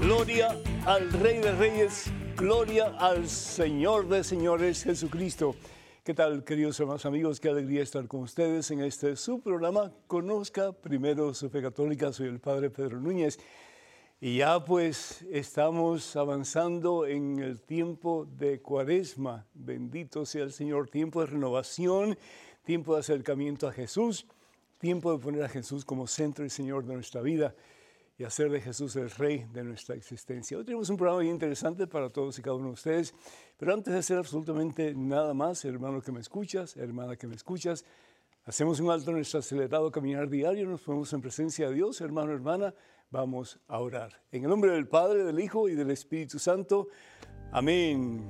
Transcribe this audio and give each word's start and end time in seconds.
Gloria 0.00 0.56
al 0.86 1.12
Rey 1.12 1.38
de 1.38 1.52
Reyes, 1.52 2.10
gloria 2.36 2.94
al 2.98 3.28
Señor 3.28 4.08
de 4.08 4.24
Señores 4.24 4.84
Jesucristo. 4.84 5.54
¿Qué 6.08 6.14
tal, 6.14 6.42
queridos 6.42 6.80
hermanos 6.80 7.04
amigos? 7.04 7.38
Qué 7.38 7.50
alegría 7.50 7.82
estar 7.82 8.08
con 8.08 8.22
ustedes 8.22 8.70
en 8.70 8.80
este 8.80 9.14
su 9.14 9.42
programa. 9.42 9.92
Conozca 10.06 10.72
primero 10.72 11.34
su 11.34 11.50
fe 11.50 11.60
católica. 11.60 12.14
Soy 12.14 12.28
el 12.28 12.40
Padre 12.40 12.70
Pedro 12.70 12.98
Núñez. 12.98 13.38
Y 14.18 14.38
ya 14.38 14.64
pues 14.64 15.20
estamos 15.30 16.16
avanzando 16.16 17.04
en 17.04 17.40
el 17.40 17.60
tiempo 17.60 18.26
de 18.38 18.62
cuaresma. 18.62 19.44
Bendito 19.52 20.24
sea 20.24 20.44
el 20.44 20.52
Señor. 20.52 20.88
Tiempo 20.88 21.20
de 21.20 21.26
renovación, 21.26 22.16
tiempo 22.64 22.94
de 22.94 23.00
acercamiento 23.00 23.68
a 23.68 23.72
Jesús, 23.72 24.26
tiempo 24.78 25.12
de 25.12 25.18
poner 25.18 25.42
a 25.42 25.48
Jesús 25.50 25.84
como 25.84 26.06
centro 26.06 26.42
y 26.42 26.48
Señor 26.48 26.86
de 26.86 26.94
nuestra 26.94 27.20
vida 27.20 27.54
y 28.18 28.24
hacer 28.24 28.50
de 28.50 28.60
Jesús 28.60 28.96
el 28.96 29.10
Rey 29.10 29.46
de 29.52 29.62
nuestra 29.62 29.94
existencia. 29.94 30.58
Hoy 30.58 30.64
tenemos 30.64 30.90
un 30.90 30.96
programa 30.96 31.20
bien 31.20 31.34
interesante 31.34 31.86
para 31.86 32.10
todos 32.10 32.36
y 32.38 32.42
cada 32.42 32.56
uno 32.56 32.66
de 32.66 32.72
ustedes, 32.72 33.14
pero 33.56 33.72
antes 33.72 33.92
de 33.92 34.00
hacer 34.00 34.18
absolutamente 34.18 34.92
nada 34.92 35.32
más, 35.34 35.64
hermano 35.64 36.02
que 36.02 36.10
me 36.10 36.18
escuchas, 36.18 36.76
hermana 36.76 37.14
que 37.14 37.28
me 37.28 37.36
escuchas, 37.36 37.84
hacemos 38.44 38.80
un 38.80 38.90
alto 38.90 39.10
en 39.10 39.18
nuestro 39.18 39.38
acelerado 39.38 39.92
caminar 39.92 40.28
diario, 40.28 40.66
nos 40.68 40.82
ponemos 40.82 41.12
en 41.12 41.20
presencia 41.20 41.68
de 41.68 41.76
Dios, 41.76 42.00
hermano, 42.00 42.32
hermana, 42.32 42.74
vamos 43.10 43.60
a 43.68 43.78
orar. 43.78 44.20
En 44.32 44.42
el 44.42 44.50
nombre 44.50 44.72
del 44.72 44.88
Padre, 44.88 45.22
del 45.22 45.38
Hijo 45.38 45.68
y 45.68 45.76
del 45.76 45.92
Espíritu 45.92 46.40
Santo, 46.40 46.88
amén. 47.52 48.28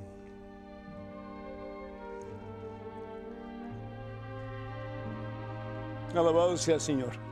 Alabado 6.14 6.56
sea 6.58 6.74
el 6.74 6.80
Señor. 6.80 7.27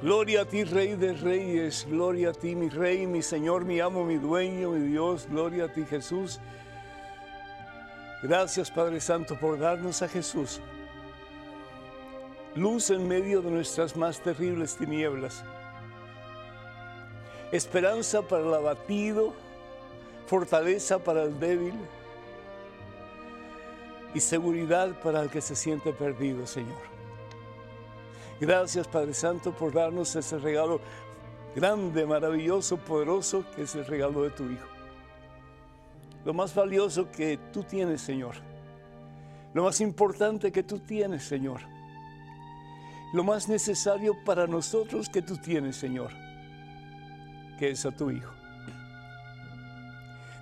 Gloria 0.00 0.42
a 0.42 0.44
ti, 0.44 0.62
Rey 0.62 0.94
de 0.94 1.12
Reyes, 1.12 1.84
gloria 1.88 2.30
a 2.30 2.32
ti, 2.32 2.54
mi 2.54 2.68
Rey, 2.68 3.04
mi 3.04 3.20
Señor, 3.20 3.64
mi 3.64 3.80
amo, 3.80 4.04
mi 4.04 4.16
dueño, 4.16 4.70
mi 4.70 4.86
Dios, 4.86 5.26
gloria 5.28 5.64
a 5.64 5.72
ti, 5.72 5.84
Jesús. 5.84 6.38
Gracias, 8.22 8.70
Padre 8.70 9.00
Santo, 9.00 9.36
por 9.36 9.58
darnos 9.58 10.00
a 10.02 10.08
Jesús. 10.08 10.60
Luz 12.54 12.90
en 12.90 13.08
medio 13.08 13.42
de 13.42 13.50
nuestras 13.50 13.96
más 13.96 14.20
terribles 14.20 14.76
tinieblas. 14.76 15.42
Esperanza 17.50 18.22
para 18.22 18.44
el 18.44 18.54
abatido, 18.54 19.34
fortaleza 20.26 21.00
para 21.00 21.24
el 21.24 21.40
débil 21.40 21.74
y 24.14 24.20
seguridad 24.20 25.00
para 25.02 25.22
el 25.22 25.28
que 25.30 25.40
se 25.40 25.56
siente 25.56 25.92
perdido, 25.92 26.46
Señor. 26.46 26.97
Gracias 28.40 28.86
Padre 28.86 29.14
Santo 29.14 29.52
por 29.52 29.72
darnos 29.72 30.14
ese 30.14 30.38
regalo 30.38 30.80
grande, 31.56 32.06
maravilloso, 32.06 32.76
poderoso, 32.76 33.44
que 33.54 33.62
es 33.62 33.74
el 33.74 33.84
regalo 33.84 34.22
de 34.22 34.30
tu 34.30 34.44
Hijo. 34.44 34.66
Lo 36.24 36.32
más 36.32 36.54
valioso 36.54 37.10
que 37.10 37.38
tú 37.52 37.64
tienes, 37.64 38.00
Señor. 38.00 38.34
Lo 39.54 39.64
más 39.64 39.80
importante 39.80 40.52
que 40.52 40.62
tú 40.62 40.78
tienes, 40.78 41.24
Señor. 41.24 41.62
Lo 43.12 43.24
más 43.24 43.48
necesario 43.48 44.14
para 44.24 44.46
nosotros 44.46 45.08
que 45.08 45.22
tú 45.22 45.36
tienes, 45.38 45.76
Señor, 45.76 46.10
que 47.58 47.70
es 47.70 47.84
a 47.86 47.90
tu 47.90 48.10
Hijo. 48.10 48.32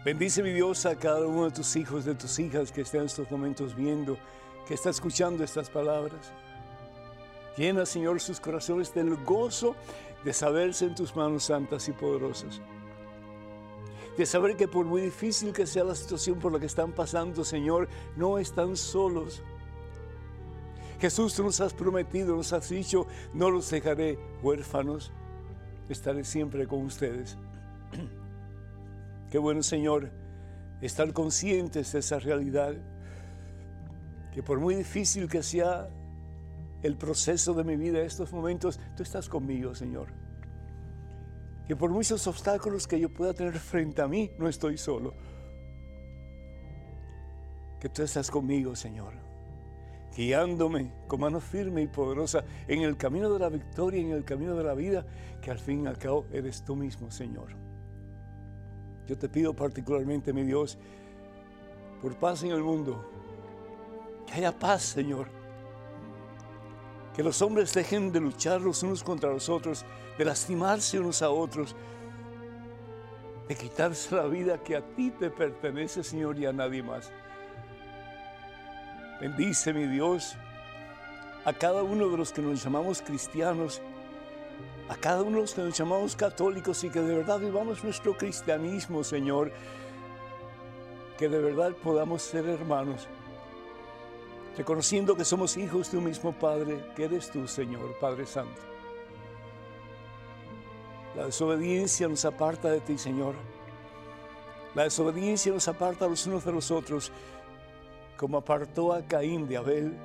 Bendice 0.05 0.43
mi 0.43 0.53
Dios 0.53 0.85
a 0.87 0.97
cada 0.97 1.27
uno 1.27 1.47
de 1.47 1.51
tus 1.51 1.75
hijos, 1.77 2.05
de 2.05 2.15
tus 2.15 2.39
hijas 2.39 2.71
que 2.71 2.83
estén 2.83 3.01
en 3.01 3.07
estos 3.07 3.31
momentos 3.31 3.75
viendo, 3.75 4.19
que 4.67 4.75
está 4.75 4.91
escuchando 4.91 5.43
estas 5.43 5.71
palabras. 5.71 6.33
Llena, 7.57 7.87
Señor, 7.87 8.21
sus 8.21 8.39
corazones 8.39 8.93
del 8.93 9.17
gozo 9.17 9.75
de 10.25 10.33
saberse 10.33 10.85
en 10.85 10.95
tus 10.95 11.17
manos 11.17 11.45
santas 11.45 11.89
y 11.89 11.93
poderosas. 11.93 12.61
De 14.17 14.27
saber 14.27 14.57
que 14.57 14.69
por 14.69 14.85
muy 14.85 15.03
difícil 15.03 15.53
que 15.53 15.67
sea 15.67 15.85
la 15.85 15.95
situación 15.95 16.39
por 16.39 16.53
la 16.53 16.59
que 16.59 16.67
están 16.67 16.93
pasando, 16.93 17.45
Señor, 17.45 17.89
no 18.17 18.39
están 18.39 18.77
solos. 18.77 19.43
Jesús, 21.01 21.35
tú 21.35 21.45
nos 21.45 21.61
has 21.61 21.75
prometido, 21.75 22.35
nos 22.37 22.53
has 22.53 22.69
dicho, 22.69 23.07
no 23.35 23.51
los 23.51 23.71
dejaré 23.71 24.19
huérfanos, 24.43 25.13
estaré 25.89 26.25
siempre 26.25 26.67
con 26.67 26.81
ustedes. 26.85 27.37
Qué 29.31 29.39
bueno, 29.39 29.63
Señor, 29.63 30.11
estar 30.81 31.13
conscientes 31.13 31.93
de 31.93 31.99
esa 31.99 32.19
realidad, 32.19 32.75
que 34.33 34.43
por 34.43 34.59
muy 34.59 34.75
difícil 34.75 35.29
que 35.29 35.43
sea 35.43 35.89
el 36.87 36.97
proceso 36.97 37.53
de 37.53 37.65
mi 37.65 37.77
vida, 37.77 38.01
estos 38.01 38.33
momentos, 38.33 38.79
tú 38.97 39.03
estás 39.03 39.29
conmigo, 39.29 39.75
Señor. 39.75 40.09
Que 41.67 41.75
por 41.75 41.91
muchos 41.91 42.27
obstáculos 42.27 42.87
que 42.87 43.01
yo 43.01 43.09
pueda 43.09 43.35
tener 43.35 43.59
frente 43.59 44.01
a 44.01 44.09
mí, 44.09 44.31
no 44.39 44.49
estoy 44.49 44.79
solo. 44.79 45.15
Que 47.81 47.89
tú 47.89 48.03
estás 48.03 48.31
conmigo, 48.31 48.77
Señor, 48.77 49.15
guiándome 50.17 50.93
con 51.09 51.21
mano 51.21 51.41
firme 51.41 51.83
y 51.83 51.89
poderosa 51.89 52.45
en 52.69 52.83
el 52.83 52.97
camino 52.97 53.33
de 53.33 53.39
la 53.41 53.49
victoria, 53.49 54.01
en 54.01 54.13
el 54.13 54.25
camino 54.25 54.55
de 54.55 54.65
la 54.65 54.75
vida, 54.75 55.05
que 55.43 55.51
al 55.51 55.59
fin 55.59 55.85
y 55.85 55.87
al 55.89 55.99
cabo 55.99 56.27
eres 56.33 56.65
tú 56.65 56.77
mismo, 56.77 57.11
Señor. 57.11 57.49
Yo 59.07 59.19
te 59.19 59.29
pido 59.29 59.55
particularmente, 59.55 60.33
mi 60.33 60.45
Dios, 60.45 60.79
por 62.01 62.17
paz 62.17 62.45
en 62.45 62.53
el 62.53 62.63
mundo, 62.63 63.11
que 64.27 64.35
haya 64.35 64.57
paz, 64.57 64.83
Señor 64.83 65.36
que 67.17 67.23
los 67.23 67.41
hombres 67.41 67.73
dejen 67.73 68.13
de 68.13 68.21
luchar 68.21 68.61
los 68.61 68.83
unos 68.83 69.03
contra 69.03 69.31
los 69.31 69.49
otros, 69.49 69.87
de 70.19 70.25
lastimarse 70.27 71.01
unos 71.01 71.23
a 71.23 71.31
otros, 71.31 71.75
de 73.49 73.55
quitarse 73.55 74.15
la 74.15 74.27
vida 74.27 74.63
que 74.63 74.77
a 74.77 74.83
ti 74.83 75.11
te 75.11 75.31
pertenece, 75.31 76.05
Señor, 76.05 76.39
y 76.39 76.45
a 76.45 76.53
nadie 76.53 76.83
más. 76.83 77.11
Bendice, 79.19 79.73
mi 79.73 79.87
Dios, 79.87 80.37
a 81.47 81.55
cada 81.55 81.83
uno 81.83 82.07
de 82.11 82.19
los 82.19 82.33
que 82.33 82.43
nos 82.43 82.63
llamamos 82.63 83.01
cristianos, 83.01 83.81
a 84.91 84.97
cada 84.97 85.23
uno 85.23 85.37
de 85.37 85.43
los 85.43 85.55
que 85.55 85.63
nos 85.63 85.75
llamamos 85.75 86.15
católicos 86.15 86.85
y 86.85 86.91
que 86.91 87.01
de 87.01 87.15
verdad 87.15 87.39
vivamos 87.39 87.83
nuestro 87.83 88.15
cristianismo, 88.15 89.03
Señor, 89.03 89.53
que 91.17 91.31
de 91.31 91.41
verdad 91.41 91.73
podamos 91.83 92.21
ser 92.21 92.47
hermanos 92.47 93.09
reconociendo 94.57 95.15
que 95.15 95.25
somos 95.25 95.57
hijos 95.57 95.91
de 95.91 95.99
un 95.99 96.05
mismo 96.05 96.33
Padre, 96.33 96.83
que 96.97 97.05
eres 97.05 97.31
tú, 97.31 97.47
Señor, 97.47 97.95
Padre 98.01 98.27
Santo. 98.27 98.61
La 101.15 101.27
desobediencia 101.27 102.09
nos 102.09 102.25
aparta 102.25 102.71
de 102.71 102.81
ti, 102.81 102.97
Señor. 102.97 103.35
La 104.75 104.85
desobediencia 104.85 105.53
nos 105.53 105.69
aparta 105.69 106.07
los 106.07 106.27
unos 106.27 106.45
de 106.45 106.53
los 106.53 106.71
otros, 106.71 107.13
como 108.17 108.39
apartó 108.39 108.93
a 108.93 109.03
Caín 109.03 109.47
de 109.47 109.59
Abel, 109.59 109.97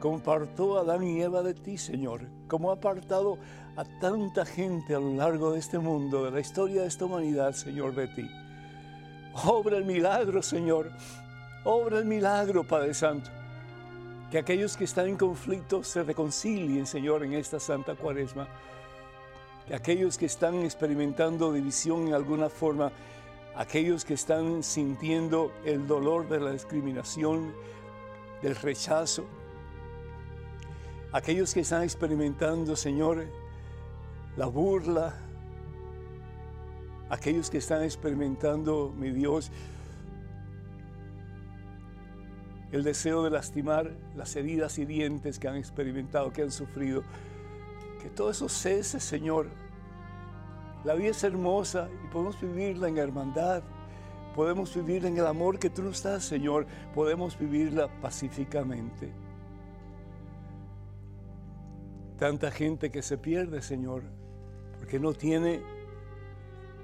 como 0.00 0.18
apartó 0.18 0.78
a 0.78 0.82
Adán 0.82 1.02
y 1.02 1.20
Eva 1.20 1.42
de 1.42 1.54
ti, 1.54 1.76
Señor, 1.76 2.22
como 2.48 2.70
ha 2.70 2.74
apartado 2.74 3.38
a 3.76 3.84
tanta 4.00 4.44
gente 4.44 4.94
a 4.94 5.00
lo 5.00 5.14
largo 5.14 5.52
de 5.52 5.58
este 5.58 5.78
mundo, 5.78 6.24
de 6.24 6.30
la 6.30 6.40
historia 6.40 6.82
de 6.82 6.88
esta 6.88 7.04
humanidad, 7.04 7.52
Señor, 7.52 7.94
de 7.94 8.08
ti. 8.08 8.28
Obra 9.44 9.76
el 9.76 9.84
milagro, 9.84 10.42
Señor. 10.42 10.90
Obra 11.64 11.98
el 11.98 12.04
milagro, 12.04 12.64
Padre 12.64 12.94
Santo 12.94 13.35
que 14.30 14.38
aquellos 14.38 14.76
que 14.76 14.84
están 14.84 15.08
en 15.08 15.16
conflicto 15.16 15.84
se 15.84 16.02
reconcilien, 16.02 16.86
Señor, 16.86 17.22
en 17.24 17.34
esta 17.34 17.60
Santa 17.60 17.94
Cuaresma. 17.94 18.48
Que 19.68 19.74
aquellos 19.74 20.18
que 20.18 20.26
están 20.26 20.62
experimentando 20.62 21.52
división 21.52 22.08
en 22.08 22.14
alguna 22.14 22.48
forma, 22.48 22.90
aquellos 23.54 24.04
que 24.04 24.14
están 24.14 24.62
sintiendo 24.62 25.52
el 25.64 25.86
dolor 25.86 26.28
de 26.28 26.40
la 26.40 26.52
discriminación, 26.52 27.54
del 28.42 28.56
rechazo, 28.56 29.24
aquellos 31.12 31.54
que 31.54 31.60
están 31.60 31.82
experimentando, 31.82 32.76
Señor, 32.76 33.26
la 34.36 34.46
burla, 34.46 35.14
aquellos 37.08 37.48
que 37.48 37.58
están 37.58 37.82
experimentando, 37.82 38.92
mi 38.96 39.10
Dios, 39.10 39.50
el 42.76 42.84
deseo 42.84 43.22
de 43.22 43.30
lastimar 43.30 43.90
las 44.14 44.36
heridas 44.36 44.78
y 44.78 44.84
dientes 44.84 45.38
que 45.38 45.48
han 45.48 45.56
experimentado, 45.56 46.30
que 46.30 46.42
han 46.42 46.50
sufrido. 46.50 47.02
Que 48.02 48.10
todo 48.10 48.30
eso 48.30 48.50
cese, 48.50 49.00
Señor. 49.00 49.48
La 50.84 50.92
vida 50.92 51.08
es 51.08 51.24
hermosa 51.24 51.88
y 52.04 52.12
podemos 52.12 52.38
vivirla 52.38 52.88
en 52.88 52.98
hermandad. 52.98 53.62
podemos 54.34 54.74
vivir 54.74 55.06
en 55.06 55.16
el 55.16 55.26
amor 55.26 55.58
que 55.58 55.70
tú 55.70 55.82
nos 55.82 56.02
das, 56.02 56.22
Señor, 56.22 56.66
podemos 56.94 57.38
vivirla 57.38 57.88
pacíficamente. 58.02 59.10
Tanta 62.18 62.50
gente 62.50 62.90
que 62.90 63.00
se 63.00 63.16
pierde, 63.16 63.62
Señor, 63.62 64.02
porque 64.78 65.00
no 65.00 65.14
tiene 65.14 65.62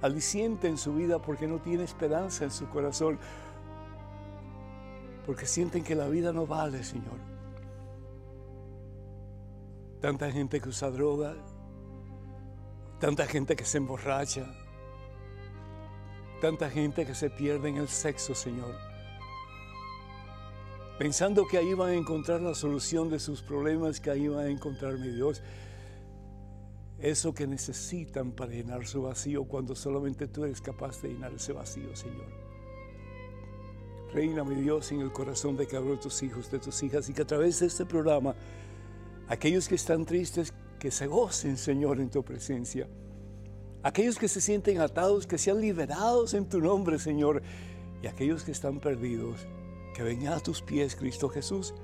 aliciente 0.01 0.69
en 0.69 0.79
su 0.79 0.95
vida, 0.95 1.21
porque 1.21 1.47
no 1.47 1.59
tiene 1.61 1.85
esperanza 1.85 2.45
en 2.45 2.51
su 2.51 2.71
corazón, 2.71 3.19
porque 5.27 5.47
sienten 5.47 5.85
que 5.85 5.95
la 5.95 6.09
vida 6.09 6.33
no 6.33 6.47
vale, 6.47 6.83
Señor. 6.83 7.19
Tanta 10.01 10.31
gente 10.33 10.61
que 10.61 10.69
usa 10.69 10.91
droga, 10.91 11.35
tanta 12.99 13.27
gente 13.27 13.55
que 13.55 13.65
se 13.65 13.79
emborracha, 13.79 14.47
tanta 16.41 16.69
gente 16.69 17.07
que 17.07 17.15
se 17.15 17.31
pierde 17.31 17.69
en 17.69 17.77
el 17.77 17.89
sexo, 17.89 18.35
Señor. 18.35 18.75
Pensando 20.99 21.47
que 21.47 21.59
ahí 21.59 21.73
van 21.75 21.91
a 21.91 21.95
encontrar 21.95 22.41
la 22.41 22.55
solución 22.55 23.09
de 23.09 23.19
sus 23.21 23.43
problemas, 23.43 24.01
que 24.01 24.11
ahí 24.11 24.29
van 24.29 24.47
a 24.47 24.51
encontrar 24.51 24.99
mi 24.99 25.09
Dios. 25.09 25.43
Eso 26.99 27.33
que 27.33 27.47
necesitan 27.47 28.33
para 28.33 28.53
llenar 28.53 28.87
su 28.87 29.03
vacío 29.03 29.45
cuando 29.45 29.75
solamente 29.75 30.29
tú 30.29 30.45
eres 30.45 30.61
capaz 30.61 31.01
de 31.01 31.09
llenar 31.09 31.33
ese 31.33 31.53
vacío, 31.53 31.95
Señor. 31.97 32.42
Reina, 34.13 34.45
mi 34.45 34.57
Dios, 34.57 34.93
en 34.93 35.01
el 35.01 35.13
corazón 35.13 35.57
de 35.57 35.67
cada 35.67 35.83
uno 35.83 35.93
de 35.93 35.99
tus 35.99 36.23
hijos, 36.23 36.51
de 36.51 36.59
tus 36.59 36.83
hijas, 36.83 37.09
y 37.09 37.15
que 37.15 37.23
a 37.23 37.27
través 37.27 37.61
de 37.61 37.67
este 37.67 37.87
programa, 37.87 38.35
aquellos 39.29 39.69
que 39.69 39.75
están 39.75 40.05
tristes, 40.05 40.53
que 40.79 40.91
se 40.91 41.07
gocen, 41.07 41.57
Señor, 41.57 42.01
en 42.01 42.11
tu 42.11 42.23
presencia 42.23 42.89
aquellos 43.83 44.19
que 44.19 44.29
se 44.29 44.41
sienten 44.41 44.81
atados, 44.81 45.27
que 45.27 45.39
sean 45.39 45.61
liberados 45.61 46.35
en 46.35 46.49
tu 46.49 46.61
nombre, 46.61 46.99
Señor, 46.99 47.43
y 48.03 48.07
aquellos 48.07 48.45
que 48.45 48.53
están 48.53 48.81
perdidos, 48.81 49.47
que 49.95 50.03
vengan 50.03 50.35
a 50.35 50.41
tus 50.41 50.63
pies, 50.63 50.97
Cristo 50.97 51.29
Jesús, 51.29 51.75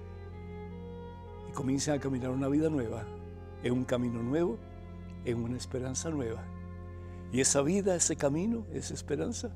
y 1.49 1.53
comiencen 1.53 1.95
a 1.95 2.01
caminar 2.01 2.31
una 2.31 2.49
vida 2.49 2.69
nueva, 2.71 3.05
en 3.63 3.73
un 3.73 3.85
camino 3.85 4.23
nuevo, 4.23 4.59
en 5.25 5.43
una 5.43 5.57
esperanza 5.57 6.11
nueva. 6.11 6.45
Y 7.33 7.41
esa 7.41 7.61
vida, 7.63 7.95
ese 7.95 8.17
camino, 8.17 8.65
esa 8.73 8.95
esperanza, 8.95 9.51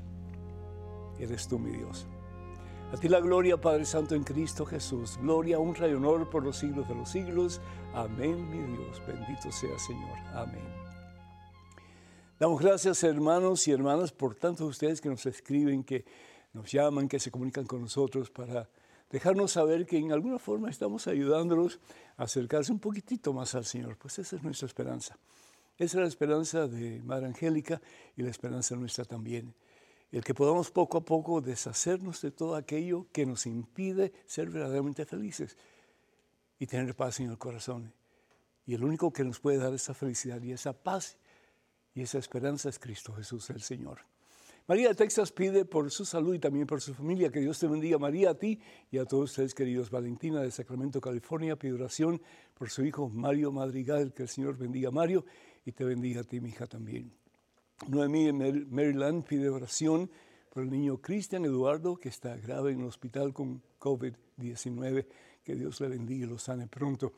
eres 1.18 1.46
tú, 1.46 1.58
mi 1.58 1.70
Dios. 1.70 2.06
A 2.92 2.96
ti 2.98 3.08
la 3.08 3.20
gloria, 3.20 3.58
Padre 3.58 3.86
Santo, 3.86 4.14
en 4.14 4.22
Cristo 4.22 4.66
Jesús. 4.66 5.16
Gloria, 5.18 5.58
honra 5.58 5.88
y 5.88 5.94
honor 5.94 6.28
por 6.28 6.44
los 6.44 6.58
siglos 6.58 6.86
de 6.88 6.94
los 6.94 7.08
siglos. 7.08 7.62
Amén, 7.94 8.50
mi 8.50 8.76
Dios. 8.76 9.00
Bendito 9.06 9.50
sea, 9.50 9.78
Señor. 9.78 10.18
Amén. 10.34 10.60
Damos 12.38 12.60
gracias 12.60 13.02
hermanos 13.02 13.66
y 13.66 13.72
hermanas 13.72 14.12
por 14.12 14.34
tantos 14.34 14.66
de 14.66 14.70
ustedes 14.70 15.00
que 15.00 15.08
nos 15.08 15.24
escriben, 15.24 15.84
que 15.84 16.04
nos 16.52 16.70
llaman, 16.70 17.08
que 17.08 17.18
se 17.18 17.30
comunican 17.30 17.64
con 17.64 17.80
nosotros 17.80 18.30
para 18.30 18.68
dejarnos 19.08 19.52
saber 19.52 19.86
que 19.86 19.96
en 19.96 20.12
alguna 20.12 20.38
forma 20.38 20.68
estamos 20.68 21.06
ayudándolos 21.06 21.80
a 22.18 22.24
acercarse 22.24 22.72
un 22.72 22.78
poquitito 22.78 23.32
más 23.32 23.54
al 23.54 23.64
Señor. 23.64 23.96
Pues 23.96 24.18
esa 24.18 24.36
es 24.36 24.42
nuestra 24.42 24.66
esperanza. 24.66 25.16
Esa 25.78 25.96
es 25.96 26.02
la 26.02 26.08
esperanza 26.08 26.68
de 26.68 27.00
Madre 27.00 27.24
Angélica 27.24 27.80
y 28.18 28.22
la 28.22 28.28
esperanza 28.28 28.76
nuestra 28.76 29.06
también. 29.06 29.54
El 30.12 30.22
que 30.22 30.34
podamos 30.34 30.70
poco 30.70 30.98
a 30.98 31.04
poco 31.04 31.40
deshacernos 31.40 32.20
de 32.20 32.30
todo 32.30 32.54
aquello 32.54 33.06
que 33.12 33.24
nos 33.24 33.46
impide 33.46 34.12
ser 34.26 34.50
verdaderamente 34.50 35.06
felices 35.06 35.56
y 36.58 36.66
tener 36.66 36.94
paz 36.94 37.18
en 37.20 37.30
el 37.30 37.38
corazón. 37.38 37.94
Y 38.66 38.74
el 38.74 38.84
único 38.84 39.10
que 39.10 39.24
nos 39.24 39.40
puede 39.40 39.56
dar 39.56 39.72
esa 39.72 39.94
felicidad 39.94 40.40
y 40.42 40.52
esa 40.52 40.74
paz 40.74 41.16
y 41.94 42.02
esa 42.02 42.18
esperanza 42.18 42.68
es 42.68 42.78
Cristo 42.78 43.14
Jesús 43.14 43.48
el 43.50 43.62
Señor. 43.62 44.00
María 44.68 44.88
de 44.88 44.94
Texas 44.94 45.32
pide 45.32 45.64
por 45.64 45.90
su 45.90 46.04
salud 46.04 46.34
y 46.34 46.38
también 46.38 46.66
por 46.66 46.80
su 46.82 46.94
familia 46.94 47.32
que 47.32 47.40
Dios 47.40 47.58
te 47.58 47.66
bendiga, 47.66 47.98
María, 47.98 48.30
a 48.30 48.34
ti 48.34 48.60
y 48.90 48.98
a 48.98 49.06
todos 49.06 49.30
ustedes, 49.30 49.54
queridos. 49.54 49.90
Valentina 49.90 50.40
de 50.40 50.50
Sacramento, 50.50 51.00
California, 51.00 51.56
pide 51.56 51.72
oración 51.72 52.22
por 52.54 52.70
su 52.70 52.84
hijo 52.84 53.08
Mario 53.08 53.50
Madrigal, 53.50 54.12
que 54.12 54.22
el 54.24 54.28
Señor 54.28 54.56
bendiga 54.58 54.90
a 54.90 54.92
Mario 54.92 55.24
y 55.64 55.72
te 55.72 55.84
bendiga 55.84 56.20
a 56.20 56.24
ti, 56.24 56.40
mi 56.40 56.50
hija, 56.50 56.66
también. 56.66 57.21
Noemí 57.88 58.26
de 58.26 58.32
Maryland 58.32 59.24
pide 59.24 59.48
oración 59.48 60.10
por 60.50 60.62
el 60.62 60.70
niño 60.70 60.98
Cristian 60.98 61.44
Eduardo, 61.44 61.96
que 61.96 62.08
está 62.08 62.36
grave 62.36 62.72
en 62.72 62.80
el 62.80 62.86
hospital 62.86 63.32
con 63.32 63.62
COVID-19. 63.80 65.06
Que 65.42 65.56
Dios 65.56 65.80
le 65.80 65.88
bendiga 65.88 66.26
y 66.26 66.28
lo 66.28 66.38
sane 66.38 66.68
pronto. 66.68 67.12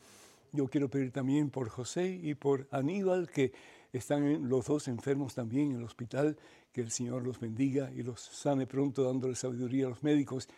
Yo 0.53 0.69
quiero 0.69 0.89
pedir 0.89 1.11
también 1.11 1.51
por 1.51 1.69
José 1.69 2.19
y 2.23 2.35
por 2.35 2.67
Aníbal, 2.71 3.29
que 3.29 3.53
están 3.93 4.49
los 4.49 4.67
dos 4.67 4.89
enfermos 4.89 5.35
también 5.35 5.73
en 5.73 5.79
el 5.79 5.85
hospital, 5.85 6.37
que 6.73 6.81
el 6.81 6.91
Señor 6.91 7.25
los 7.25 7.39
bendiga 7.39 7.91
y 7.93 8.03
los 8.03 8.21
sane 8.21 8.67
pronto, 8.67 9.03
dándole 9.03 9.35
sabiduría 9.35 9.87
a 9.87 9.91
los 9.91 10.03
médicos, 10.03 10.49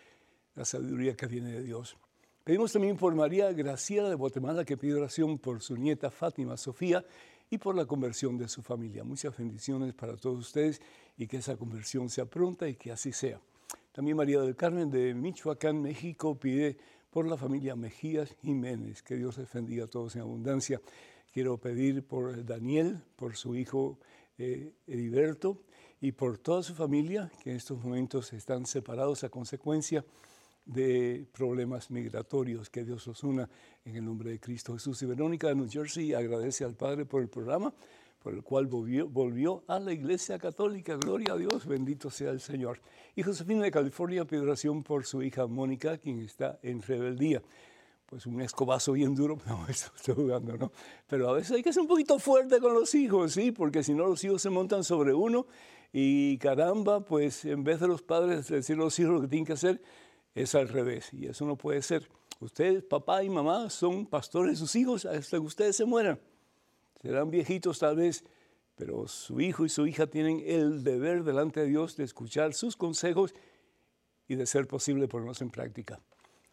la 0.54 0.64
sabiduría 0.64 1.16
que 1.16 1.26
viene 1.26 1.50
de 1.50 1.62
Dios. 1.62 1.96
Pedimos 2.44 2.72
también 2.72 2.96
por 2.96 3.12
María 3.14 3.52
Graciela 3.52 4.08
de 4.08 4.14
Guatemala, 4.14 4.64
que 4.64 4.76
pide 4.76 4.94
oración 4.94 5.38
por 5.38 5.60
su 5.62 5.76
nieta 5.76 6.10
Fátima 6.12 6.56
Sofía 6.56 7.04
y 7.50 7.58
por 7.58 7.74
la 7.74 7.86
conversión 7.86 8.36
de 8.36 8.48
su 8.48 8.62
familia. 8.62 9.04
Muchas 9.04 9.36
bendiciones 9.36 9.94
para 9.94 10.16
todos 10.16 10.38
ustedes 10.38 10.80
y 11.16 11.26
que 11.26 11.38
esa 11.38 11.56
conversión 11.56 12.08
sea 12.08 12.26
pronta 12.26 12.68
y 12.68 12.74
que 12.74 12.92
así 12.92 13.12
sea. 13.12 13.40
También 13.92 14.16
María 14.16 14.40
del 14.40 14.56
Carmen 14.56 14.90
de 14.90 15.14
Michoacán, 15.14 15.80
México, 15.80 16.38
pide 16.38 16.76
por 17.10 17.26
la 17.26 17.36
familia 17.36 17.74
Mejías 17.76 18.36
Jiménez, 18.42 19.02
que 19.02 19.16
Dios 19.16 19.38
les 19.38 19.50
bendiga 19.50 19.84
a 19.84 19.88
todos 19.88 20.16
en 20.16 20.22
abundancia. 20.22 20.80
Quiero 21.32 21.56
pedir 21.58 22.06
por 22.06 22.44
Daniel, 22.44 23.00
por 23.16 23.36
su 23.36 23.56
hijo 23.56 23.98
eh, 24.38 24.72
Heriberto 24.86 25.62
y 26.00 26.12
por 26.12 26.36
toda 26.36 26.62
su 26.62 26.74
familia 26.74 27.32
que 27.42 27.50
en 27.50 27.56
estos 27.56 27.82
momentos 27.82 28.34
están 28.34 28.66
separados 28.66 29.24
a 29.24 29.30
consecuencia 29.30 30.00
de 30.00 30.06
problemas 31.32 31.90
migratorios. 31.90 32.70
Que 32.70 32.84
Dios 32.84 33.06
los 33.06 33.22
una 33.24 33.48
en 33.84 33.96
el 33.96 34.04
nombre 34.04 34.30
de 34.30 34.40
Cristo 34.40 34.74
Jesús. 34.74 35.00
Y 35.02 35.06
Verónica 35.06 35.48
de 35.48 35.54
New 35.54 35.68
Jersey 35.70 36.14
agradece 36.14 36.64
al 36.64 36.74
Padre 36.74 37.04
por 37.04 37.22
el 37.22 37.28
programa 37.28 37.72
por 38.26 38.34
el 38.34 38.42
cual 38.42 38.66
volvió, 38.66 39.08
volvió, 39.08 39.62
a 39.68 39.78
la 39.78 39.92
Iglesia 39.92 40.36
Católica. 40.36 40.96
Gloria 40.96 41.34
a 41.34 41.36
Dios, 41.36 41.64
bendito 41.64 42.10
sea 42.10 42.32
el 42.32 42.40
Señor. 42.40 42.80
Y 43.14 43.22
Josefina 43.22 43.62
de 43.62 43.70
California 43.70 44.24
pide 44.24 44.40
oración 44.40 44.82
por 44.82 45.06
su 45.06 45.22
hija 45.22 45.46
Mónica, 45.46 45.96
quien 45.98 46.18
está 46.18 46.58
en 46.60 46.82
rebeldía 46.82 47.40
pues 48.06 48.26
un 48.26 48.40
escobazo 48.40 48.92
bien 48.92 49.14
duro. 49.14 49.38
Pero 51.08 51.28
a 51.28 51.32
veces 51.32 51.52
hay 51.52 51.62
que 51.62 51.72
ser 51.72 51.82
un 51.82 51.88
poquito 51.88 52.18
fuerte 52.18 52.60
con 52.60 52.74
los 52.74 52.94
hijos, 52.94 53.32
¿sí? 53.32 53.52
Porque 53.52 53.82
si 53.82 53.94
no 53.94 54.06
los 54.06 54.22
hijos 54.24 54.42
se 54.42 54.50
montan 54.50 54.84
sobre 54.84 55.12
uno 55.12 55.46
y 55.92 56.38
caramba, 56.38 57.04
pues 57.04 57.44
en 57.44 57.64
vez 57.64 57.80
de 57.80 57.88
los 57.88 58.02
padres 58.02 58.48
decir 58.48 58.76
a 58.76 58.80
los 58.80 58.98
hijos 58.98 59.14
lo 59.14 59.20
que 59.20 59.28
tienen 59.28 59.46
que 59.46 59.54
hacer, 59.54 59.80
es 60.36 60.54
al 60.54 60.68
revés 60.68 61.12
y 61.12 61.26
eso 61.26 61.46
no 61.46 61.56
puede 61.56 61.82
ser. 61.82 62.08
Ustedes, 62.40 62.84
papá 62.84 63.24
y 63.24 63.30
mamá, 63.30 63.70
son 63.70 64.06
pastores 64.06 64.52
de 64.52 64.56
sus 64.58 64.76
hijos 64.76 65.06
hasta 65.06 65.38
que 65.38 65.42
ustedes 65.42 65.74
se 65.74 65.86
mueran. 65.86 66.20
Serán 67.00 67.30
viejitos 67.30 67.78
tal 67.78 67.96
vez, 67.96 68.22
pero 68.76 69.08
su 69.08 69.40
hijo 69.40 69.64
y 69.64 69.70
su 69.70 69.86
hija 69.86 70.06
tienen 70.06 70.42
el 70.44 70.84
deber 70.84 71.24
delante 71.24 71.60
de 71.60 71.66
Dios 71.66 71.96
de 71.96 72.04
escuchar 72.04 72.52
sus 72.52 72.76
consejos 72.76 73.34
y 74.28 74.34
de 74.34 74.44
ser 74.44 74.66
posible 74.66 75.08
ponerlos 75.08 75.40
en 75.40 75.50
práctica. 75.50 76.00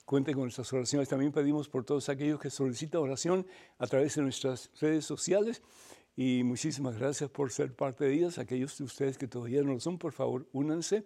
Cuenten 0.05 0.35
con 0.35 0.43
nuestras 0.43 0.71
oraciones. 0.71 1.09
También 1.09 1.33
pedimos 1.33 1.67
por 1.67 1.83
todos 1.83 2.07
aquellos 2.07 2.39
que 2.39 2.49
solicitan 2.49 3.01
oración 3.01 3.45
a 3.77 3.87
través 3.87 4.15
de 4.15 4.21
nuestras 4.21 4.71
redes 4.79 5.05
sociales. 5.05 5.61
Y 6.15 6.43
muchísimas 6.43 6.97
gracias 6.97 7.29
por 7.29 7.51
ser 7.51 7.75
parte 7.75 8.05
de 8.05 8.13
ellas. 8.13 8.37
Aquellos 8.37 8.77
de 8.77 8.85
ustedes 8.85 9.17
que 9.17 9.27
todavía 9.27 9.61
no 9.63 9.73
lo 9.73 9.79
son, 9.81 9.97
por 9.97 10.13
favor, 10.13 10.47
únanse. 10.53 11.05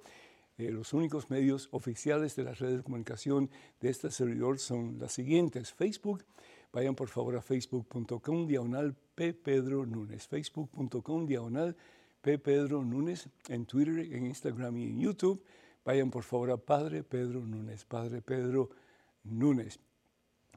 Eh, 0.58 0.72
los 0.72 0.94
únicos 0.94 1.30
medios 1.30 1.70
oficiales 1.72 2.36
de 2.36 2.44
las 2.44 2.60
redes 2.60 2.78
de 2.78 2.84
comunicación 2.84 3.50
de 3.80 3.90
este 3.90 4.10
servidor 4.10 4.58
son 4.58 4.98
las 5.00 5.14
siguientes. 5.14 5.72
Facebook, 5.72 6.26
vayan 6.74 6.96
por 6.96 7.10
favor 7.10 7.36
a 7.36 7.42
facebook.com 7.42 8.48
diagonal 8.48 8.96
P. 9.14 9.34
Pedro 9.34 9.86
Núñez. 9.86 10.28
Facebook.com 10.28 11.28
diagonal 11.28 11.76
P. 12.22 12.40
Pedro 12.40 12.84
Núñez. 12.84 13.30
En 13.50 13.66
Twitter, 13.66 14.00
en 14.00 14.26
Instagram 14.26 14.78
y 14.78 14.84
en 14.86 15.00
YouTube. 15.00 15.44
Vayan 15.86 16.10
por 16.10 16.24
favor 16.24 16.50
a 16.50 16.58
Padre 16.58 17.04
Pedro 17.04 17.46
Núñez. 17.46 17.86
Padre 17.86 18.24
Pedro 18.24 18.72
Núñez. 19.24 19.80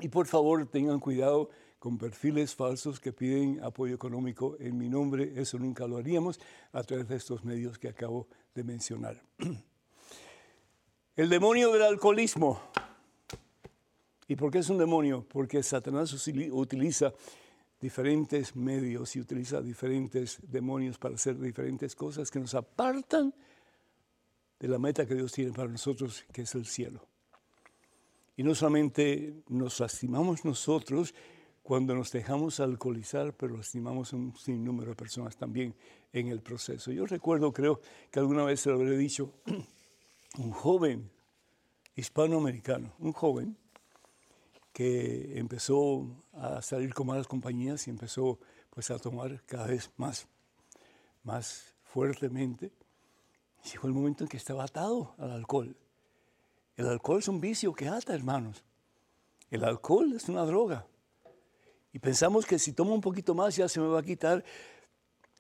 Y 0.01 0.09
por 0.09 0.27
favor 0.27 0.67
tengan 0.67 0.99
cuidado 0.99 1.51
con 1.79 1.99
perfiles 1.99 2.55
falsos 2.55 3.01
que 3.01 3.13
piden 3.13 3.63
apoyo 3.63 3.95
económico 3.95 4.57
en 4.61 4.79
mi 4.79 4.89
nombre. 4.89 5.33
Eso 5.37 5.59
nunca 5.59 5.87
lo 5.87 5.99
haríamos 5.99 6.41
a 6.73 6.83
través 6.85 7.07
de 7.09 7.17
estos 7.17 7.45
medios 7.45 7.79
que 7.79 7.89
acabo 7.89 8.29
de 8.55 8.65
mencionar. 8.65 9.23
El 11.17 11.29
demonio 11.29 11.73
del 11.73 11.83
alcoholismo. 11.83 12.61
¿Y 14.29 14.37
por 14.37 14.53
qué 14.53 14.59
es 14.59 14.71
un 14.71 14.79
demonio? 14.79 15.27
Porque 15.29 15.61
Satanás 15.63 16.13
utiliza 16.53 17.13
diferentes 17.81 18.55
medios 18.55 19.17
y 19.17 19.21
utiliza 19.21 19.61
diferentes 19.61 20.39
demonios 20.43 20.99
para 20.99 21.17
hacer 21.17 21.39
diferentes 21.39 21.97
cosas 21.97 22.31
que 22.31 22.39
nos 22.39 22.55
apartan 22.55 23.35
de 24.61 24.69
la 24.69 24.79
meta 24.79 25.05
que 25.05 25.17
Dios 25.17 25.33
tiene 25.33 25.53
para 25.53 25.69
nosotros, 25.69 26.25
que 26.33 26.43
es 26.43 26.55
el 26.55 26.65
cielo. 26.65 27.05
Y 28.37 28.45
no 28.45 28.55
solamente 28.55 29.43
nos 29.49 29.81
lastimamos 29.81 30.45
nosotros 30.45 31.13
cuando 31.63 31.95
nos 31.95 32.13
dejamos 32.13 32.61
alcoholizar, 32.61 33.35
pero 33.35 33.57
lastimamos 33.57 34.13
a 34.13 34.17
un 34.17 34.37
sinnúmero 34.37 34.91
de 34.91 34.97
personas 34.97 35.37
también 35.37 35.75
en 36.13 36.29
el 36.29 36.41
proceso. 36.41 36.93
Yo 36.93 37.05
recuerdo, 37.05 37.53
creo 37.53 37.81
que 38.11 38.21
alguna 38.21 38.45
vez 38.45 38.61
se 38.61 38.71
lo 38.71 38.77
habré 38.77 38.97
dicho, 38.97 39.33
un 40.39 40.53
joven 40.53 41.11
hispanoamericano, 41.97 42.93
un 42.99 43.13
joven 43.13 43.57
que 44.73 45.39
empezó 45.39 46.07
a 46.33 46.63
salir 46.63 46.95
con 46.95 47.09
malas 47.09 47.27
compañías 47.27 47.87
y 47.87 47.91
empezó 47.91 48.39
pues 48.71 48.91
a 48.91 48.99
tomar 48.99 49.43
cada 49.45 49.67
vez 49.67 49.91
más, 49.97 50.27
más 51.25 51.75
fuertemente. 51.83 52.73
Llegó 53.71 53.89
el 53.89 53.93
momento 53.93 54.25
en 54.25 54.29
que 54.29 54.37
estaba 54.37 54.65
atado 54.65 55.15
al 55.19 55.33
alcohol. 55.33 55.77
El 56.77 56.87
alcohol 56.87 57.19
es 57.19 57.29
un 57.29 57.41
vicio 57.41 57.75
que 57.75 57.89
ata, 57.89 58.15
hermanos. 58.15 58.65
El 59.51 59.65
alcohol 59.65 60.13
es 60.15 60.29
una 60.29 60.45
droga. 60.45 60.87
Y 61.93 61.99
pensamos 61.99 62.47
que 62.47 62.59
si 62.59 62.73
tomo 62.73 62.95
un 62.95 63.01
poquito 63.01 63.35
más 63.35 63.57
ya 63.57 63.69
se 63.69 63.81
me 63.81 63.89
va 63.89 63.99
a 63.99 64.03
quitar 64.03 64.45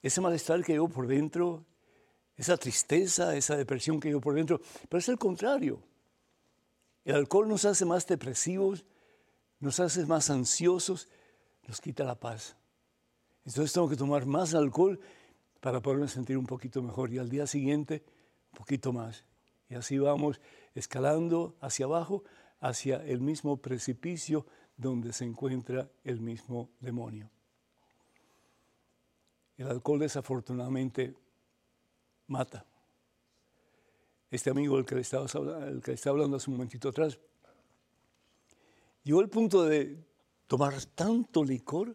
ese 0.03 0.21
malestar 0.21 0.63
que 0.65 0.73
llevo 0.73 0.89
por 0.89 1.07
dentro, 1.07 1.65
esa 2.41 2.57
tristeza, 2.57 3.37
esa 3.37 3.55
depresión 3.55 4.01
que 4.01 4.09
llevo 4.09 4.23
por 4.23 4.35
dentro. 4.35 4.63
Pero 4.89 4.99
es 4.99 5.09
el 5.11 5.19
contrario. 5.19 5.83
El 7.05 7.17
alcohol 7.17 7.47
nos 7.47 7.67
hace 7.67 7.85
más 7.85 8.07
depresivos, 8.07 8.87
nos 9.59 9.79
hace 9.79 10.07
más 10.07 10.31
ansiosos, 10.31 11.11
nos 11.69 11.83
quita 11.83 12.03
la 12.03 12.19
paz. 12.19 12.57
Entonces 13.45 13.75
tengo 13.75 13.91
que 13.91 13.97
tomar 13.97 14.25
más 14.25 14.55
alcohol 14.55 14.99
para 15.61 15.83
poderme 15.83 16.09
sentir 16.09 16.39
un 16.39 16.47
poquito 16.47 16.81
mejor 16.81 17.13
y 17.13 17.19
al 17.19 17.29
día 17.29 17.47
siguiente 17.47 18.03
un 18.53 18.57
poquito 18.57 18.91
más. 18.91 19.23
Y 19.69 19.75
así 19.75 19.99
vamos 19.99 20.41
escalando 20.75 21.59
hacia 21.61 21.85
abajo, 21.85 22.25
hacia 22.59 23.05
el 23.05 23.21
mismo 23.21 23.59
precipicio 23.59 24.47
donde 24.79 25.13
se 25.13 25.27
encuentra 25.27 25.91
el 26.05 26.21
mismo 26.23 26.71
demonio. 26.81 27.31
El 29.59 29.69
alcohol 29.69 29.99
desafortunadamente 29.99 31.15
mata. 32.31 32.65
Este 34.31 34.51
amigo, 34.51 34.79
el 34.79 34.87
que 34.87 34.95
le 34.95 35.01
estaba, 35.01 35.27
el 35.67 35.83
que 35.83 35.93
estaba 35.93 36.15
hablando 36.15 36.37
hace 36.37 36.49
un 36.51 36.57
momentito 36.57 36.89
atrás, 36.89 37.19
llegó 39.03 39.21
al 39.21 39.29
punto 39.29 39.65
de 39.65 39.99
tomar 40.47 40.75
tanto 40.95 41.45
licor 41.45 41.95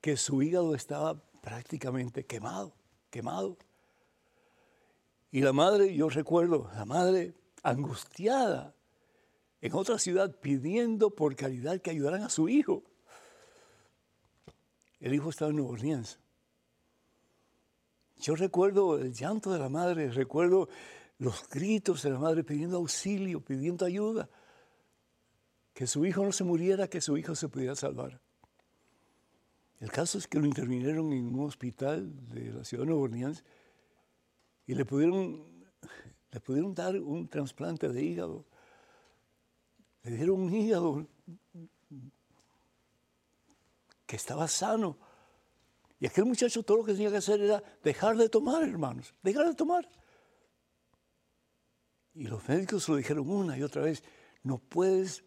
que 0.00 0.16
su 0.16 0.40
hígado 0.40 0.74
estaba 0.74 1.20
prácticamente 1.40 2.24
quemado, 2.24 2.72
quemado. 3.10 3.56
Y 5.32 5.40
la 5.40 5.52
madre, 5.52 5.94
yo 5.94 6.08
recuerdo, 6.08 6.70
la 6.74 6.84
madre 6.84 7.34
angustiada 7.62 8.74
en 9.60 9.74
otra 9.74 9.98
ciudad 9.98 10.38
pidiendo 10.40 11.10
por 11.10 11.34
caridad 11.34 11.80
que 11.80 11.90
ayudaran 11.90 12.22
a 12.22 12.30
su 12.30 12.48
hijo. 12.48 12.84
El 15.00 15.12
hijo 15.12 15.30
estaba 15.30 15.50
en 15.50 15.56
Nueva 15.56 15.72
Orleans. 15.72 16.20
Yo 18.18 18.34
recuerdo 18.34 18.98
el 18.98 19.12
llanto 19.12 19.52
de 19.52 19.58
la 19.58 19.68
madre, 19.68 20.10
recuerdo 20.10 20.68
los 21.18 21.48
gritos 21.48 22.02
de 22.02 22.10
la 22.10 22.18
madre 22.18 22.44
pidiendo 22.44 22.76
auxilio, 22.76 23.40
pidiendo 23.40 23.84
ayuda, 23.84 24.28
que 25.74 25.86
su 25.86 26.04
hijo 26.06 26.24
no 26.24 26.32
se 26.32 26.44
muriera, 26.44 26.88
que 26.88 27.00
su 27.00 27.16
hijo 27.16 27.34
se 27.34 27.48
pudiera 27.48 27.74
salvar. 27.74 28.20
El 29.80 29.92
caso 29.92 30.16
es 30.16 30.26
que 30.26 30.38
lo 30.38 30.46
intervinieron 30.46 31.12
en 31.12 31.34
un 31.34 31.46
hospital 31.46 32.10
de 32.28 32.52
la 32.52 32.64
ciudad 32.64 32.84
de 32.84 32.86
Nueva 32.86 33.02
Orleans 33.02 33.44
y 34.66 34.74
le 34.74 34.84
pudieron, 34.86 35.44
le 36.30 36.40
pudieron 36.40 36.74
dar 36.74 36.98
un 36.98 37.28
trasplante 37.28 37.88
de 37.88 38.02
hígado. 38.02 38.46
Le 40.02 40.12
dieron 40.12 40.40
un 40.40 40.54
hígado 40.54 41.06
que 44.06 44.16
estaba 44.16 44.48
sano. 44.48 44.96
Y 45.98 46.06
aquel 46.06 46.26
muchacho 46.26 46.62
todo 46.62 46.78
lo 46.78 46.84
que 46.84 46.92
tenía 46.92 47.10
que 47.10 47.16
hacer 47.16 47.40
era 47.40 47.62
dejar 47.82 48.16
de 48.16 48.28
tomar, 48.28 48.62
hermanos, 48.62 49.14
dejar 49.22 49.46
de 49.46 49.54
tomar. 49.54 49.88
Y 52.14 52.24
los 52.24 52.46
médicos 52.48 52.88
lo 52.88 52.96
dijeron 52.96 53.28
una 53.28 53.56
y 53.58 53.62
otra 53.62 53.82
vez, 53.82 54.02
no 54.42 54.58
puedes 54.58 55.24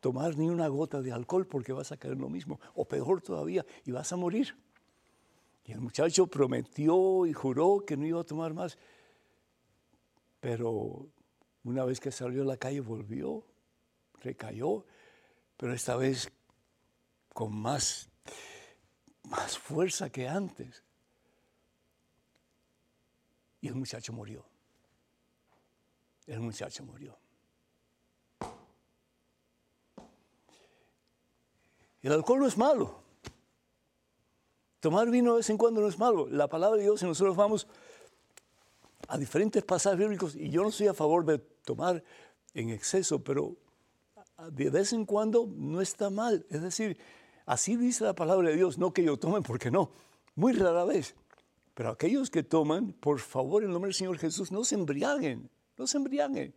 tomar 0.00 0.36
ni 0.36 0.48
una 0.48 0.68
gota 0.68 1.02
de 1.02 1.12
alcohol 1.12 1.46
porque 1.46 1.72
vas 1.72 1.92
a 1.92 1.96
caer 1.96 2.16
lo 2.16 2.28
mismo, 2.28 2.60
o 2.74 2.86
peor 2.86 3.20
todavía, 3.20 3.64
y 3.84 3.90
vas 3.90 4.12
a 4.12 4.16
morir. 4.16 4.56
Y 5.64 5.72
el 5.72 5.80
muchacho 5.80 6.26
prometió 6.26 7.26
y 7.26 7.32
juró 7.32 7.84
que 7.86 7.96
no 7.96 8.06
iba 8.06 8.20
a 8.20 8.24
tomar 8.24 8.54
más, 8.54 8.78
pero 10.40 11.08
una 11.64 11.84
vez 11.84 12.00
que 12.00 12.10
salió 12.10 12.42
a 12.42 12.46
la 12.46 12.56
calle 12.56 12.80
volvió, 12.80 13.44
recayó, 14.22 14.86
pero 15.56 15.74
esta 15.74 15.96
vez 15.96 16.32
con 17.34 17.54
más, 17.54 18.08
más 19.28 19.58
fuerza 19.58 20.10
que 20.10 20.28
antes. 20.28 20.82
Y 23.60 23.68
el 23.68 23.74
muchacho 23.74 24.12
murió. 24.12 24.44
El 26.26 26.40
muchacho 26.40 26.84
murió. 26.84 27.16
El 32.02 32.12
alcohol 32.12 32.40
no 32.40 32.46
es 32.46 32.56
malo. 32.56 33.02
Tomar 34.80 35.10
vino 35.10 35.32
de 35.32 35.38
vez 35.38 35.50
en 35.50 35.58
cuando 35.58 35.80
no 35.80 35.88
es 35.88 35.98
malo. 35.98 36.28
La 36.28 36.48
palabra 36.48 36.76
de 36.76 36.84
Dios, 36.84 37.00
si 37.00 37.06
nosotros 37.06 37.36
vamos 37.36 37.66
a 39.08 39.18
diferentes 39.18 39.64
pasajes 39.64 39.98
bíblicos, 39.98 40.36
y 40.36 40.50
yo 40.50 40.62
no 40.62 40.68
estoy 40.68 40.86
a 40.86 40.94
favor 40.94 41.24
de 41.24 41.38
tomar 41.38 42.04
en 42.54 42.70
exceso, 42.70 43.22
pero 43.24 43.56
de 44.52 44.70
vez 44.70 44.92
en 44.92 45.04
cuando 45.04 45.48
no 45.52 45.80
está 45.80 46.10
mal. 46.10 46.46
Es 46.50 46.62
decir, 46.62 46.98
así 47.48 47.76
dice 47.76 48.04
la 48.04 48.14
palabra 48.14 48.50
de 48.50 48.56
Dios, 48.56 48.78
no 48.78 48.92
que 48.92 49.02
yo 49.02 49.16
tome 49.16 49.40
porque 49.40 49.70
no, 49.70 49.90
muy 50.36 50.52
rara 50.52 50.84
vez. 50.84 51.16
Pero 51.74 51.90
aquellos 51.90 52.30
que 52.30 52.42
toman, 52.42 52.92
por 52.92 53.18
favor, 53.18 53.64
en 53.64 53.70
nombre 53.70 53.88
del 53.88 53.94
Señor 53.94 54.18
Jesús, 54.18 54.52
no 54.52 54.64
se 54.64 54.74
embriaguen, 54.74 55.48
no 55.76 55.86
se 55.86 55.96
embriaguen, 55.96 56.54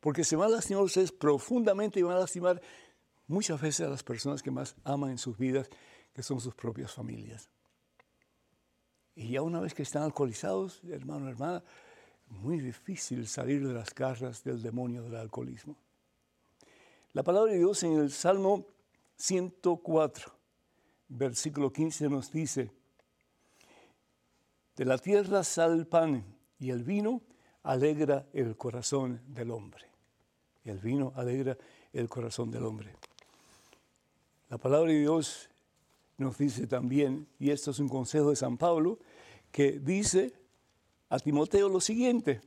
porque 0.00 0.24
se 0.24 0.36
van 0.36 0.48
a 0.48 0.56
lastimar 0.56 0.82
ustedes 0.82 1.12
profundamente 1.12 2.00
y 2.00 2.02
van 2.02 2.16
a 2.16 2.20
lastimar 2.20 2.60
muchas 3.28 3.60
veces 3.60 3.86
a 3.86 3.90
las 3.90 4.02
personas 4.02 4.42
que 4.42 4.50
más 4.50 4.74
aman 4.84 5.10
en 5.10 5.18
sus 5.18 5.38
vidas, 5.38 5.70
que 6.12 6.22
son 6.22 6.40
sus 6.40 6.54
propias 6.54 6.92
familias. 6.92 7.48
Y 9.14 9.28
ya 9.28 9.42
una 9.42 9.60
vez 9.60 9.72
que 9.72 9.82
están 9.82 10.02
alcoholizados, 10.02 10.80
hermano, 10.90 11.28
hermana, 11.28 11.62
muy 12.28 12.58
difícil 12.58 13.28
salir 13.28 13.66
de 13.66 13.72
las 13.72 13.94
garras 13.94 14.42
del 14.42 14.60
demonio 14.60 15.02
del 15.04 15.14
alcoholismo. 15.16 15.76
La 17.12 17.22
palabra 17.22 17.52
de 17.52 17.58
Dios 17.58 17.82
en 17.84 17.92
el 17.92 18.10
Salmo 18.10 18.66
104, 19.16 20.32
versículo 21.08 21.72
15 21.72 22.08
nos 22.08 22.30
dice, 22.30 22.70
de 24.76 24.84
la 24.84 24.98
tierra 24.98 25.44
sale 25.44 25.84
pan 25.84 26.24
y 26.58 26.70
el 26.70 26.82
vino 26.82 27.22
alegra 27.62 28.26
el 28.32 28.56
corazón 28.56 29.20
del 29.28 29.50
hombre. 29.50 29.84
El 30.64 30.78
vino 30.78 31.12
alegra 31.14 31.56
el 31.92 32.08
corazón 32.08 32.50
del 32.50 32.64
hombre. 32.64 32.94
La 34.48 34.58
palabra 34.58 34.90
de 34.90 35.00
Dios 35.00 35.48
nos 36.18 36.38
dice 36.38 36.66
también, 36.66 37.26
y 37.38 37.50
esto 37.50 37.70
es 37.70 37.78
un 37.78 37.88
consejo 37.88 38.30
de 38.30 38.36
San 38.36 38.56
Pablo, 38.56 38.98
que 39.52 39.78
dice 39.78 40.32
a 41.08 41.18
Timoteo 41.18 41.68
lo 41.68 41.80
siguiente. 41.80 42.40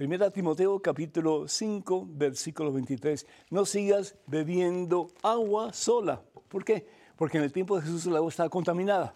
Primera 0.00 0.30
Timoteo 0.30 0.80
capítulo 0.80 1.46
5, 1.46 2.06
versículo 2.08 2.72
23. 2.72 3.26
No 3.50 3.66
sigas 3.66 4.16
bebiendo 4.26 5.08
agua 5.22 5.74
sola. 5.74 6.22
¿Por 6.48 6.64
qué? 6.64 6.88
Porque 7.16 7.36
en 7.36 7.44
el 7.44 7.52
tiempo 7.52 7.76
de 7.76 7.82
Jesús 7.82 8.06
el 8.06 8.16
agua 8.16 8.30
estaba 8.30 8.48
contaminada. 8.48 9.14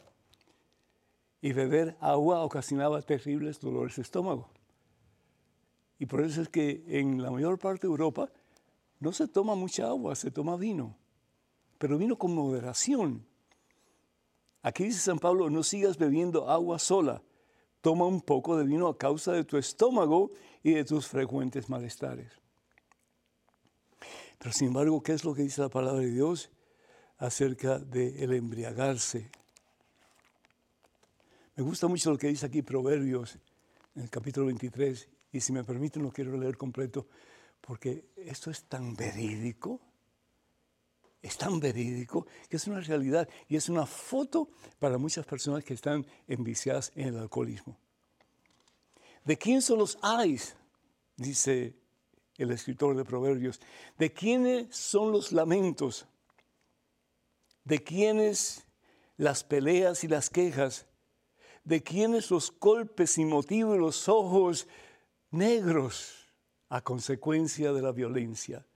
Y 1.40 1.54
beber 1.54 1.96
agua 2.00 2.44
ocasionaba 2.44 3.00
terribles 3.00 3.60
dolores 3.60 3.96
de 3.96 4.02
estómago. 4.02 4.50
Y 5.98 6.04
por 6.04 6.20
eso 6.20 6.42
es 6.42 6.50
que 6.50 6.84
en 6.86 7.22
la 7.22 7.30
mayor 7.30 7.58
parte 7.58 7.86
de 7.86 7.90
Europa 7.90 8.28
no 9.00 9.14
se 9.14 9.26
toma 9.26 9.54
mucha 9.54 9.86
agua, 9.86 10.14
se 10.14 10.30
toma 10.30 10.58
vino 10.58 10.98
pero 11.78 11.96
vino 11.96 12.18
con 12.18 12.34
moderación. 12.34 13.24
Aquí 14.60 14.84
dice 14.84 14.98
San 14.98 15.18
Pablo, 15.18 15.48
no 15.48 15.62
sigas 15.62 15.96
bebiendo 15.96 16.50
agua 16.50 16.78
sola, 16.78 17.22
toma 17.84 18.06
un 18.06 18.22
poco 18.22 18.56
de 18.56 18.64
vino 18.64 18.88
a 18.88 18.96
causa 18.96 19.32
de 19.32 19.44
tu 19.44 19.58
estómago 19.58 20.32
y 20.62 20.72
de 20.72 20.86
tus 20.86 21.06
frecuentes 21.06 21.68
malestares. 21.68 22.32
Pero 24.38 24.52
sin 24.54 24.68
embargo, 24.68 25.02
¿qué 25.02 25.12
es 25.12 25.22
lo 25.22 25.34
que 25.34 25.42
dice 25.42 25.60
la 25.60 25.68
palabra 25.68 26.00
de 26.00 26.10
Dios 26.10 26.48
acerca 27.18 27.78
del 27.78 28.16
el 28.16 28.32
embriagarse? 28.32 29.30
Me 31.56 31.62
gusta 31.62 31.86
mucho 31.86 32.10
lo 32.10 32.16
que 32.16 32.28
dice 32.28 32.46
aquí 32.46 32.62
Proverbios 32.62 33.36
en 33.94 34.04
el 34.04 34.08
capítulo 34.08 34.46
23, 34.46 35.06
y 35.32 35.40
si 35.40 35.52
me 35.52 35.62
permiten 35.62 36.02
lo 36.02 36.10
quiero 36.10 36.38
leer 36.38 36.56
completo, 36.56 37.06
porque 37.60 38.06
esto 38.16 38.50
es 38.50 38.64
tan 38.64 38.96
verídico 38.96 39.78
es 41.24 41.38
tan 41.38 41.58
verídico 41.58 42.26
que 42.50 42.58
es 42.58 42.66
una 42.66 42.80
realidad 42.80 43.26
y 43.48 43.56
es 43.56 43.70
una 43.70 43.86
foto 43.86 44.50
para 44.78 44.98
muchas 44.98 45.24
personas 45.24 45.64
que 45.64 45.72
están 45.72 46.06
enviciadas 46.28 46.92
en 46.94 47.08
el 47.08 47.18
alcoholismo. 47.18 47.78
¿De 49.24 49.38
quién 49.38 49.62
son 49.62 49.78
los 49.78 49.96
ayes? 50.02 50.54
Dice 51.16 51.74
el 52.36 52.50
escritor 52.50 52.94
de 52.94 53.06
Proverbios. 53.06 53.58
¿De 53.96 54.12
quiénes 54.12 54.76
son 54.76 55.12
los 55.12 55.32
lamentos? 55.32 56.06
¿De 57.64 57.82
quiénes 57.82 58.66
las 59.16 59.44
peleas 59.44 60.04
y 60.04 60.08
las 60.08 60.28
quejas? 60.28 60.86
¿De 61.64 61.82
quiénes 61.82 62.30
los 62.30 62.52
golpes 62.60 63.12
sin 63.12 63.30
motivo 63.30 63.74
y 63.74 63.78
los 63.78 64.10
ojos 64.10 64.68
negros 65.30 66.26
a 66.68 66.82
consecuencia 66.82 67.72
de 67.72 67.80
la 67.80 67.92
violencia, 67.92 68.66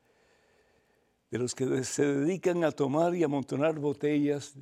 de 1.30 1.38
los 1.38 1.54
que 1.54 1.84
se 1.84 2.06
dedican 2.06 2.64
a 2.64 2.72
tomar 2.72 3.14
y 3.14 3.22
amontonar 3.22 3.78
botellas 3.78 4.54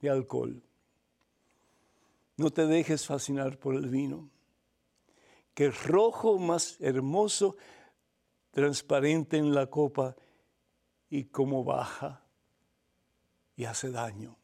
de 0.00 0.10
alcohol. 0.10 0.62
No 2.36 2.50
te 2.50 2.66
dejes 2.66 3.06
fascinar 3.06 3.58
por 3.58 3.74
el 3.74 3.88
vino, 3.88 4.28
que 5.54 5.66
el 5.66 5.74
rojo 5.74 6.38
más 6.38 6.76
hermoso, 6.80 7.56
transparente 8.50 9.36
en 9.36 9.54
la 9.54 9.66
copa 9.66 10.16
y 11.10 11.24
como 11.24 11.64
baja 11.64 12.22
y 13.56 13.64
hace 13.64 13.90
daño. 13.90 14.36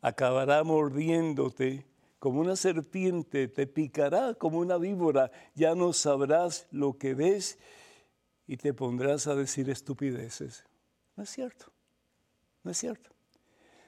Acabará 0.00 0.64
mordiéndote 0.64 1.86
como 2.18 2.40
una 2.40 2.56
serpiente, 2.56 3.48
te 3.48 3.66
picará 3.66 4.34
como 4.34 4.58
una 4.58 4.78
víbora, 4.78 5.30
ya 5.54 5.74
no 5.74 5.92
sabrás 5.92 6.66
lo 6.70 6.96
que 6.96 7.14
ves 7.14 7.58
y 8.46 8.56
te 8.56 8.74
pondrás 8.74 9.26
a 9.26 9.34
decir 9.34 9.70
estupideces. 9.70 10.64
No 11.16 11.22
es 11.22 11.30
cierto, 11.30 11.72
no 12.62 12.70
es 12.70 12.78
cierto. 12.78 13.10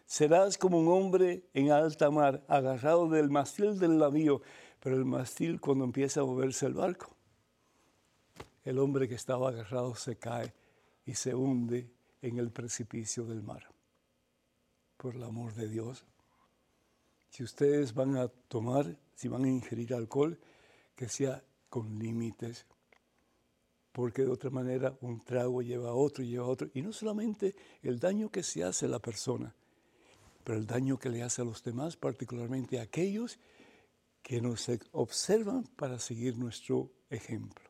Serás 0.06 0.56
como 0.56 0.78
un 0.78 0.88
hombre 0.88 1.48
en 1.52 1.72
alta 1.72 2.10
mar, 2.10 2.44
agarrado 2.48 3.08
del 3.08 3.28
mastil 3.28 3.78
del 3.78 3.98
navío, 3.98 4.40
pero 4.80 4.96
el 4.96 5.04
mastil 5.04 5.60
cuando 5.60 5.84
empieza 5.84 6.20
a 6.20 6.24
moverse 6.24 6.66
el 6.66 6.74
barco, 6.74 7.16
el 8.62 8.78
hombre 8.78 9.08
que 9.08 9.14
estaba 9.14 9.48
agarrado 9.48 9.94
se 9.94 10.16
cae 10.16 10.54
y 11.04 11.14
se 11.14 11.34
hunde 11.34 11.90
en 12.22 12.38
el 12.38 12.50
precipicio 12.50 13.24
del 13.24 13.42
mar. 13.42 13.66
Por 14.96 15.16
el 15.16 15.24
amor 15.24 15.54
de 15.54 15.68
Dios, 15.68 16.04
si 17.30 17.42
ustedes 17.42 17.92
van 17.92 18.16
a 18.16 18.28
tomar, 18.28 18.96
si 19.14 19.28
van 19.28 19.44
a 19.44 19.48
ingerir 19.48 19.92
alcohol, 19.92 20.38
que 20.94 21.08
sea 21.08 21.44
con 21.68 21.98
límites, 21.98 22.66
porque 23.96 24.24
de 24.24 24.28
otra 24.28 24.50
manera 24.50 24.94
un 25.00 25.24
trago 25.24 25.62
lleva 25.62 25.88
a 25.88 25.94
otro, 25.94 26.22
lleva 26.22 26.44
a 26.44 26.48
otro, 26.48 26.68
y 26.74 26.82
no 26.82 26.92
solamente 26.92 27.56
el 27.82 27.98
daño 27.98 28.30
que 28.30 28.42
se 28.42 28.62
hace 28.62 28.84
a 28.84 28.90
la 28.90 28.98
persona, 28.98 29.54
pero 30.44 30.58
el 30.58 30.66
daño 30.66 30.98
que 30.98 31.08
le 31.08 31.22
hace 31.22 31.40
a 31.40 31.46
los 31.46 31.64
demás, 31.64 31.96
particularmente 31.96 32.78
a 32.78 32.82
aquellos 32.82 33.38
que 34.22 34.42
nos 34.42 34.70
observan 34.92 35.64
para 35.76 35.98
seguir 35.98 36.36
nuestro 36.36 36.90
ejemplo. 37.08 37.64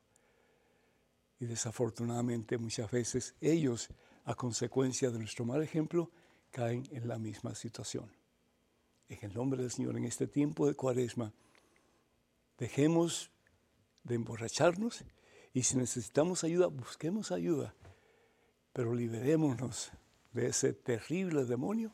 Y 1.38 1.46
desafortunadamente 1.46 2.58
muchas 2.58 2.90
veces 2.90 3.36
ellos, 3.40 3.88
a 4.24 4.34
consecuencia 4.34 5.12
de 5.12 5.20
nuestro 5.20 5.44
mal 5.44 5.62
ejemplo, 5.62 6.10
caen 6.50 6.88
en 6.90 7.06
la 7.06 7.18
misma 7.20 7.54
situación 7.54 8.10
en 9.08 9.18
el 9.22 9.32
nombre 9.32 9.62
del 9.62 9.70
Señor, 9.70 9.96
en 9.96 10.04
este 10.04 10.26
tiempo 10.26 10.66
de 10.66 10.74
cuaresma, 10.74 11.32
dejemos 12.58 13.30
de 14.02 14.16
emborracharnos 14.16 15.04
y 15.56 15.62
si 15.62 15.78
necesitamos 15.78 16.44
ayuda, 16.44 16.66
busquemos 16.66 17.32
ayuda, 17.32 17.74
pero 18.74 18.94
liberémonos 18.94 19.90
de 20.34 20.48
ese 20.48 20.74
terrible 20.74 21.46
demonio 21.46 21.92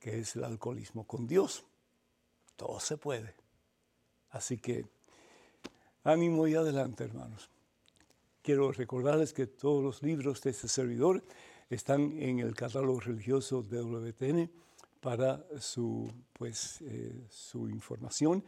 que 0.00 0.20
es 0.20 0.36
el 0.36 0.44
alcoholismo. 0.44 1.06
Con 1.06 1.26
Dios 1.26 1.66
todo 2.56 2.80
se 2.80 2.96
puede. 2.96 3.34
Así 4.30 4.56
que 4.56 4.86
ánimo 6.02 6.48
y 6.48 6.54
adelante, 6.54 7.04
hermanos. 7.04 7.50
Quiero 8.40 8.72
recordarles 8.72 9.34
que 9.34 9.46
todos 9.46 9.84
los 9.84 10.02
libros 10.02 10.40
de 10.40 10.52
este 10.52 10.66
servidor 10.66 11.22
están 11.68 12.18
en 12.22 12.38
el 12.38 12.54
catálogo 12.54 13.00
religioso 13.00 13.62
de 13.62 13.82
WTN 13.82 14.50
para 15.02 15.44
su, 15.60 16.10
pues, 16.32 16.80
eh, 16.80 17.26
su 17.28 17.68
información, 17.68 18.42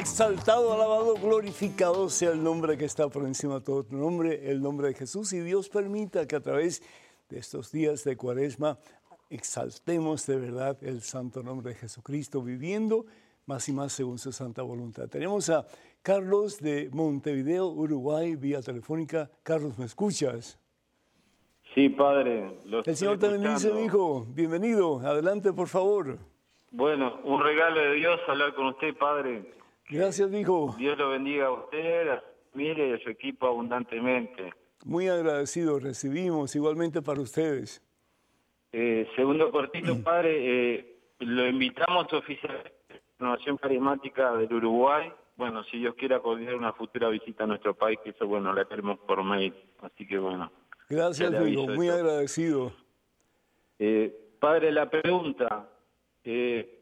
Exaltado, 0.03 0.73
alabado, 0.73 1.15
glorificado 1.15 2.09
sea 2.09 2.33
el 2.33 2.43
nombre 2.43 2.77
que 2.77 2.87
está 2.87 3.09
por 3.09 3.25
encima 3.25 3.55
de 3.55 3.61
todo 3.61 3.85
tu 3.85 3.97
nombre, 3.97 4.51
el 4.51 4.61
nombre 4.61 4.89
de 4.89 4.95
Jesús. 4.95 5.33
Y 5.33 5.39
Dios 5.39 5.69
permita 5.69 6.27
que 6.27 6.35
a 6.35 6.41
través 6.41 6.83
de 7.31 7.39
estos 7.39 7.71
días 7.71 8.03
de 8.03 8.17
cuaresma 8.17 8.79
exaltemos 9.31 10.27
de 10.27 10.39
verdad 10.39 10.77
el 10.83 11.03
santo 11.03 11.45
nombre 11.45 11.75
de 11.75 11.79
Jesucristo, 11.79 12.43
viviendo 12.43 13.07
más 13.47 13.69
y 13.69 13.73
más 13.73 13.93
según 13.93 14.19
su 14.19 14.33
santa 14.33 14.63
voluntad. 14.63 15.09
Tenemos 15.09 15.49
a 15.51 15.67
Carlos 16.03 16.59
de 16.59 16.91
Montevideo, 16.93 17.69
Uruguay, 17.69 18.35
vía 18.35 18.61
telefónica. 18.61 19.31
Carlos, 19.45 19.79
¿me 19.79 19.85
escuchas? 19.85 20.59
Sí, 21.77 21.91
padre. 21.91 22.59
el 22.85 22.97
Señor 22.97 23.21
te 23.21 23.29
bendice, 23.29 23.71
hijo. 23.81 24.27
Bienvenido. 24.31 24.99
Adelante, 24.99 25.53
por 25.53 25.69
favor. 25.69 26.19
Bueno, 26.73 27.21
un 27.23 27.41
regalo 27.41 27.81
de 27.81 27.93
Dios 27.95 28.19
hablar 28.27 28.53
con 28.57 28.67
usted, 28.67 28.97
padre. 28.97 29.62
Gracias, 29.89 30.33
hijo. 30.33 30.75
Dios 30.79 30.97
lo 30.97 31.11
bendiga 31.11 31.47
a 31.47 31.53
usted, 31.53 32.09
a 32.09 32.21
su 32.21 32.61
y 32.61 32.93
a 32.93 32.99
su 32.99 33.11
equipo 33.11 33.47
abundantemente. 33.47 34.53
Muy 34.85 35.09
agradecido, 35.09 35.79
recibimos 35.79 36.55
igualmente 36.57 37.03
para 37.03 37.21
ustedes. 37.21 37.83
Eh, 38.73 39.07
segundo 39.17 39.51
cortito, 39.51 40.03
padre, 40.03 40.75
eh, 40.75 40.97
lo 41.21 41.47
invitamos 41.47 42.13
oficialmente 42.13 42.73
a 42.91 42.95
la 42.95 43.01
Renovación 43.19 43.57
Carismática 43.59 44.33
del 44.37 44.53
Uruguay. 44.53 45.13
Bueno, 45.37 45.63
si 45.65 45.79
Dios 45.79 45.95
quiere 45.95 46.21
coordinar 46.21 46.55
una 46.55 46.73
futura 46.73 47.09
visita 47.09 47.45
a 47.45 47.47
nuestro 47.47 47.75
país, 47.75 47.99
que 48.03 48.11
eso, 48.11 48.27
bueno, 48.27 48.53
la 48.53 48.65
queremos 48.65 48.99
por 49.01 49.23
mail. 49.23 49.55
Así 49.81 50.07
que, 50.07 50.19
bueno. 50.19 50.51
Gracias, 50.89 51.33
hijo, 51.47 51.69
muy 51.69 51.89
agradecido. 51.89 52.73
Eh, 53.79 54.15
padre, 54.39 54.73
la 54.73 54.91
pregunta. 54.91 55.69
Eh, 56.25 56.82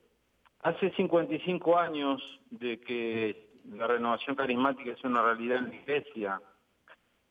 Hace 0.62 0.90
55 0.90 1.78
años 1.78 2.20
de 2.50 2.78
que 2.80 3.48
la 3.72 3.86
renovación 3.86 4.36
carismática 4.36 4.92
es 4.92 5.02
una 5.04 5.22
realidad 5.22 5.58
en 5.58 5.68
la 5.68 5.74
iglesia, 5.74 6.40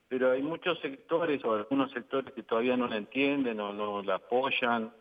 pero 0.08 0.32
hay 0.32 0.42
muchos 0.42 0.80
sectores 0.80 1.44
o 1.46 1.54
algunos 1.54 1.92
sectores 1.92 2.34
que 2.34 2.42
todavía 2.42 2.76
no 2.76 2.88
la 2.88 2.98
entienden 2.98 3.60
o 3.60 3.72
no 3.72 4.02
la 4.02 4.16
apoyan. 4.16 4.92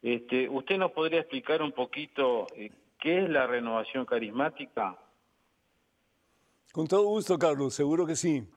Este, 0.00 0.48
¿Usted 0.48 0.78
nos 0.78 0.92
podría 0.92 1.20
explicar 1.20 1.60
un 1.60 1.72
poquito 1.72 2.46
eh, 2.56 2.70
qué 2.98 3.24
es 3.24 3.28
la 3.28 3.46
renovación 3.46 4.06
carismática? 4.06 4.96
Con 6.72 6.86
todo 6.86 7.04
gusto, 7.04 7.38
Carlos, 7.38 7.74
seguro 7.74 8.06
que 8.06 8.16
sí. 8.16 8.48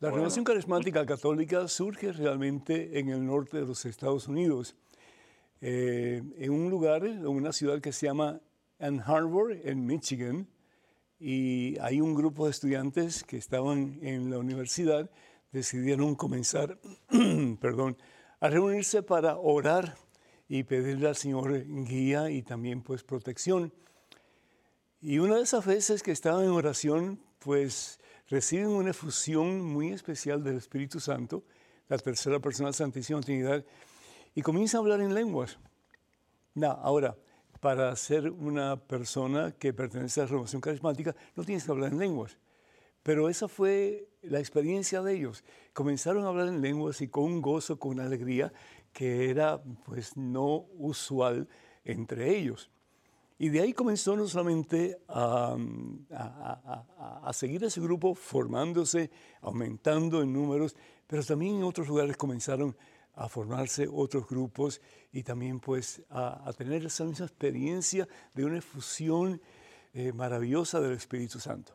La 0.00 0.10
renovación 0.10 0.44
carismática 0.44 1.06
católica 1.06 1.66
surge 1.66 2.12
realmente 2.12 2.98
en 2.98 3.08
el 3.08 3.24
norte 3.24 3.58
de 3.58 3.66
los 3.66 3.84
Estados 3.86 4.28
Unidos 4.28 4.76
eh, 5.60 6.22
en 6.38 6.50
un 6.50 6.70
lugar, 6.70 7.04
en 7.04 7.26
una 7.26 7.52
ciudad 7.52 7.80
que 7.80 7.92
se 7.92 8.06
llama 8.06 8.40
Ann 8.78 9.00
Arbor, 9.04 9.52
en 9.64 9.86
Michigan, 9.86 10.48
y 11.18 11.78
hay 11.80 12.00
un 12.00 12.14
grupo 12.14 12.44
de 12.44 12.52
estudiantes 12.52 13.24
que 13.24 13.36
estaban 13.36 13.98
en 14.02 14.30
la 14.30 14.38
universidad, 14.38 15.10
decidieron 15.50 16.14
comenzar, 16.14 16.78
perdón, 17.60 17.96
a 18.40 18.48
reunirse 18.48 19.02
para 19.02 19.36
orar 19.36 19.96
y 20.48 20.62
pedirle 20.62 21.08
al 21.08 21.16
Señor 21.16 21.64
guía 21.84 22.30
y 22.30 22.42
también 22.42 22.82
pues 22.82 23.02
protección. 23.02 23.72
Y 25.00 25.18
una 25.18 25.36
de 25.36 25.42
esas 25.42 25.66
veces 25.66 26.02
que 26.02 26.12
estaban 26.12 26.44
en 26.44 26.50
oración, 26.50 27.20
pues 27.38 28.00
reciben 28.28 28.68
una 28.68 28.90
efusión 28.90 29.60
muy 29.60 29.92
especial 29.92 30.42
del 30.42 30.56
Espíritu 30.56 31.00
Santo, 31.00 31.44
la 31.88 31.98
tercera 31.98 32.38
persona 32.40 32.70
de 32.70 32.74
Santísima 32.74 33.20
Trinidad, 33.20 33.64
y 34.38 34.42
comienza 34.42 34.78
a 34.78 34.80
hablar 34.80 35.00
en 35.00 35.14
lenguas. 35.14 35.58
No, 36.54 36.70
ahora, 36.70 37.16
para 37.58 37.96
ser 37.96 38.30
una 38.30 38.76
persona 38.76 39.50
que 39.50 39.72
pertenece 39.72 40.20
a 40.20 40.24
la 40.24 40.28
renovación 40.28 40.60
carismática, 40.60 41.16
no 41.34 41.42
tienes 41.42 41.64
que 41.64 41.72
hablar 41.72 41.90
en 41.90 41.98
lenguas. 41.98 42.38
Pero 43.02 43.28
esa 43.28 43.48
fue 43.48 44.06
la 44.22 44.38
experiencia 44.38 45.02
de 45.02 45.16
ellos. 45.16 45.42
Comenzaron 45.72 46.24
a 46.24 46.28
hablar 46.28 46.46
en 46.46 46.60
lenguas 46.60 47.00
y 47.00 47.08
con 47.08 47.24
un 47.24 47.42
gozo, 47.42 47.80
con 47.80 47.90
una 47.90 48.04
alegría 48.04 48.52
que 48.92 49.28
era 49.28 49.60
pues 49.84 50.16
no 50.16 50.66
usual 50.78 51.48
entre 51.84 52.38
ellos. 52.38 52.70
Y 53.40 53.48
de 53.48 53.62
ahí 53.62 53.72
comenzó 53.72 54.14
no 54.14 54.28
solamente 54.28 55.00
a, 55.08 55.56
a, 56.12 57.32
seguir 57.32 57.64
ese 57.64 57.80
grupo 57.80 58.14
formándose, 58.14 59.10
aumentando 59.40 60.22
en 60.22 60.32
números, 60.32 60.76
pero 61.08 61.24
también 61.24 61.56
en 61.56 61.64
otros 61.64 61.88
lugares 61.88 62.16
comenzaron 62.16 62.76
a 63.18 63.28
formarse 63.28 63.88
otros 63.92 64.28
grupos 64.28 64.80
y 65.12 65.24
también 65.24 65.58
pues 65.58 66.02
a, 66.08 66.52
tener 66.56 66.86
esa 66.86 67.04
misma 67.04 67.26
experiencia 67.26 68.08
de 68.32 68.44
una 68.44 68.58
efusión 68.58 69.42
eh, 69.92 70.12
maravillosa 70.12 70.80
del 70.80 70.92
Espíritu 70.92 71.40
Santo. 71.40 71.72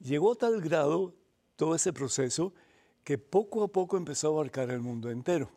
Llegó 0.00 0.32
a 0.32 0.34
tal 0.34 0.60
grado 0.60 1.14
todo 1.54 1.76
ese 1.76 1.92
proceso 1.92 2.52
que 3.04 3.18
poco 3.18 3.62
a 3.62 3.68
poco 3.68 3.96
empezó 3.96 4.28
a 4.28 4.30
abarcar 4.32 4.70
el 4.70 4.80
mundo 4.80 5.10
entero. 5.10 5.48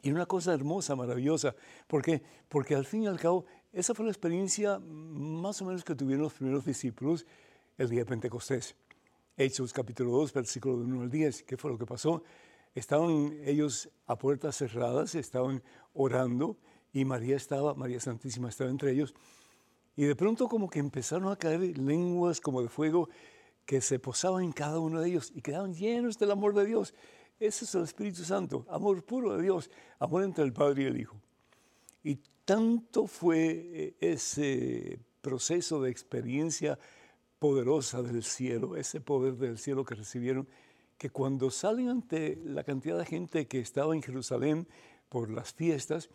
Y 0.00 0.12
una 0.12 0.26
cosa 0.26 0.54
hermosa, 0.54 0.94
maravillosa. 0.94 1.56
¿Por 1.88 2.02
qué? 2.02 2.22
Porque 2.48 2.76
al 2.76 2.84
fin 2.84 3.02
y 3.02 3.06
al 3.08 3.18
cabo, 3.18 3.46
esa 3.72 3.94
fue 3.94 4.04
la 4.04 4.12
experiencia 4.12 4.78
más 4.78 5.60
o 5.60 5.64
menos 5.64 5.82
que 5.82 5.96
tuvieron 5.96 6.22
los 6.22 6.34
primeros 6.34 6.64
discípulos 6.64 7.26
el 7.78 7.88
día 7.88 8.00
de 8.00 8.06
Pentecostés. 8.06 8.76
Hechos 9.36 9.72
capítulo 9.72 10.12
2, 10.12 10.32
versículo 10.32 10.76
1 10.76 11.02
al 11.02 11.10
10. 11.10 11.42
¿Qué 11.42 11.56
fue 11.56 11.72
lo 11.72 11.78
que 11.78 11.86
pasó? 11.86 12.22
Estaban 12.74 13.38
ellos 13.44 13.88
a 14.06 14.16
puertas 14.18 14.56
cerradas, 14.56 15.14
estaban 15.14 15.62
orando 15.92 16.56
y 16.92 17.04
María 17.04 17.36
estaba, 17.36 17.74
María 17.74 18.00
Santísima 18.00 18.48
estaba 18.48 18.70
entre 18.70 18.92
ellos. 18.92 19.14
Y 19.96 20.04
de 20.04 20.16
pronto 20.16 20.48
como 20.48 20.68
que 20.68 20.80
empezaron 20.80 21.30
a 21.30 21.36
caer 21.36 21.78
lenguas 21.78 22.40
como 22.40 22.62
de 22.62 22.68
fuego 22.68 23.08
que 23.64 23.80
se 23.80 23.98
posaban 23.98 24.44
en 24.44 24.52
cada 24.52 24.78
uno 24.78 25.00
de 25.00 25.08
ellos 25.08 25.32
y 25.34 25.40
quedaban 25.40 25.74
llenos 25.74 26.18
del 26.18 26.32
amor 26.32 26.54
de 26.54 26.66
Dios. 26.66 26.94
Ese 27.38 27.64
es 27.64 27.74
el 27.74 27.84
Espíritu 27.84 28.24
Santo, 28.24 28.64
amor 28.68 29.04
puro 29.04 29.36
de 29.36 29.42
Dios, 29.42 29.70
amor 29.98 30.22
entre 30.22 30.44
el 30.44 30.52
Padre 30.52 30.84
y 30.84 30.86
el 30.86 31.00
Hijo. 31.00 31.16
Y 32.02 32.18
tanto 32.44 33.06
fue 33.06 33.70
eh, 33.72 33.96
ese 34.00 34.98
proceso 35.20 35.80
de 35.80 35.90
experiencia 35.90 36.78
poderosa 37.38 38.02
del 38.02 38.22
cielo, 38.22 38.76
ese 38.76 39.00
poder 39.00 39.34
del 39.36 39.58
cielo 39.58 39.84
que 39.84 39.94
recibieron, 39.94 40.48
que 40.98 41.10
cuando 41.10 41.50
salen 41.50 41.88
ante 41.88 42.38
la 42.44 42.64
cantidad 42.64 42.98
de 42.98 43.04
gente 43.04 43.46
que 43.46 43.60
estaba 43.60 43.94
en 43.94 44.02
Jerusalén 44.02 44.68
por 45.08 45.30
las 45.30 45.52
fiestas, 45.52 46.10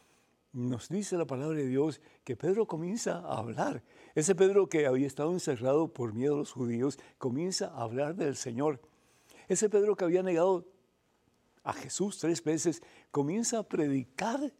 nos 0.51 0.89
dice 0.89 1.17
la 1.17 1.25
palabra 1.25 1.57
de 1.57 1.67
Dios 1.67 2.01
que 2.23 2.35
Pedro 2.35 2.65
comienza 2.65 3.19
a 3.19 3.37
hablar. 3.37 3.83
Ese 4.15 4.33
Pedro 4.33 4.67
que 4.67 4.87
había 4.87 5.05
estado 5.05 5.31
encerrado 5.31 5.93
por 5.93 6.13
miedo 6.13 6.35
a 6.35 6.39
los 6.39 6.51
judíos, 6.51 6.97
comienza 7.17 7.67
a 7.67 7.83
hablar 7.83 8.15
del 8.15 8.35
Señor. 8.35 8.81
Ese 9.47 9.69
Pedro 9.69 9.95
que 9.95 10.05
había 10.05 10.23
negado 10.23 10.65
a 11.63 11.73
Jesús 11.73 12.17
tres 12.17 12.43
veces, 12.43 12.81
comienza 13.11 13.59
a 13.59 13.63
predicar 13.63 14.53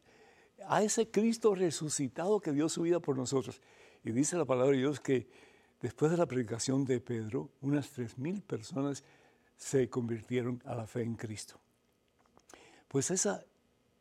a 0.68 0.84
ese 0.84 1.10
Cristo 1.10 1.56
resucitado 1.56 2.40
que 2.40 2.52
dio 2.52 2.70
su 2.70 2.84
vida 2.84 3.00
por 3.00 3.18
nosotros. 3.18 3.62
Y 4.04 4.12
dice 4.12 4.38
la 4.38 4.46
palabra 4.46 4.72
de 4.74 4.80
Dios 4.80 5.00
que 5.00 5.28
después 5.82 6.12
de 6.12 6.18
la 6.18 6.26
predicación 6.26 6.86
de 6.86 7.00
Pedro, 7.00 7.50
unas 7.62 7.90
tres 7.90 8.18
mil 8.18 8.42
personas 8.42 9.04
se 9.60 9.90
convirtieron 9.90 10.64
a 10.66 10.74
la 10.74 10.88
fe 10.88 11.04
en 11.04 11.16
Cristo. 11.16 11.60
Pues 12.88 13.12
esa 13.12 13.44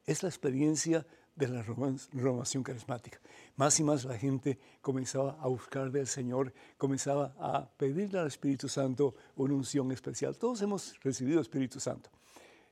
es 0.06 0.22
la 0.22 0.30
experiencia 0.30 1.04
de 1.34 1.48
la 1.48 1.62
renovación 1.62 2.62
carismática. 2.62 3.20
Más 3.56 3.78
y 3.78 3.82
más 3.82 4.04
la 4.04 4.16
gente 4.16 4.58
comenzaba 4.80 5.36
a 5.40 5.48
buscar 5.48 5.90
del 5.90 6.06
Señor, 6.06 6.54
comenzaba 6.78 7.34
a 7.38 7.68
pedirle 7.76 8.18
al 8.18 8.28
Espíritu 8.28 8.68
Santo 8.68 9.14
una 9.36 9.54
unción 9.54 9.92
especial. 9.92 10.38
Todos 10.38 10.62
hemos 10.62 10.98
recibido 11.02 11.40
Espíritu 11.40 11.80
Santo. 11.80 12.10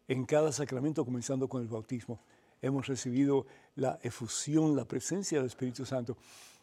En 0.08 0.24
cada 0.24 0.52
sacramento, 0.52 1.04
comenzando 1.04 1.48
con 1.48 1.62
el 1.62 1.68
bautismo, 1.68 2.20
hemos 2.62 2.86
recibido 2.86 3.46
la 3.74 3.98
efusión, 4.02 4.74
la 4.74 4.86
presencia 4.86 5.38
del 5.38 5.48
Espíritu 5.48 5.84
Santo. 5.84 6.16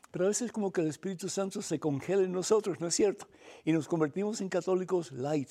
Pero 0.10 0.26
a 0.26 0.30
veces 0.30 0.52
como 0.52 0.72
que 0.72 0.82
el 0.82 0.88
Espíritu 0.88 1.28
Santo 1.28 1.62
se 1.62 1.80
congela 1.80 2.24
en 2.24 2.32
nosotros, 2.32 2.80
¿no 2.80 2.88
es 2.88 2.96
cierto? 2.96 3.28
Y 3.66 3.72
nos 3.72 3.88
convertimos 3.88 4.42
en 4.42 4.50
católicos 4.50 5.12
light, 5.12 5.50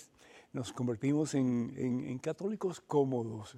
nos 0.53 0.73
convertimos 0.73 1.35
en, 1.35 2.19
católicos 2.19 2.81
cómodos. 2.81 3.57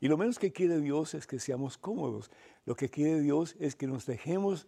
Y 0.00 0.08
lo 0.08 0.16
menos 0.16 0.38
que 0.38 0.52
quiere 0.52 0.80
Dios 0.80 1.14
es 1.14 1.26
que 1.26 1.38
seamos 1.38 1.78
cómodos. 1.78 2.30
Lo 2.64 2.74
que 2.74 2.88
quiere 2.88 3.20
Dios 3.20 3.54
es 3.60 3.76
que 3.76 3.86
nos 3.86 4.06
dejemos 4.06 4.66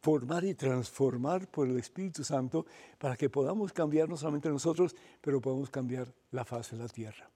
formar 0.00 0.44
y 0.44 0.54
transformar 0.54 1.48
por 1.48 1.68
el 1.68 1.78
Espíritu 1.78 2.24
Santo 2.24 2.66
para 2.98 3.16
que 3.16 3.30
podamos 3.30 3.72
cambiar 3.72 4.08
no 4.08 4.16
solamente 4.16 4.48
nosotros, 4.48 4.96
pero 5.20 5.40
podamos 5.40 5.70
cambiar 5.70 6.12
la 6.32 6.44
faz 6.44 6.72
de 6.72 6.78
la 6.78 6.88
tierra. 6.88 7.30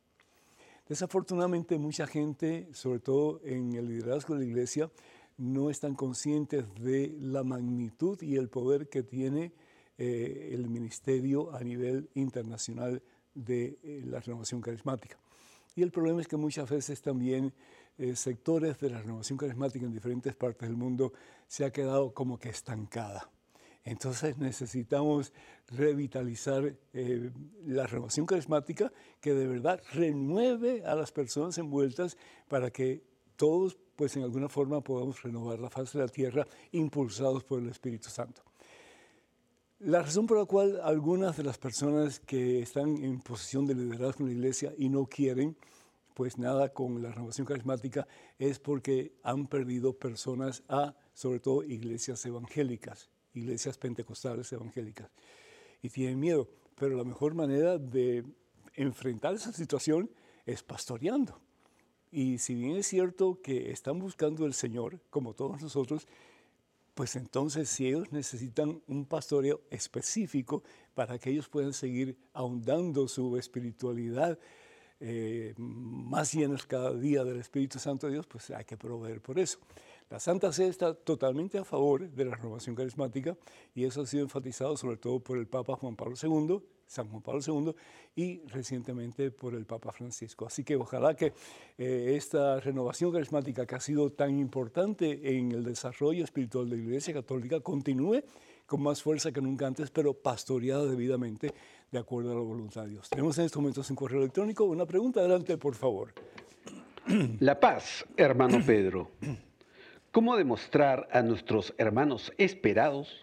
Desafortunadamente 0.88 1.78
mucha 1.78 2.06
gente, 2.06 2.68
sobre 2.72 2.98
todo 2.98 3.40
en 3.44 3.74
el 3.74 3.86
liderazgo 3.88 4.34
de 4.34 4.40
la 4.40 4.46
iglesia, 4.46 4.90
no 5.36 5.70
están 5.70 5.94
conscientes 5.94 6.64
de 6.80 7.14
la 7.20 7.44
magnitud 7.44 8.20
y 8.22 8.36
el 8.36 8.48
poder 8.48 8.88
que 8.88 9.02
tiene 9.02 9.52
eh, 9.98 10.50
el 10.52 10.68
ministerio 10.68 11.54
a 11.54 11.60
nivel 11.60 12.08
internacional 12.14 13.02
de 13.36 13.78
eh, 13.82 14.02
la 14.04 14.18
renovación 14.20 14.60
carismática. 14.60 15.18
Y 15.76 15.82
el 15.82 15.92
problema 15.92 16.20
es 16.20 16.26
que 16.26 16.36
muchas 16.36 16.68
veces 16.68 17.02
también 17.02 17.52
eh, 17.98 18.16
sectores 18.16 18.80
de 18.80 18.90
la 18.90 19.00
renovación 19.00 19.38
carismática 19.38 19.84
en 19.84 19.92
diferentes 19.92 20.34
partes 20.34 20.68
del 20.68 20.76
mundo 20.76 21.12
se 21.46 21.64
ha 21.64 21.70
quedado 21.70 22.12
como 22.12 22.38
que 22.38 22.48
estancada. 22.48 23.30
Entonces 23.84 24.36
necesitamos 24.38 25.32
revitalizar 25.68 26.74
eh, 26.92 27.30
la 27.66 27.86
renovación 27.86 28.26
carismática 28.26 28.90
que 29.20 29.32
de 29.32 29.46
verdad 29.46 29.80
renueve 29.92 30.84
a 30.84 30.94
las 30.94 31.12
personas 31.12 31.56
envueltas 31.58 32.16
para 32.48 32.70
que 32.70 33.04
todos, 33.36 33.78
pues 33.94 34.16
en 34.16 34.22
alguna 34.22 34.48
forma, 34.48 34.80
podamos 34.80 35.22
renovar 35.22 35.60
la 35.60 35.70
faz 35.70 35.92
de 35.92 36.00
la 36.00 36.08
tierra 36.08 36.46
impulsados 36.72 37.44
por 37.44 37.60
el 37.60 37.68
Espíritu 37.68 38.08
Santo. 38.08 38.45
La 39.80 40.02
razón 40.02 40.26
por 40.26 40.38
la 40.38 40.46
cual 40.46 40.80
algunas 40.82 41.36
de 41.36 41.42
las 41.42 41.58
personas 41.58 42.18
que 42.20 42.62
están 42.62 42.96
en 43.04 43.20
posición 43.20 43.66
de 43.66 43.74
liderazgo 43.74 44.24
en 44.24 44.28
la 44.28 44.32
iglesia 44.32 44.72
y 44.78 44.88
no 44.88 45.04
quieren 45.04 45.54
pues 46.14 46.38
nada 46.38 46.70
con 46.72 47.02
la 47.02 47.12
renovación 47.12 47.46
carismática 47.46 48.08
es 48.38 48.58
porque 48.58 49.12
han 49.22 49.46
perdido 49.46 49.92
personas 49.92 50.62
a, 50.70 50.96
sobre 51.12 51.40
todo, 51.40 51.62
iglesias 51.62 52.24
evangélicas, 52.24 53.10
iglesias 53.34 53.76
pentecostales 53.76 54.50
evangélicas, 54.50 55.10
y 55.82 55.90
tienen 55.90 56.18
miedo. 56.18 56.48
Pero 56.76 56.96
la 56.96 57.04
mejor 57.04 57.34
manera 57.34 57.76
de 57.76 58.24
enfrentar 58.72 59.34
esa 59.34 59.52
situación 59.52 60.10
es 60.46 60.62
pastoreando. 60.62 61.38
Y 62.10 62.38
si 62.38 62.54
bien 62.54 62.76
es 62.76 62.86
cierto 62.86 63.42
que 63.42 63.70
están 63.72 63.98
buscando 63.98 64.46
el 64.46 64.54
Señor, 64.54 65.00
como 65.10 65.34
todos 65.34 65.60
nosotros, 65.60 66.08
pues 66.96 67.14
entonces 67.14 67.68
si 67.68 67.88
ellos 67.88 68.10
necesitan 68.10 68.80
un 68.86 69.04
pastoreo 69.04 69.60
específico 69.68 70.62
para 70.94 71.18
que 71.18 71.28
ellos 71.28 71.46
puedan 71.46 71.74
seguir 71.74 72.16
ahondando 72.32 73.06
su 73.06 73.36
espiritualidad, 73.36 74.38
eh, 74.98 75.52
más 75.58 76.32
llenos 76.32 76.64
cada 76.64 76.94
día 76.94 77.22
del 77.22 77.36
Espíritu 77.36 77.78
Santo 77.78 78.06
de 78.06 78.14
Dios, 78.14 78.26
pues 78.26 78.48
hay 78.48 78.64
que 78.64 78.78
proveer 78.78 79.20
por 79.20 79.38
eso. 79.38 79.58
La 80.10 80.20
Santa 80.20 80.52
Sede 80.52 80.68
está 80.68 80.94
totalmente 80.94 81.58
a 81.58 81.64
favor 81.64 82.08
de 82.08 82.24
la 82.24 82.36
renovación 82.36 82.76
carismática 82.76 83.36
y 83.74 83.84
eso 83.84 84.02
ha 84.02 84.06
sido 84.06 84.22
enfatizado 84.22 84.76
sobre 84.76 84.96
todo 84.96 85.20
por 85.20 85.38
el 85.38 85.46
Papa 85.46 85.76
Juan 85.76 85.96
Pablo 85.96 86.14
II 86.20 86.62
San 86.86 87.08
Juan 87.08 87.22
Pablo 87.22 87.40
II 87.44 87.74
y 88.14 88.46
recientemente 88.46 89.30
por 89.30 89.54
el 89.54 89.66
Papa 89.66 89.92
Francisco. 89.92 90.46
Así 90.46 90.64
que 90.64 90.76
ojalá 90.76 91.14
que 91.14 91.32
eh, 91.78 92.14
esta 92.16 92.60
renovación 92.60 93.12
carismática 93.12 93.66
que 93.66 93.74
ha 93.74 93.80
sido 93.80 94.10
tan 94.12 94.38
importante 94.38 95.36
en 95.36 95.52
el 95.52 95.64
desarrollo 95.64 96.24
espiritual 96.24 96.70
de 96.70 96.76
la 96.76 96.82
Iglesia 96.82 97.12
Católica 97.12 97.60
continúe 97.60 98.22
con 98.66 98.82
más 98.82 99.02
fuerza 99.02 99.30
que 99.30 99.40
nunca 99.40 99.66
antes, 99.66 99.90
pero 99.90 100.14
pastoreada 100.14 100.86
debidamente 100.86 101.52
de 101.90 101.98
acuerdo 101.98 102.32
a 102.32 102.34
la 102.34 102.40
voluntad 102.40 102.82
de 102.84 102.90
Dios. 102.90 103.08
Tenemos 103.08 103.38
en 103.38 103.44
estos 103.44 103.60
momentos 103.60 103.88
en 103.90 103.96
correo 103.96 104.20
electrónico 104.20 104.64
una 104.64 104.86
pregunta. 104.86 105.20
Adelante, 105.20 105.56
por 105.56 105.74
favor. 105.74 106.12
La 107.40 107.58
paz, 107.58 108.04
hermano 108.16 108.58
Pedro. 108.64 109.12
¿Cómo 110.16 110.38
demostrar 110.38 111.08
a 111.12 111.20
nuestros 111.20 111.74
hermanos 111.76 112.32
esperados 112.38 113.22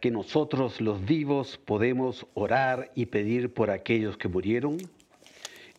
que 0.00 0.10
nosotros 0.10 0.80
los 0.80 1.04
vivos 1.04 1.56
podemos 1.56 2.26
orar 2.34 2.90
y 2.96 3.06
pedir 3.06 3.54
por 3.54 3.70
aquellos 3.70 4.16
que 4.16 4.26
murieron? 4.26 4.78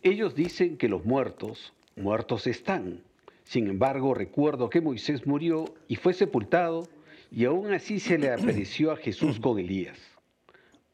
Ellos 0.02 0.34
dicen 0.34 0.78
que 0.78 0.88
los 0.88 1.04
muertos, 1.04 1.74
muertos 1.96 2.46
están. 2.46 3.02
Sin 3.42 3.68
embargo, 3.68 4.14
recuerdo 4.14 4.70
que 4.70 4.80
Moisés 4.80 5.26
murió 5.26 5.66
y 5.86 5.96
fue 5.96 6.14
sepultado 6.14 6.88
Y 7.30 7.44
aún 7.44 7.74
así 7.74 8.00
se 8.00 8.16
le 8.16 8.32
apareció 8.32 8.90
a 8.90 8.96
Jesús 8.96 9.38
con 9.38 9.58
Elías. 9.58 9.98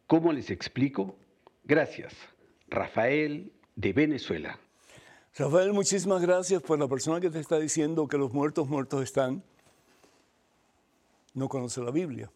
¿Cómo 0.08 0.32
les 0.32 0.50
explico? 0.50 1.14
Gracias. 1.62 2.12
Rafael 2.68 3.52
de 3.76 3.92
Venezuela. 3.92 4.58
Rafael, 5.36 5.72
muchísimas 5.72 6.22
gracias 6.22 6.60
por 6.60 6.76
la 6.76 6.88
persona 6.88 7.20
que 7.20 7.30
te 7.30 7.38
está 7.38 7.60
diciendo 7.60 8.08
que 8.08 8.18
los 8.18 8.32
muertos 8.32 8.66
muertos 8.66 9.04
están. 9.04 9.44
No 11.34 11.48
conoce 11.48 11.80
la 11.80 11.90
Biblia. 11.90 12.30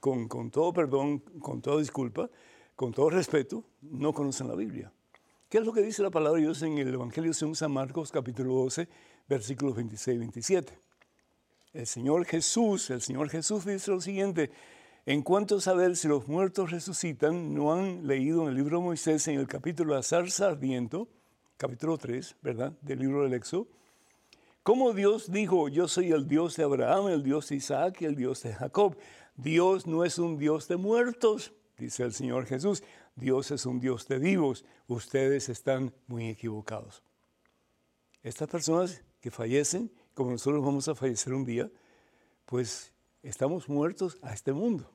con, 0.00 0.28
con 0.28 0.50
todo 0.50 0.72
perdón, 0.72 1.20
con 1.40 1.60
toda 1.60 1.80
disculpa, 1.80 2.28
con 2.74 2.92
todo 2.92 3.10
respeto, 3.10 3.64
no 3.82 4.12
conocen 4.12 4.48
la 4.48 4.54
Biblia. 4.54 4.92
¿Qué 5.48 5.58
es 5.58 5.64
lo 5.64 5.72
que 5.72 5.82
dice 5.82 6.02
la 6.02 6.10
palabra 6.10 6.38
de 6.38 6.46
Dios 6.46 6.62
en 6.62 6.78
el 6.78 6.92
Evangelio 6.92 7.32
según 7.32 7.54
San 7.54 7.70
Marcos, 7.70 8.10
capítulo 8.10 8.54
12, 8.54 8.88
versículos 9.28 9.76
26 9.76 10.16
y 10.16 10.18
27? 10.18 10.78
El 11.74 11.86
Señor 11.86 12.24
Jesús, 12.24 12.90
el 12.90 13.00
Señor 13.00 13.28
Jesús 13.28 13.64
dice 13.64 13.90
lo 13.90 14.00
siguiente, 14.00 14.50
en 15.06 15.22
cuanto 15.22 15.56
a 15.56 15.60
saber 15.60 15.96
si 15.96 16.08
los 16.08 16.26
muertos 16.28 16.70
resucitan, 16.70 17.54
no 17.54 17.72
han 17.72 18.06
leído 18.06 18.42
en 18.42 18.48
el 18.48 18.54
libro 18.54 18.78
de 18.78 18.84
Moisés, 18.84 19.28
en 19.28 19.38
el 19.38 19.46
capítulo 19.46 19.92
de 19.92 20.00
Azar 20.00 20.30
Sardiento, 20.30 21.08
capítulo 21.56 21.98
3, 21.98 22.36
¿verdad?, 22.42 22.72
del 22.80 23.00
libro 23.00 23.22
del 23.22 23.34
Éxodo, 23.34 23.68
como 24.64 24.94
Dios 24.94 25.30
dijo, 25.30 25.68
yo 25.68 25.86
soy 25.88 26.10
el 26.10 26.26
Dios 26.26 26.56
de 26.56 26.64
Abraham, 26.64 27.08
el 27.08 27.22
Dios 27.22 27.50
de 27.50 27.56
Isaac 27.56 28.00
y 28.00 28.06
el 28.06 28.16
Dios 28.16 28.42
de 28.42 28.54
Jacob. 28.54 28.96
Dios 29.36 29.86
no 29.86 30.06
es 30.06 30.18
un 30.18 30.38
Dios 30.38 30.68
de 30.68 30.78
muertos, 30.78 31.52
dice 31.76 32.02
el 32.02 32.14
Señor 32.14 32.46
Jesús. 32.46 32.82
Dios 33.14 33.50
es 33.50 33.66
un 33.66 33.78
Dios 33.78 34.08
de 34.08 34.18
vivos. 34.18 34.64
Ustedes 34.88 35.50
están 35.50 35.92
muy 36.06 36.30
equivocados. 36.30 37.02
Estas 38.22 38.48
personas 38.48 39.02
que 39.20 39.30
fallecen, 39.30 39.92
como 40.14 40.30
nosotros 40.30 40.64
vamos 40.64 40.88
a 40.88 40.94
fallecer 40.94 41.34
un 41.34 41.44
día, 41.44 41.70
pues 42.46 42.94
estamos 43.22 43.68
muertos 43.68 44.16
a 44.22 44.32
este 44.32 44.54
mundo. 44.54 44.90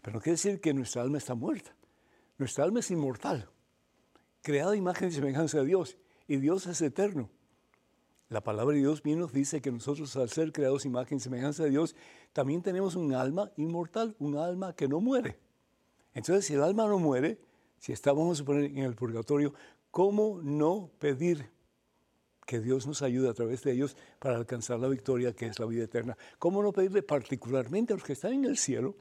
Pero 0.00 0.14
no 0.14 0.20
quiere 0.20 0.34
decir 0.34 0.60
que 0.60 0.72
nuestra 0.72 1.02
alma 1.02 1.18
está 1.18 1.34
muerta. 1.34 1.74
Nuestra 2.38 2.62
alma 2.62 2.78
es 2.78 2.90
inmortal, 2.92 3.50
creada 4.42 4.76
imagen 4.76 5.08
y 5.08 5.12
semejanza 5.12 5.58
de 5.58 5.66
Dios, 5.66 5.98
y 6.28 6.36
Dios 6.36 6.68
es 6.68 6.80
eterno. 6.82 7.30
La 8.32 8.40
palabra 8.40 8.74
de 8.74 8.80
Dios 8.80 9.02
bien 9.02 9.18
nos 9.18 9.34
dice 9.34 9.60
que 9.60 9.70
nosotros 9.70 10.16
al 10.16 10.30
ser 10.30 10.52
creados 10.52 10.86
imagen 10.86 11.18
y 11.18 11.20
semejanza 11.20 11.64
de 11.64 11.68
Dios, 11.68 11.94
también 12.32 12.62
tenemos 12.62 12.96
un 12.96 13.12
alma 13.12 13.52
inmortal, 13.58 14.16
un 14.18 14.38
alma 14.38 14.74
que 14.74 14.88
no 14.88 15.02
muere. 15.02 15.38
Entonces, 16.14 16.46
si 16.46 16.54
el 16.54 16.62
alma 16.62 16.86
no 16.86 16.98
muere, 16.98 17.38
si 17.78 17.92
estamos, 17.92 18.32
a 18.32 18.34
suponer, 18.38 18.64
en 18.64 18.78
el 18.78 18.94
purgatorio, 18.94 19.52
¿cómo 19.90 20.40
no 20.42 20.90
pedir 20.98 21.50
que 22.46 22.60
Dios 22.60 22.86
nos 22.86 23.02
ayude 23.02 23.28
a 23.28 23.34
través 23.34 23.64
de 23.64 23.72
ellos 23.72 23.98
para 24.18 24.36
alcanzar 24.36 24.80
la 24.80 24.88
victoria 24.88 25.34
que 25.34 25.44
es 25.44 25.58
la 25.60 25.66
vida 25.66 25.84
eterna? 25.84 26.16
¿Cómo 26.38 26.62
no 26.62 26.72
pedirle 26.72 27.02
particularmente 27.02 27.92
a 27.92 27.96
los 27.96 28.04
que 28.06 28.14
están 28.14 28.32
en 28.32 28.46
el 28.46 28.56
cielo, 28.56 28.96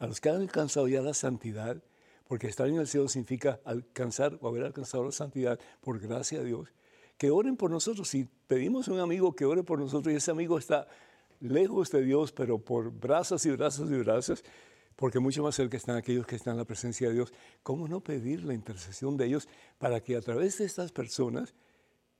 a 0.00 0.08
los 0.08 0.20
que 0.20 0.30
han 0.30 0.40
alcanzado 0.40 0.88
ya 0.88 1.00
la 1.00 1.14
santidad, 1.14 1.80
porque 2.26 2.48
estar 2.48 2.66
en 2.66 2.78
el 2.78 2.88
cielo 2.88 3.06
significa 3.06 3.60
alcanzar 3.64 4.36
o 4.40 4.48
haber 4.48 4.64
alcanzado 4.64 5.04
la 5.04 5.12
santidad 5.12 5.60
por 5.80 6.00
gracia 6.00 6.40
de 6.40 6.46
Dios, 6.46 6.72
que 7.18 7.30
oren 7.30 7.56
por 7.56 7.70
nosotros. 7.70 8.08
Si 8.08 8.26
pedimos 8.46 8.88
a 8.88 8.92
un 8.92 9.00
amigo 9.00 9.34
que 9.34 9.44
ore 9.44 9.62
por 9.64 9.78
nosotros 9.78 10.14
y 10.14 10.16
ese 10.16 10.30
amigo 10.30 10.56
está 10.56 10.88
lejos 11.40 11.90
de 11.90 12.02
Dios, 12.02 12.32
pero 12.32 12.58
por 12.58 12.90
brazos 12.90 13.44
y 13.44 13.50
brazos 13.50 13.90
y 13.90 13.96
brazos, 13.98 14.44
porque 14.96 15.18
mucho 15.18 15.42
más 15.42 15.54
cerca 15.54 15.76
están 15.76 15.96
aquellos 15.96 16.26
que 16.26 16.36
están 16.36 16.52
en 16.52 16.58
la 16.58 16.64
presencia 16.64 17.08
de 17.08 17.14
Dios. 17.14 17.32
¿Cómo 17.62 17.86
no 17.88 18.00
pedir 18.00 18.44
la 18.44 18.54
intercesión 18.54 19.16
de 19.16 19.26
ellos 19.26 19.48
para 19.78 20.00
que 20.00 20.16
a 20.16 20.20
través 20.20 20.58
de 20.58 20.64
estas 20.64 20.92
personas, 20.92 21.54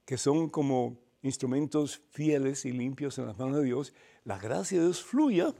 que 0.04 0.18
son 0.18 0.48
como 0.48 0.98
instrumentos 1.22 2.00
fieles 2.10 2.64
y 2.64 2.72
limpios 2.72 3.18
en 3.18 3.26
las 3.26 3.38
manos 3.38 3.56
de 3.56 3.64
Dios, 3.64 3.92
la 4.24 4.38
gracia 4.38 4.78
de 4.78 4.84
Dios 4.84 5.02
fluya 5.02 5.54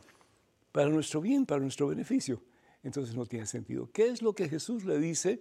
para 0.72 0.90
nuestro 0.90 1.20
bien, 1.20 1.46
para 1.46 1.60
nuestro 1.60 1.88
beneficio? 1.88 2.42
Entonces 2.82 3.14
no 3.16 3.26
tiene 3.26 3.46
sentido. 3.46 3.88
¿Qué 3.92 4.08
es 4.08 4.22
lo 4.22 4.32
que 4.32 4.48
Jesús 4.48 4.84
le 4.84 4.98
dice 4.98 5.40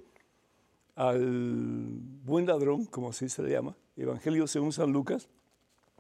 al 0.96 2.00
buen 2.24 2.48
ladrón, 2.48 2.86
como 2.86 3.10
así 3.10 3.30
se 3.30 3.44
le 3.44 3.52
llama? 3.52 3.76
Evangelio 3.98 4.46
según 4.46 4.72
San 4.72 4.92
Lucas, 4.92 5.28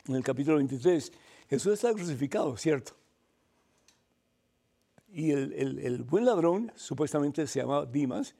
en 0.07 0.15
el 0.15 0.23
capítulo 0.23 0.57
23. 0.57 1.11
Jesús 1.49 1.73
está 1.73 1.93
crucificado, 1.93 2.55
¿cierto? 2.55 2.93
Y 5.09 5.31
el, 5.31 6.03
buen 6.03 6.25
ladrón, 6.25 6.71
supuestamente 6.75 7.47
se 7.47 7.59
llama 7.59 7.85
Dimas, 7.85 8.35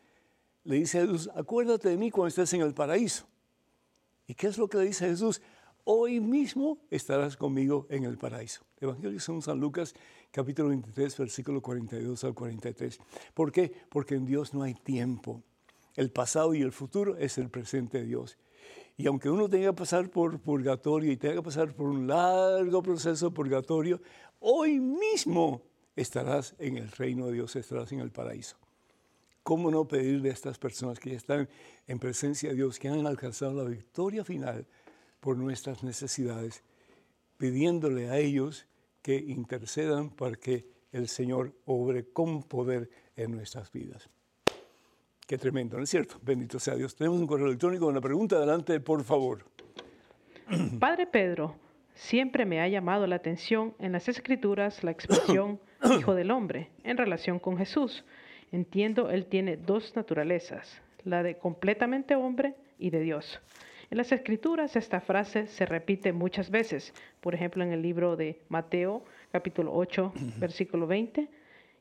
le 0.63 0.75
dice 0.75 0.99
a 0.99 1.01
Jesús, 1.01 1.29
acuérdate 1.33 1.89
de 1.89 1.97
mí 1.97 2.11
cuando 2.11 2.27
estés 2.27 2.53
en 2.53 2.61
el 2.61 2.73
paraíso. 2.73 3.25
¿Y 4.27 4.35
qué 4.35 4.47
es 4.47 4.57
lo 4.57 4.67
que 4.67 4.77
le 4.77 4.83
dice 4.85 5.07
Jesús? 5.07 5.41
Hoy 5.85 6.19
mismo 6.19 6.77
estarás 6.91 7.37
conmigo 7.37 7.87
en 7.89 8.03
el 8.03 8.17
paraíso. 8.17 8.63
Evangelio 8.79 9.19
según 9.19 9.41
San 9.41 9.59
Lucas, 9.59 9.95
capítulo 10.31 10.69
23, 10.69 11.17
versículo 11.17 11.61
42 11.61 12.23
al 12.25 12.33
43. 12.35 12.99
¿Por 13.33 13.51
qué? 13.51 13.71
Porque 13.89 14.15
en 14.15 14.25
Dios 14.25 14.53
no 14.53 14.61
hay 14.61 14.73
tiempo. 14.75 15.41
El 15.95 16.11
pasado 16.11 16.53
y 16.53 16.61
el 16.61 16.73
futuro 16.73 17.15
es 17.15 17.37
el 17.37 17.49
presente 17.49 17.99
de 17.99 18.05
Dios. 18.05 18.37
Y 18.99 19.05
aunque 19.05 19.29
uno 19.29 19.47
tenga 19.47 19.69
que 19.69 19.77
pasar 19.77 20.09
por 20.09 20.39
purgatorio 20.39 21.11
y 21.11 21.17
tenga 21.17 21.35
que 21.35 21.43
pasar 21.43 21.71
por 21.71 21.87
un 21.87 22.07
largo 22.07 22.81
proceso 22.81 23.31
purgatorio, 23.31 24.01
hoy 24.39 24.79
mismo 24.79 25.61
estarás 25.95 26.55
en 26.57 26.77
el 26.77 26.89
reino 26.91 27.27
de 27.27 27.33
Dios, 27.33 27.55
estarás 27.55 27.91
en 27.91 27.99
el 27.99 28.11
paraíso. 28.11 28.57
¿Cómo 29.43 29.69
no 29.69 29.87
pedirle 29.87 30.31
a 30.31 30.33
estas 30.33 30.57
personas 30.57 30.99
que 30.99 31.11
ya 31.11 31.17
están 31.17 31.47
en 31.85 31.99
presencia 31.99 32.49
de 32.49 32.55
Dios, 32.55 32.79
que 32.79 32.89
han 32.89 33.05
alcanzado 33.05 33.63
la 33.63 33.69
victoria 33.69 34.25
final 34.25 34.65
por 35.19 35.37
nuestras 35.37 35.83
necesidades, 35.83 36.63
pidiéndole 37.37 38.09
a 38.09 38.17
ellos 38.17 38.65
que 39.03 39.15
intercedan 39.15 40.09
para 40.09 40.35
que 40.35 40.67
el 40.91 41.07
Señor 41.07 41.53
obre 41.65 42.09
con 42.09 42.41
poder 42.41 42.89
en 43.15 43.31
nuestras 43.31 43.71
vidas? 43.71 44.09
Qué 45.27 45.37
tremendo, 45.37 45.75
¿no 45.75 45.83
es 45.83 45.89
cierto? 45.89 46.15
Bendito 46.21 46.57
sea 46.57 46.75
Dios. 46.75 46.95
Tenemos 46.95 47.19
un 47.19 47.27
correo 47.27 47.47
electrónico 47.47 47.83
con 47.83 47.91
una 47.91 47.99
pregunta. 47.99 48.37
Adelante, 48.37 48.79
por 48.79 49.03
favor. 49.03 49.43
Padre 50.79 51.05
Pedro, 51.05 51.57
siempre 51.95 52.45
me 52.45 52.61
ha 52.61 52.67
llamado 52.69 53.05
la 53.07 53.17
atención 53.17 53.73
en 53.77 53.91
las 53.91 54.07
escrituras 54.07 54.85
la 54.85 54.91
expresión 54.91 55.59
hijo 55.99 56.15
del 56.15 56.31
hombre 56.31 56.69
en 56.85 56.95
relación 56.95 57.39
con 57.39 57.57
Jesús. 57.57 58.05
Entiendo, 58.53 59.09
él 59.09 59.25
tiene 59.25 59.57
dos 59.57 59.97
naturalezas, 59.97 60.81
la 61.03 61.21
de 61.23 61.37
completamente 61.37 62.15
hombre 62.15 62.55
y 62.79 62.89
de 62.89 63.01
Dios. 63.01 63.41
En 63.91 63.97
las 63.97 64.13
escrituras 64.13 64.77
esta 64.77 65.01
frase 65.01 65.47
se 65.47 65.65
repite 65.65 66.13
muchas 66.13 66.49
veces, 66.49 66.93
por 67.19 67.35
ejemplo 67.35 67.65
en 67.65 67.73
el 67.73 67.81
libro 67.81 68.15
de 68.15 68.39
Mateo 68.47 69.03
capítulo 69.33 69.73
8 69.73 70.13
versículo 70.39 70.87
20 70.87 71.27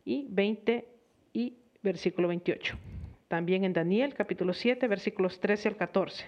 y 0.05 0.27
20 0.31 0.89
y 1.33 1.55
versículo 1.85 2.27
28. 2.27 2.77
También 3.29 3.65
en 3.65 3.73
Daniel 3.73 4.15
capítulo 4.15 4.53
7 4.53 4.87
versículos 4.87 5.41
13 5.41 5.69
al 5.69 5.77
14. 5.77 6.27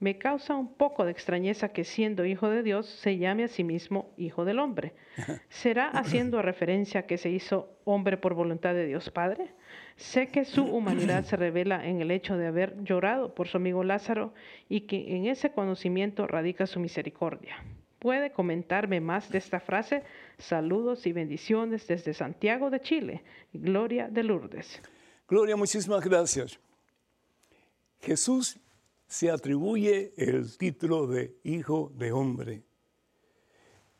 Me 0.00 0.18
causa 0.18 0.56
un 0.56 0.74
poco 0.74 1.04
de 1.04 1.12
extrañeza 1.12 1.68
que 1.68 1.84
siendo 1.84 2.24
hijo 2.24 2.50
de 2.50 2.64
Dios 2.64 2.86
se 2.86 3.18
llame 3.18 3.44
a 3.44 3.48
sí 3.48 3.62
mismo 3.62 4.12
hijo 4.16 4.44
del 4.44 4.58
hombre. 4.58 4.94
¿Será 5.48 5.86
haciendo 5.86 6.42
referencia 6.42 7.00
a 7.00 7.06
que 7.06 7.18
se 7.18 7.30
hizo 7.30 7.78
hombre 7.84 8.16
por 8.16 8.34
voluntad 8.34 8.74
de 8.74 8.86
Dios 8.86 9.10
Padre? 9.10 9.52
Sé 9.94 10.30
que 10.30 10.44
su 10.44 10.64
humanidad 10.64 11.22
se 11.22 11.36
revela 11.36 11.86
en 11.86 12.00
el 12.00 12.10
hecho 12.10 12.36
de 12.36 12.48
haber 12.48 12.82
llorado 12.82 13.32
por 13.32 13.46
su 13.46 13.58
amigo 13.58 13.84
Lázaro 13.84 14.34
y 14.68 14.80
que 14.82 15.14
en 15.14 15.26
ese 15.26 15.52
conocimiento 15.52 16.26
radica 16.26 16.66
su 16.66 16.80
misericordia. 16.80 17.62
¿Puede 18.00 18.32
comentarme 18.32 19.00
más 19.00 19.30
de 19.30 19.38
esta 19.38 19.60
frase? 19.60 20.02
Saludos 20.38 21.06
y 21.06 21.12
bendiciones 21.12 21.86
desde 21.86 22.12
Santiago 22.12 22.68
de 22.70 22.80
Chile. 22.80 23.22
Gloria 23.52 24.08
de 24.08 24.24
Lourdes. 24.24 24.82
Gloria, 25.32 25.56
muchísimas 25.56 26.04
gracias. 26.04 26.60
Jesús 28.02 28.58
se 29.08 29.30
atribuye 29.30 30.12
el 30.18 30.58
título 30.58 31.06
de 31.06 31.38
hijo 31.42 31.90
de 31.96 32.12
hombre 32.12 32.62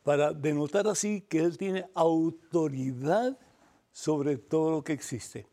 para 0.03 0.35
denotar 0.35 0.87
así 0.89 1.23
que 1.23 1.39
él 1.39 1.57
tiene 1.57 1.87
autoridad 1.95 3.39
sobre 3.93 4.37
todo 4.37 4.73
lo 4.73 4.85
que 4.85 4.93
existe. 4.93 5.47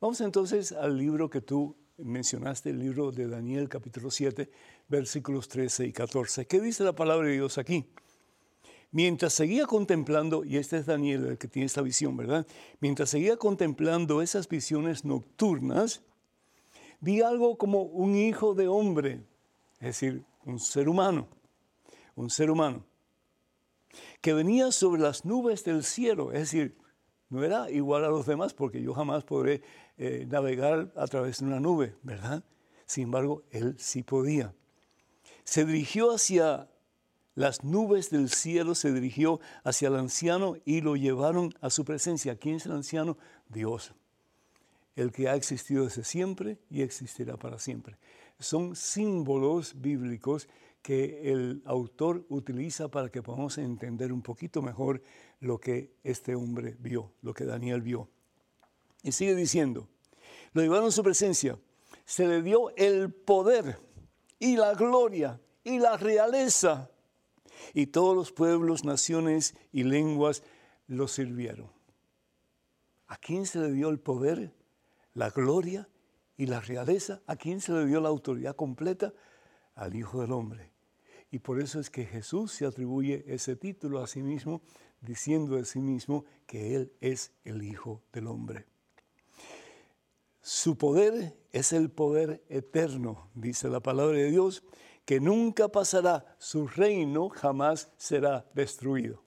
Vamos 0.00 0.22
entonces 0.22 0.72
al 0.72 0.96
libro 0.96 1.28
que 1.28 1.42
tú 1.42 1.76
mencionaste, 1.98 2.70
el 2.70 2.78
libro 2.78 3.12
de 3.12 3.28
Daniel 3.28 3.68
capítulo 3.68 4.10
7, 4.10 4.50
versículos 4.88 5.48
13 5.48 5.86
y 5.86 5.92
14. 5.92 6.46
¿Qué 6.46 6.62
dice 6.62 6.82
la 6.82 6.94
palabra 6.94 7.28
de 7.28 7.34
Dios 7.34 7.58
aquí? 7.58 7.84
Mientras 8.92 9.32
seguía 9.32 9.66
contemplando, 9.66 10.44
y 10.44 10.56
este 10.56 10.78
es 10.78 10.86
Daniel 10.86 11.26
el 11.26 11.38
que 11.38 11.46
tiene 11.46 11.66
esta 11.66 11.82
visión, 11.82 12.16
¿verdad? 12.16 12.46
Mientras 12.80 13.10
seguía 13.10 13.36
contemplando 13.36 14.20
esas 14.20 14.48
visiones 14.48 15.04
nocturnas, 15.04 16.02
vi 17.00 17.22
algo 17.22 17.56
como 17.56 17.82
un 17.82 18.16
hijo 18.16 18.54
de 18.54 18.66
hombre, 18.66 19.22
es 19.74 19.86
decir, 20.00 20.24
un 20.44 20.58
ser 20.58 20.88
humano, 20.88 21.28
un 22.16 22.30
ser 22.30 22.50
humano, 22.50 22.84
que 24.20 24.34
venía 24.34 24.72
sobre 24.72 25.02
las 25.02 25.24
nubes 25.24 25.64
del 25.64 25.84
cielo, 25.84 26.32
es 26.32 26.40
decir, 26.40 26.76
no 27.28 27.44
era 27.44 27.70
igual 27.70 28.04
a 28.04 28.08
los 28.08 28.26
demás 28.26 28.54
porque 28.54 28.82
yo 28.82 28.92
jamás 28.92 29.22
podré 29.22 29.62
eh, 29.98 30.26
navegar 30.28 30.92
a 30.96 31.06
través 31.06 31.38
de 31.38 31.46
una 31.46 31.60
nube, 31.60 31.94
¿verdad? 32.02 32.42
Sin 32.86 33.04
embargo, 33.04 33.44
él 33.50 33.76
sí 33.78 34.02
podía. 34.02 34.52
Se 35.44 35.64
dirigió 35.64 36.12
hacia 36.12 36.69
las 37.34 37.64
nubes 37.64 38.10
del 38.10 38.28
cielo 38.28 38.74
se 38.74 38.92
dirigió 38.92 39.40
hacia 39.64 39.88
el 39.88 39.96
anciano 39.96 40.56
y 40.64 40.80
lo 40.80 40.96
llevaron 40.96 41.54
a 41.60 41.70
su 41.70 41.84
presencia. 41.84 42.36
¿Quién 42.36 42.56
es 42.56 42.66
el 42.66 42.72
anciano? 42.72 43.16
Dios, 43.48 43.94
el 44.96 45.12
que 45.12 45.28
ha 45.28 45.36
existido 45.36 45.84
desde 45.84 46.04
siempre 46.04 46.58
y 46.68 46.82
existirá 46.82 47.36
para 47.36 47.58
siempre. 47.58 47.96
Son 48.38 48.74
símbolos 48.74 49.80
bíblicos 49.80 50.48
que 50.82 51.30
el 51.30 51.62
autor 51.66 52.24
utiliza 52.28 52.88
para 52.88 53.10
que 53.10 53.22
podamos 53.22 53.58
entender 53.58 54.12
un 54.12 54.22
poquito 54.22 54.62
mejor 54.62 55.02
lo 55.40 55.58
que 55.58 55.92
este 56.02 56.34
hombre 56.34 56.76
vio, 56.78 57.12
lo 57.22 57.34
que 57.34 57.44
Daniel 57.44 57.82
vio. 57.82 58.08
Y 59.02 59.12
sigue 59.12 59.34
diciendo, 59.34 59.88
lo 60.52 60.62
llevaron 60.62 60.88
a 60.88 60.90
su 60.90 61.02
presencia, 61.02 61.58
se 62.04 62.26
le 62.26 62.42
dio 62.42 62.74
el 62.76 63.12
poder 63.12 63.78
y 64.38 64.56
la 64.56 64.74
gloria 64.74 65.40
y 65.62 65.78
la 65.78 65.96
realeza, 65.96 66.89
y 67.74 67.86
todos 67.86 68.16
los 68.16 68.32
pueblos, 68.32 68.84
naciones 68.84 69.54
y 69.72 69.84
lenguas 69.84 70.42
lo 70.86 71.08
sirvieron. 71.08 71.70
¿A 73.06 73.16
quién 73.16 73.46
se 73.46 73.58
le 73.58 73.72
dio 73.72 73.88
el 73.88 73.98
poder, 73.98 74.52
la 75.14 75.30
gloria 75.30 75.88
y 76.36 76.46
la 76.46 76.60
realeza? 76.60 77.22
¿A 77.26 77.36
quién 77.36 77.60
se 77.60 77.72
le 77.72 77.86
dio 77.86 78.00
la 78.00 78.08
autoridad 78.08 78.56
completa? 78.56 79.12
Al 79.74 79.96
Hijo 79.96 80.20
del 80.20 80.32
Hombre. 80.32 80.70
Y 81.30 81.38
por 81.38 81.60
eso 81.60 81.78
es 81.80 81.90
que 81.90 82.06
Jesús 82.06 82.52
se 82.52 82.66
atribuye 82.66 83.24
ese 83.26 83.56
título 83.56 84.00
a 84.00 84.06
sí 84.06 84.22
mismo, 84.22 84.62
diciendo 85.00 85.56
de 85.56 85.64
sí 85.64 85.80
mismo 85.80 86.24
que 86.46 86.74
Él 86.74 86.92
es 87.00 87.32
el 87.44 87.62
Hijo 87.62 88.02
del 88.12 88.26
Hombre. 88.26 88.66
Su 90.42 90.76
poder 90.76 91.36
es 91.52 91.72
el 91.72 91.90
poder 91.90 92.42
eterno, 92.48 93.28
dice 93.34 93.68
la 93.68 93.80
palabra 93.80 94.16
de 94.16 94.30
Dios, 94.30 94.64
que 95.04 95.20
nunca 95.20 95.68
pasará, 95.68 96.36
su 96.38 96.66
reino 96.66 97.28
jamás 97.28 97.90
será 97.96 98.46
destruido. 98.54 99.22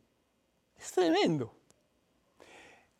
Es 0.78 0.92
tremendo. 0.92 1.54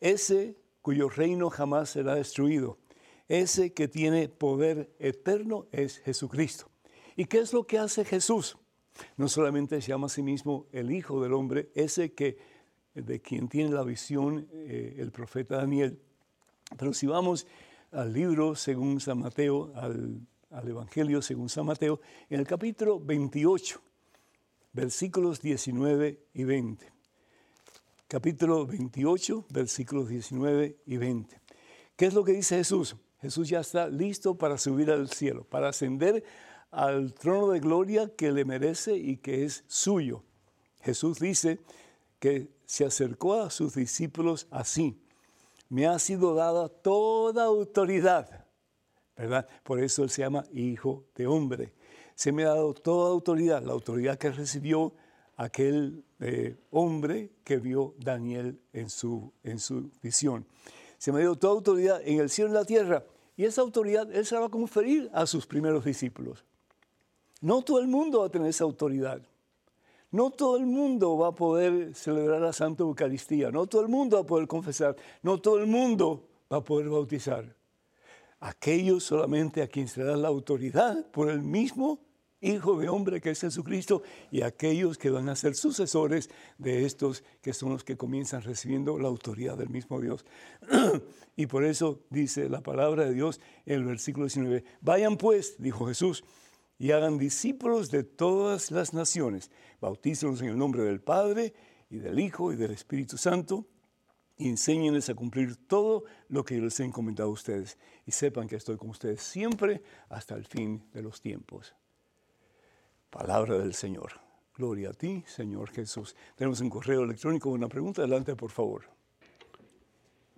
Ese 0.00 0.56
cuyo 0.82 1.08
reino 1.08 1.48
jamás 1.48 1.90
será 1.90 2.14
destruido, 2.14 2.78
ese 3.26 3.72
que 3.72 3.88
tiene 3.88 4.28
poder 4.28 4.94
eterno 4.98 5.66
es 5.72 5.98
Jesucristo. 6.00 6.70
¿Y 7.16 7.24
qué 7.24 7.38
es 7.38 7.54
lo 7.54 7.66
que 7.66 7.78
hace 7.78 8.04
Jesús? 8.04 8.58
No 9.16 9.28
solamente 9.28 9.80
se 9.80 9.88
llama 9.88 10.06
a 10.06 10.10
sí 10.10 10.22
mismo 10.22 10.66
el 10.72 10.90
Hijo 10.90 11.22
del 11.22 11.32
Hombre, 11.32 11.70
ese 11.74 12.12
que, 12.12 12.36
de 12.94 13.20
quien 13.22 13.48
tiene 13.48 13.70
la 13.70 13.82
visión 13.82 14.46
eh, 14.52 14.96
el 14.98 15.10
profeta 15.10 15.56
Daniel, 15.56 15.98
pero 16.76 16.92
si 16.92 17.06
vamos 17.06 17.46
al 17.90 18.12
libro 18.12 18.54
según 18.54 19.00
San 19.00 19.20
Mateo, 19.20 19.72
al, 19.74 20.20
Evangelio 20.62 21.20
según 21.22 21.48
San 21.48 21.66
Mateo, 21.66 22.00
en 22.30 22.40
el 22.40 22.46
capítulo 22.46 23.00
28, 23.00 23.80
versículos 24.72 25.40
19 25.40 26.26
y 26.34 26.44
20. 26.44 26.92
Capítulo 28.06 28.66
28, 28.66 29.46
versículos 29.50 30.08
19 30.08 30.76
y 30.86 30.96
20. 30.96 31.40
¿Qué 31.96 32.06
es 32.06 32.14
lo 32.14 32.24
que 32.24 32.32
dice 32.32 32.56
Jesús? 32.56 32.96
Jesús 33.20 33.48
ya 33.48 33.60
está 33.60 33.88
listo 33.88 34.36
para 34.36 34.58
subir 34.58 34.90
al 34.90 35.08
cielo, 35.08 35.44
para 35.44 35.70
ascender 35.70 36.24
al 36.70 37.14
trono 37.14 37.50
de 37.50 37.60
gloria 37.60 38.12
que 38.16 38.32
le 38.32 38.44
merece 38.44 38.96
y 38.96 39.16
que 39.16 39.44
es 39.44 39.64
suyo. 39.66 40.22
Jesús 40.82 41.18
dice 41.18 41.60
que 42.18 42.48
se 42.66 42.84
acercó 42.84 43.34
a 43.34 43.50
sus 43.50 43.74
discípulos 43.74 44.46
así 44.50 45.00
me 45.68 45.86
ha 45.86 45.98
sido 45.98 46.34
dada 46.34 46.68
toda 46.68 47.44
autoridad, 47.44 48.43
Por 49.62 49.80
eso 49.80 50.02
él 50.02 50.10
se 50.10 50.22
llama 50.22 50.44
Hijo 50.52 51.04
de 51.14 51.26
Hombre. 51.26 51.72
Se 52.14 52.32
me 52.32 52.44
ha 52.44 52.48
dado 52.48 52.74
toda 52.74 53.10
autoridad, 53.10 53.62
la 53.62 53.72
autoridad 53.72 54.18
que 54.18 54.30
recibió 54.30 54.92
aquel 55.36 56.04
eh, 56.20 56.56
hombre 56.70 57.30
que 57.42 57.58
vio 57.58 57.94
Daniel 57.98 58.60
en 58.72 58.88
su, 58.88 59.32
visión. 60.02 60.46
Se 60.98 61.12
me 61.12 61.20
ha 61.20 61.22
dado 61.22 61.36
toda 61.36 61.54
autoridad 61.54 62.00
en 62.04 62.20
el 62.20 62.30
cielo 62.30 62.50
y 62.50 62.52
en 62.52 62.54
la 62.54 62.64
tierra. 62.64 63.04
Y 63.36 63.44
esa 63.44 63.62
autoridad 63.62 64.10
él 64.14 64.24
se 64.24 64.34
la 64.34 64.42
va 64.42 64.46
a 64.46 64.50
conferir 64.50 65.10
a 65.12 65.26
sus 65.26 65.46
primeros 65.46 65.84
discípulos. 65.84 66.44
No 67.40 67.62
todo 67.62 67.80
el 67.80 67.88
mundo 67.88 68.20
va 68.20 68.26
a 68.26 68.30
tener 68.30 68.48
esa 68.48 68.64
autoridad. 68.64 69.20
No 70.10 70.30
todo 70.30 70.56
el 70.56 70.66
mundo 70.66 71.18
va 71.18 71.28
a 71.28 71.34
poder 71.34 71.94
celebrar 71.94 72.40
la 72.40 72.52
Santa 72.52 72.84
Eucaristía, 72.84 73.50
no 73.50 73.66
todo 73.66 73.82
el 73.82 73.88
mundo 73.88 74.16
va 74.16 74.22
a 74.22 74.26
poder 74.26 74.46
confesar, 74.46 74.94
no 75.22 75.40
todo 75.40 75.58
el 75.58 75.66
mundo 75.66 76.28
va 76.52 76.58
a 76.58 76.60
poder 76.64 76.88
bautizar. 76.88 77.52
Aquellos 78.44 79.04
solamente 79.04 79.62
a 79.62 79.68
quien 79.68 79.88
se 79.88 80.04
da 80.04 80.18
la 80.18 80.28
autoridad 80.28 81.10
por 81.12 81.30
el 81.30 81.40
mismo 81.40 81.98
Hijo 82.42 82.78
de 82.78 82.90
Hombre 82.90 83.22
que 83.22 83.30
es 83.30 83.40
Jesucristo 83.40 84.02
y 84.30 84.42
aquellos 84.42 84.98
que 84.98 85.08
van 85.08 85.30
a 85.30 85.34
ser 85.34 85.54
sucesores 85.54 86.28
de 86.58 86.84
estos 86.84 87.24
que 87.40 87.54
son 87.54 87.70
los 87.70 87.84
que 87.84 87.96
comienzan 87.96 88.42
recibiendo 88.42 88.98
la 88.98 89.08
autoridad 89.08 89.56
del 89.56 89.70
mismo 89.70 89.98
Dios. 89.98 90.26
y 91.36 91.46
por 91.46 91.64
eso 91.64 92.02
dice 92.10 92.50
la 92.50 92.60
palabra 92.60 93.06
de 93.06 93.14
Dios 93.14 93.40
en 93.64 93.76
el 93.76 93.84
versículo 93.86 94.26
19, 94.26 94.62
vayan 94.82 95.16
pues, 95.16 95.54
dijo 95.58 95.86
Jesús, 95.86 96.22
y 96.78 96.90
hagan 96.90 97.16
discípulos 97.16 97.90
de 97.90 98.04
todas 98.04 98.70
las 98.70 98.92
naciones. 98.92 99.50
Bautícenlos 99.80 100.42
en 100.42 100.48
el 100.48 100.58
nombre 100.58 100.82
del 100.82 101.00
Padre 101.00 101.54
y 101.88 101.96
del 101.96 102.20
Hijo 102.20 102.52
y 102.52 102.56
del 102.56 102.72
Espíritu 102.72 103.16
Santo 103.16 103.64
y 104.36 104.48
enséñenles 104.48 105.08
a 105.10 105.14
cumplir 105.14 105.56
todo 105.66 106.04
lo 106.28 106.44
que 106.44 106.56
yo 106.56 106.64
les 106.64 106.78
he 106.80 106.84
encomendado 106.84 107.30
a 107.30 107.32
ustedes. 107.32 107.78
Y 108.06 108.10
sepan 108.10 108.48
que 108.48 108.56
estoy 108.56 108.76
con 108.76 108.90
ustedes 108.90 109.22
siempre 109.22 109.82
hasta 110.08 110.34
el 110.34 110.44
fin 110.44 110.82
de 110.92 111.02
los 111.02 111.20
tiempos. 111.20 111.74
Palabra 113.10 113.58
del 113.58 113.74
Señor. 113.74 114.12
Gloria 114.56 114.90
a 114.90 114.92
ti, 114.92 115.24
Señor 115.26 115.70
Jesús. 115.70 116.14
Tenemos 116.36 116.60
un 116.60 116.70
correo 116.70 117.02
electrónico, 117.02 117.50
una 117.50 117.68
pregunta. 117.68 118.02
Adelante, 118.02 118.36
por 118.36 118.50
favor. 118.50 118.82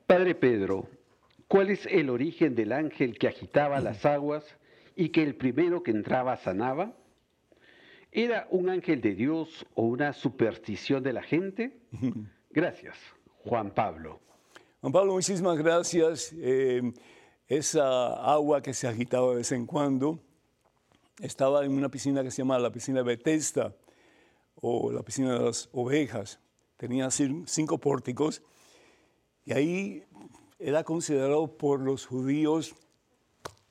Padre 0.07 0.35
Pedro, 0.35 0.89
¿cuál 1.49 1.71
es 1.71 1.87
el 1.87 2.11
origen 2.11 2.55
del 2.55 2.73
ángel 2.73 3.19
que 3.19 3.29
agitaba 3.29 3.81
las 3.81 4.05
aguas? 4.05 4.57
y 4.97 5.11
que 5.11 5.23
el 5.23 5.37
primero 5.37 5.83
que 5.83 5.93
entraba 5.93 6.37
sanaba? 6.37 6.97
¿Era 8.11 8.49
un 8.51 8.71
ángel 8.71 9.03
de 9.03 9.15
Dios 9.15 9.67
o 9.75 9.83
una 9.83 10.15
superstición 10.15 11.03
de 11.03 11.13
la 11.13 11.23
gente? 11.23 11.79
Gracias, 12.51 12.97
Juan 13.49 13.71
Pablo. 13.71 14.21
Juan 14.81 14.93
Pablo, 14.93 15.15
muchísimas 15.15 15.57
gracias. 15.59 16.35
Eh, 16.39 16.93
esa 17.49 18.15
agua 18.33 18.61
que 18.61 18.75
se 18.75 18.89
agitaba 18.89 19.31
de 19.31 19.37
vez 19.37 19.53
en 19.53 19.67
cuando 19.67 20.19
estaba 21.21 21.65
en 21.65 21.73
una 21.73 21.89
piscina 21.89 22.23
que 22.23 22.31
se 22.31 22.39
llama 22.39 22.59
la 22.59 22.71
piscina 22.71 23.03
Bethesda 23.03 23.75
o 24.57 24.93
la 24.93 25.03
piscina 25.03 25.35
de 25.35 25.45
las 25.45 25.69
ovejas. 25.73 26.41
Tenía 26.77 27.09
cinco 27.11 27.79
pórticos 27.79 28.43
y 29.45 29.53
ahí 29.53 30.05
era 30.59 30.85
considerado 30.85 31.57
por 31.57 31.81
los 31.81 32.07
judíos 32.07 32.75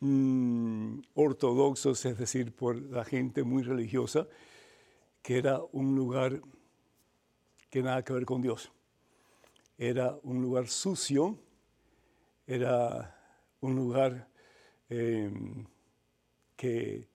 Mm, 0.07 0.99
ortodoxos, 1.15 2.05
es 2.05 2.17
decir, 2.17 2.53
por 2.53 2.75
la 2.75 3.05
gente 3.05 3.43
muy 3.43 3.63
religiosa, 3.63 4.27
que 5.23 5.37
era 5.37 5.61
un 5.71 5.95
lugar 5.95 6.41
que 7.69 7.81
nada 7.81 8.03
que 8.03 8.13
ver 8.13 8.25
con 8.25 8.41
Dios. 8.41 8.71
Era 9.77 10.17
un 10.23 10.41
lugar 10.41 10.67
sucio, 10.67 11.37
era 12.47 13.15
un 13.61 13.75
lugar 13.75 14.27
em, 14.89 15.65
que, 16.55 17.07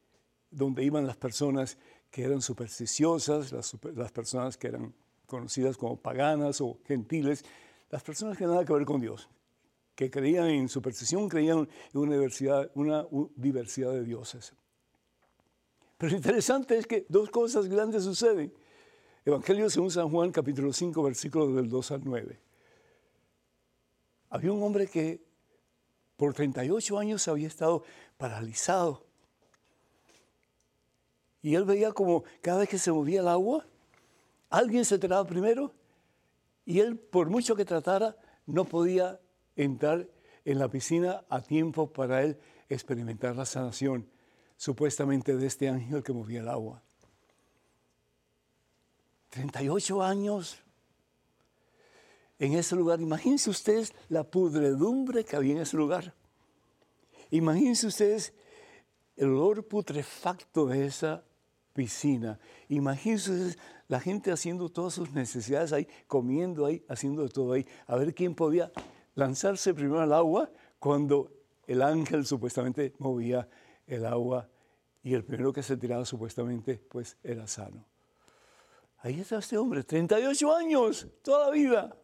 donde 0.51 0.85
iban 0.85 1.07
las 1.07 1.17
personas 1.17 1.79
que 2.11 2.25
eran 2.25 2.43
supersticiosas, 2.43 3.53
las, 3.53 3.77
las 3.95 4.13
personas 4.13 4.57
que 4.57 4.69
eran 4.69 4.93
conocidas 5.27 5.77
como 5.77 5.97
paganas 5.97 6.61
o 6.61 6.79
gentiles, 6.87 7.45
las 7.91 8.03
personas 8.03 8.37
que 8.37 8.45
nada 8.47 8.65
que 8.65 8.73
ver 8.73 8.85
con 8.85 9.01
Dios 9.01 9.29
que 10.01 10.11
creían 10.11 10.47
en 10.47 10.67
superstición, 10.71 11.29
creían 11.29 11.69
en 11.93 12.01
una 12.01 12.13
diversidad, 12.13 12.71
una 12.75 13.07
diversidad 13.37 13.93
de 13.93 14.03
dioses. 14.03 14.55
Pero 15.99 16.13
lo 16.13 16.17
interesante 16.17 16.79
es 16.79 16.87
que 16.87 17.05
dos 17.11 17.29
cosas 17.29 17.67
grandes 17.67 18.05
suceden. 18.05 18.51
Evangelio 19.27 19.69
según 19.69 19.91
San 19.91 20.09
Juan, 20.09 20.33
capítulo 20.33 20.73
5, 20.73 21.03
versículos 21.03 21.55
del 21.55 21.69
2 21.69 21.91
al 21.91 22.01
9. 22.03 22.41
Había 24.31 24.53
un 24.53 24.63
hombre 24.63 24.87
que 24.87 25.21
por 26.17 26.33
38 26.33 26.99
años 26.99 27.29
había 27.29 27.49
estado 27.49 27.83
paralizado. 28.17 29.05
Y 31.43 31.55
él 31.55 31.65
veía 31.65 31.93
como 31.93 32.25
cada 32.41 32.59
vez 32.59 32.69
que 32.69 32.79
se 32.79 32.93
movía 32.93 33.21
el 33.21 33.29
agua, 33.29 33.67
alguien 34.49 34.85
se 34.85 34.99
tiraba 34.99 35.27
primero 35.27 35.73
y 36.65 36.81
él, 36.81 36.99
por 36.99 37.29
mucho 37.29 37.57
que 37.57 37.65
tratara, 37.65 38.17
no 38.47 38.65
podía 38.65 39.21
entrar 39.57 40.07
en 40.45 40.59
la 40.59 40.69
piscina 40.69 41.25
a 41.29 41.41
tiempo 41.41 41.93
para 41.93 42.23
él 42.23 42.39
experimentar 42.69 43.35
la 43.35 43.47
sanación, 43.47 44.09
supuestamente 44.57 45.37
de 45.37 45.47
este 45.47 45.69
ángel 45.69 46.03
que 46.03 46.13
movía 46.13 46.41
el 46.41 46.49
agua. 46.49 46.83
38 49.31 50.03
años 50.03 50.63
en 52.41 52.55
ese 52.55 52.75
lugar. 52.75 53.01
Imagínense 53.01 53.51
ustedes 53.51 53.95
la 54.09 54.25
pudredumbre 54.25 55.25
que 55.25 55.37
había 55.37 55.53
en 55.53 55.59
ese 55.59 55.77
lugar. 55.77 56.15
Imagínense 57.31 57.87
ustedes 57.87 58.33
el 59.17 59.29
olor 59.29 59.69
putrefacto 59.69 60.67
de 60.67 60.87
esa 60.87 61.23
piscina. 61.75 62.41
Imagínense 62.69 63.57
la 63.87 64.01
gente 64.01 64.33
haciendo 64.33 64.71
todas 64.71 64.95
sus 64.95 65.13
necesidades 65.13 65.73
ahí, 65.73 65.87
comiendo 66.09 66.67
ahí, 66.67 66.83
haciendo 66.89 67.29
todo 67.29 67.53
ahí, 67.53 67.67
a 67.87 67.97
ver 67.97 68.15
quién 68.15 68.35
podía 68.35 68.73
lanzarse 69.15 69.75
primero 69.75 70.01
al 70.01 70.13
agua 70.13 70.51
cuando 70.79 71.31
el 71.67 71.83
ángel 71.83 72.25
supuestamente 72.27 72.95
movía 72.99 73.49
el 73.87 74.07
agua 74.07 74.49
y 75.03 75.15
el 75.15 75.25
primero 75.25 75.53
que 75.53 75.63
se 75.63 75.77
tiraba 75.77 76.05
supuestamente 76.07 76.83
pues 76.89 77.19
era 77.23 77.47
sano. 77.47 77.85
Ahí 78.99 79.21
está 79.21 79.39
este 79.39 79.59
hombre, 79.59 79.85
38 79.85 80.57
años, 80.57 81.07
toda 81.23 81.47
la 81.47 81.53
vida. 81.53 81.97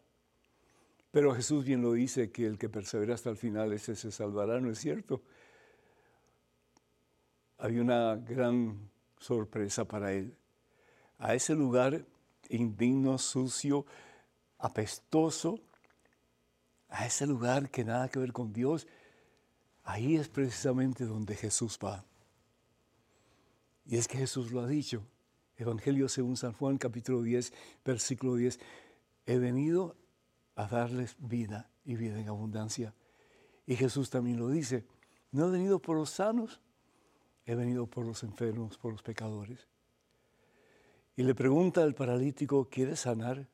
Pero 1.16 1.34
Jesús 1.34 1.64
bien 1.64 1.80
lo 1.80 1.94
dice, 1.94 2.30
que 2.30 2.44
el 2.44 2.58
que 2.58 2.68
persevera 2.68 3.14
hasta 3.14 3.30
el 3.30 3.38
final, 3.38 3.72
ese 3.72 3.96
se 3.96 4.12
salvará, 4.12 4.60
¿no 4.60 4.70
es 4.70 4.78
cierto? 4.78 5.22
Había 7.56 7.80
una 7.80 8.16
gran 8.16 8.90
sorpresa 9.18 9.88
para 9.88 10.12
él. 10.12 10.36
A 11.16 11.34
ese 11.34 11.54
lugar 11.54 12.04
indigno, 12.50 13.16
sucio, 13.16 13.86
apestoso, 14.58 15.58
a 16.90 17.06
ese 17.06 17.26
lugar 17.26 17.70
que 17.70 17.82
nada 17.82 18.10
que 18.10 18.18
ver 18.18 18.34
con 18.34 18.52
Dios, 18.52 18.86
ahí 19.84 20.16
es 20.16 20.28
precisamente 20.28 21.06
donde 21.06 21.34
Jesús 21.34 21.78
va. 21.82 22.04
Y 23.86 23.96
es 23.96 24.06
que 24.06 24.18
Jesús 24.18 24.52
lo 24.52 24.60
ha 24.60 24.66
dicho. 24.66 25.02
Evangelio 25.56 26.10
según 26.10 26.36
San 26.36 26.52
Juan, 26.52 26.76
capítulo 26.76 27.22
10, 27.22 27.54
versículo 27.86 28.34
10. 28.34 28.60
He 29.24 29.38
venido 29.38 29.96
a 30.57 30.66
darles 30.66 31.16
vida 31.18 31.70
y 31.84 31.94
vida 31.94 32.18
en 32.18 32.28
abundancia. 32.28 32.94
Y 33.66 33.76
Jesús 33.76 34.11
también 34.11 34.38
lo 34.38 34.48
dice. 34.48 34.84
No 35.30 35.48
he 35.48 35.50
venido 35.50 35.78
por 35.78 35.96
los 35.96 36.11
sanos, 36.11 36.61
he 37.44 37.54
venido 37.54 37.86
por 37.86 38.04
los 38.07 38.22
enfermos, 38.22 38.78
por 38.78 38.92
los 38.92 39.02
pecadores. 39.02 39.68
Y 41.14 41.22
le 41.22 41.34
pregunta 41.34 41.82
al 41.82 41.94
paralítico, 41.94 42.68
¿quieres 42.68 43.00
sanar? 43.00 43.46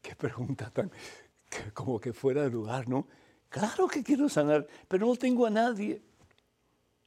Qué 0.00 0.14
pregunta 0.16 0.70
tan 0.70 0.90
como 1.74 2.00
que 2.00 2.12
fuera 2.12 2.42
de 2.42 2.50
lugar, 2.50 2.88
¿no? 2.88 3.06
Claro 3.48 3.88
que 3.88 4.02
quiero 4.02 4.28
sanar, 4.28 4.66
pero 4.88 5.06
no 5.06 5.16
tengo 5.16 5.46
a 5.46 5.50
nadie. 5.50 6.02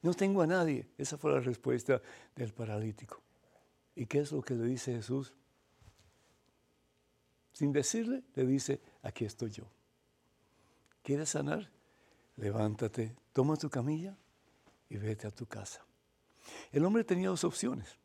No 0.01 0.13
tengo 0.13 0.41
a 0.41 0.47
nadie. 0.47 0.87
Esa 0.97 1.17
fue 1.17 1.33
la 1.33 1.41
respuesta 1.41 2.01
del 2.35 2.53
paralítico. 2.53 3.21
¿Y 3.95 4.05
qué 4.05 4.19
es 4.19 4.31
lo 4.31 4.41
que 4.41 4.55
le 4.55 4.63
dice 4.63 4.93
Jesús? 4.93 5.33
Sin 7.51 7.71
decirle, 7.71 8.23
le 8.35 8.45
dice, 8.45 8.81
aquí 9.01 9.25
estoy 9.25 9.51
yo. 9.51 9.65
¿Quieres 11.03 11.29
sanar? 11.29 11.69
Levántate, 12.35 13.15
toma 13.33 13.57
tu 13.57 13.69
camilla 13.69 14.17
y 14.89 14.97
vete 14.97 15.27
a 15.27 15.31
tu 15.31 15.45
casa. 15.45 15.85
El 16.71 16.85
hombre 16.85 17.03
tenía 17.03 17.29
dos 17.29 17.43
opciones. 17.43 17.97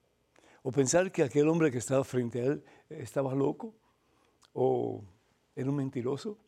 O 0.63 0.73
pensar 0.73 1.13
que 1.13 1.23
aquel 1.23 1.49
hombre 1.49 1.71
que 1.71 1.79
estaba 1.79 2.05
frente 2.05 2.41
a 2.41 2.45
él 2.47 2.65
estaba 2.89 3.35
loco, 3.35 3.75
o 4.55 5.05
era 5.55 5.69
un 5.69 5.77
mentiroso, 5.77 6.39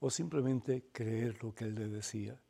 o 0.00 0.10
simplemente 0.10 0.84
creer 0.92 1.42
lo 1.42 1.54
que 1.54 1.64
él 1.64 1.74
le 1.74 1.88
decía. 1.88 2.40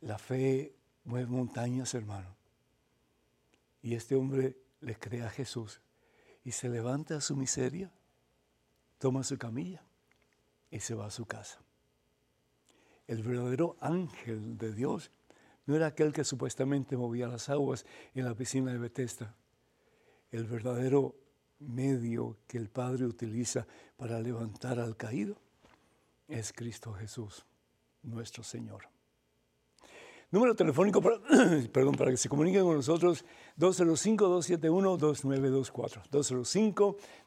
La 0.00 0.18
fe 0.18 0.74
mueve 1.04 1.26
montañas, 1.26 1.94
hermano. 1.94 2.34
Y 3.82 3.94
este 3.94 4.14
hombre 4.14 4.56
le 4.80 4.96
cree 4.96 5.22
a 5.22 5.30
Jesús 5.30 5.80
y 6.44 6.52
se 6.52 6.68
levanta 6.68 7.16
a 7.16 7.20
su 7.20 7.36
miseria, 7.36 7.90
toma 8.98 9.22
su 9.22 9.38
camilla 9.38 9.82
y 10.70 10.80
se 10.80 10.94
va 10.94 11.06
a 11.06 11.10
su 11.10 11.26
casa. 11.26 11.60
El 13.06 13.22
verdadero 13.22 13.76
ángel 13.80 14.58
de 14.58 14.72
Dios 14.72 15.10
no 15.66 15.76
era 15.76 15.86
aquel 15.86 16.12
que 16.12 16.24
supuestamente 16.24 16.96
movía 16.96 17.28
las 17.28 17.48
aguas 17.48 17.86
en 18.14 18.24
la 18.24 18.34
piscina 18.34 18.72
de 18.72 18.78
Bethesda. 18.78 19.34
El 20.30 20.44
verdadero 20.44 21.14
medio 21.58 22.38
que 22.46 22.58
el 22.58 22.68
Padre 22.68 23.06
utiliza 23.06 23.66
para 23.96 24.20
levantar 24.20 24.78
al 24.78 24.96
caído 24.96 25.36
es 26.28 26.52
Cristo 26.52 26.92
Jesús, 26.92 27.46
nuestro 28.02 28.42
Señor. 28.42 28.97
Número 30.30 30.54
telefónico 30.54 31.00
para, 31.02 31.18
que 32.10 32.18
se 32.18 32.28
comuniquen 32.28 32.62
con 32.62 32.76
nosotros, 32.76 33.24
205-271-2924. 33.58 36.02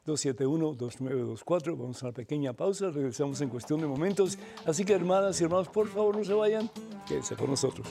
205-271-2924. 0.06 1.76
Vamos 1.76 2.00
a 2.02 2.06
una 2.06 2.14
pequeña 2.14 2.52
pausa, 2.52 2.90
regresamos 2.90 3.40
en 3.40 3.48
cuestión 3.48 3.80
de 3.80 3.88
momentos. 3.88 4.38
Así 4.64 4.84
que 4.84 4.92
hermanas 4.92 5.40
y 5.40 5.44
hermanos, 5.44 5.68
por 5.68 5.88
favor 5.88 6.16
no 6.16 6.24
se 6.24 6.32
vayan, 6.32 6.70
quédense 7.08 7.34
con 7.34 7.50
nosotros. 7.50 7.88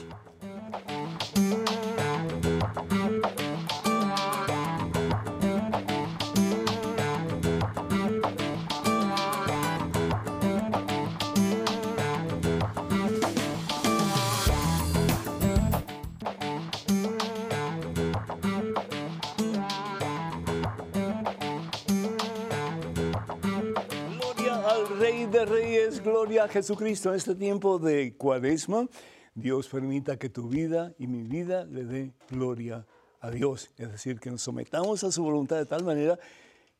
A 26.42 26.48
Jesucristo. 26.48 27.10
En 27.10 27.16
este 27.16 27.36
tiempo 27.36 27.78
de 27.78 28.14
cuaresma, 28.16 28.88
Dios 29.34 29.68
permita 29.68 30.18
que 30.18 30.28
tu 30.28 30.48
vida 30.48 30.92
y 30.98 31.06
mi 31.06 31.22
vida 31.22 31.64
le 31.66 31.84
dé 31.84 32.12
gloria 32.28 32.84
a 33.20 33.30
Dios. 33.30 33.70
Es 33.78 33.92
decir, 33.92 34.18
que 34.18 34.30
nos 34.30 34.42
sometamos 34.42 35.04
a 35.04 35.12
su 35.12 35.22
voluntad 35.22 35.56
de 35.56 35.66
tal 35.66 35.84
manera 35.84 36.18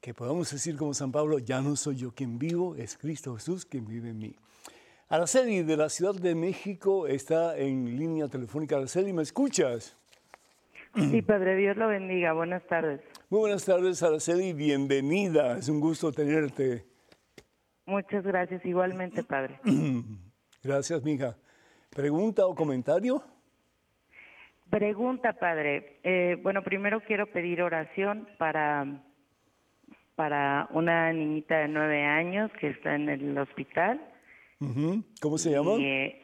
que 0.00 0.14
podamos 0.14 0.50
decir 0.50 0.76
como 0.76 0.94
San 0.94 1.12
Pablo, 1.12 1.38
ya 1.38 1.60
no 1.60 1.76
soy 1.76 1.96
yo 1.96 2.12
quien 2.12 2.40
vivo, 2.40 2.74
es 2.74 2.96
Cristo 2.96 3.36
Jesús 3.36 3.64
quien 3.64 3.86
vive 3.86 4.10
en 4.10 4.18
mí. 4.18 4.34
Araceli 5.08 5.62
de 5.62 5.76
la 5.76 5.88
Ciudad 5.88 6.14
de 6.14 6.34
México 6.34 7.06
está 7.06 7.56
en 7.56 7.96
línea 7.96 8.26
telefónica. 8.26 8.76
Araceli, 8.76 9.12
¿me 9.12 9.22
escuchas? 9.22 9.96
Sí, 10.96 11.22
Padre 11.22 11.56
Dios 11.56 11.76
lo 11.76 11.86
bendiga. 11.86 12.32
Buenas 12.32 12.66
tardes. 12.66 13.00
Muy 13.30 13.40
buenas 13.40 13.64
tardes, 13.64 14.02
Araceli. 14.02 14.54
Bienvenida. 14.54 15.56
Es 15.56 15.68
un 15.68 15.78
gusto 15.78 16.10
tenerte. 16.10 16.91
Muchas 17.86 18.24
gracias, 18.24 18.64
igualmente, 18.64 19.22
padre. 19.24 19.58
Gracias, 20.62 21.02
mija. 21.02 21.36
¿Pregunta 21.90 22.46
o 22.46 22.54
comentario? 22.54 23.22
Pregunta, 24.70 25.34
padre. 25.34 26.00
Eh, 26.02 26.38
bueno, 26.42 26.62
primero 26.62 27.02
quiero 27.02 27.26
pedir 27.26 27.60
oración 27.60 28.26
para, 28.38 28.86
para 30.14 30.68
una 30.70 31.12
niñita 31.12 31.58
de 31.58 31.68
nueve 31.68 32.04
años 32.04 32.50
que 32.58 32.68
está 32.68 32.94
en 32.94 33.10
el 33.10 33.36
hospital. 33.36 34.00
¿Cómo 35.20 35.36
se 35.36 35.50
llama? 35.50 35.72
Eh, 35.78 36.22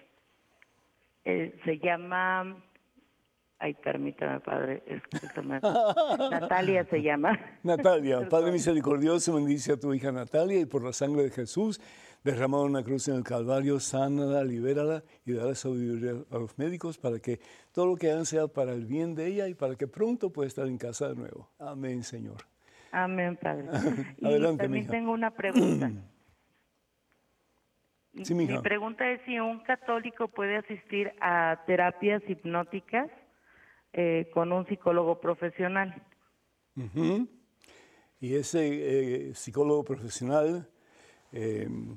eh, 1.25 1.61
se 1.65 1.79
llama 1.79 2.57
Ay, 3.61 3.75
permítame, 3.75 4.39
Padre. 4.41 4.83
Natalia 6.31 6.85
se 6.85 7.03
llama. 7.03 7.39
Natalia, 7.65 8.29
Padre 8.29 8.53
misericordioso, 8.53 9.35
bendice 9.35 9.73
a 9.73 9.77
tu 9.77 9.93
hija 9.93 10.13
Natalia 10.13 10.61
y 10.61 10.65
por 10.65 10.85
la 10.85 10.93
sangre 10.93 11.25
de 11.25 11.31
Jesús, 11.31 11.81
derramada 12.23 12.63
una 12.63 12.85
cruz 12.85 13.09
en 13.09 13.17
el 13.17 13.25
Calvario, 13.25 13.81
sánala, 13.81 14.45
libérala 14.45 15.03
y 15.27 15.33
dale 15.33 15.57
sabiduría 15.57 16.13
a 16.31 16.39
los 16.39 16.57
médicos 16.57 16.99
para 16.99 17.19
que 17.19 17.41
todo 17.73 17.87
lo 17.87 17.97
que 17.97 18.13
hagan 18.13 18.27
sea 18.27 18.47
para 18.47 18.73
el 18.73 18.87
bien 18.87 19.17
de 19.17 19.27
ella 19.27 19.49
y 19.49 19.55
para 19.55 19.75
que 19.75 19.89
pronto 19.89 20.31
pueda 20.31 20.47
estar 20.47 20.69
en 20.69 20.79
casa 20.79 21.09
de 21.09 21.17
nuevo. 21.17 21.51
Amén, 21.59 22.05
Señor. 22.05 22.37
Amén, 22.93 23.37
Padre. 23.37 23.67
Adelante, 24.23 24.65
y 24.65 24.67
también 24.67 24.87
tengo 24.87 25.11
una 25.11 25.33
pregunta. 25.33 25.91
Sí, 28.23 28.35
Mi 28.35 28.47
pregunta 28.59 29.09
es 29.11 29.21
si 29.27 29.39
un 29.39 29.61
católico 29.61 30.29
puede 30.29 30.57
asistir 30.57 31.13
a 31.21 31.63
terapias 31.67 32.23
hipnóticas 32.29 33.09
eh, 33.93 34.31
con 34.33 34.53
un 34.53 34.67
psicólogo 34.67 35.21
profesional. 35.21 36.03
Y 38.21 38.35
ese 38.35 39.31
eh, 39.31 39.35
psicólogo 39.35 39.85
profesional, 39.85 40.69
em, 41.33 41.97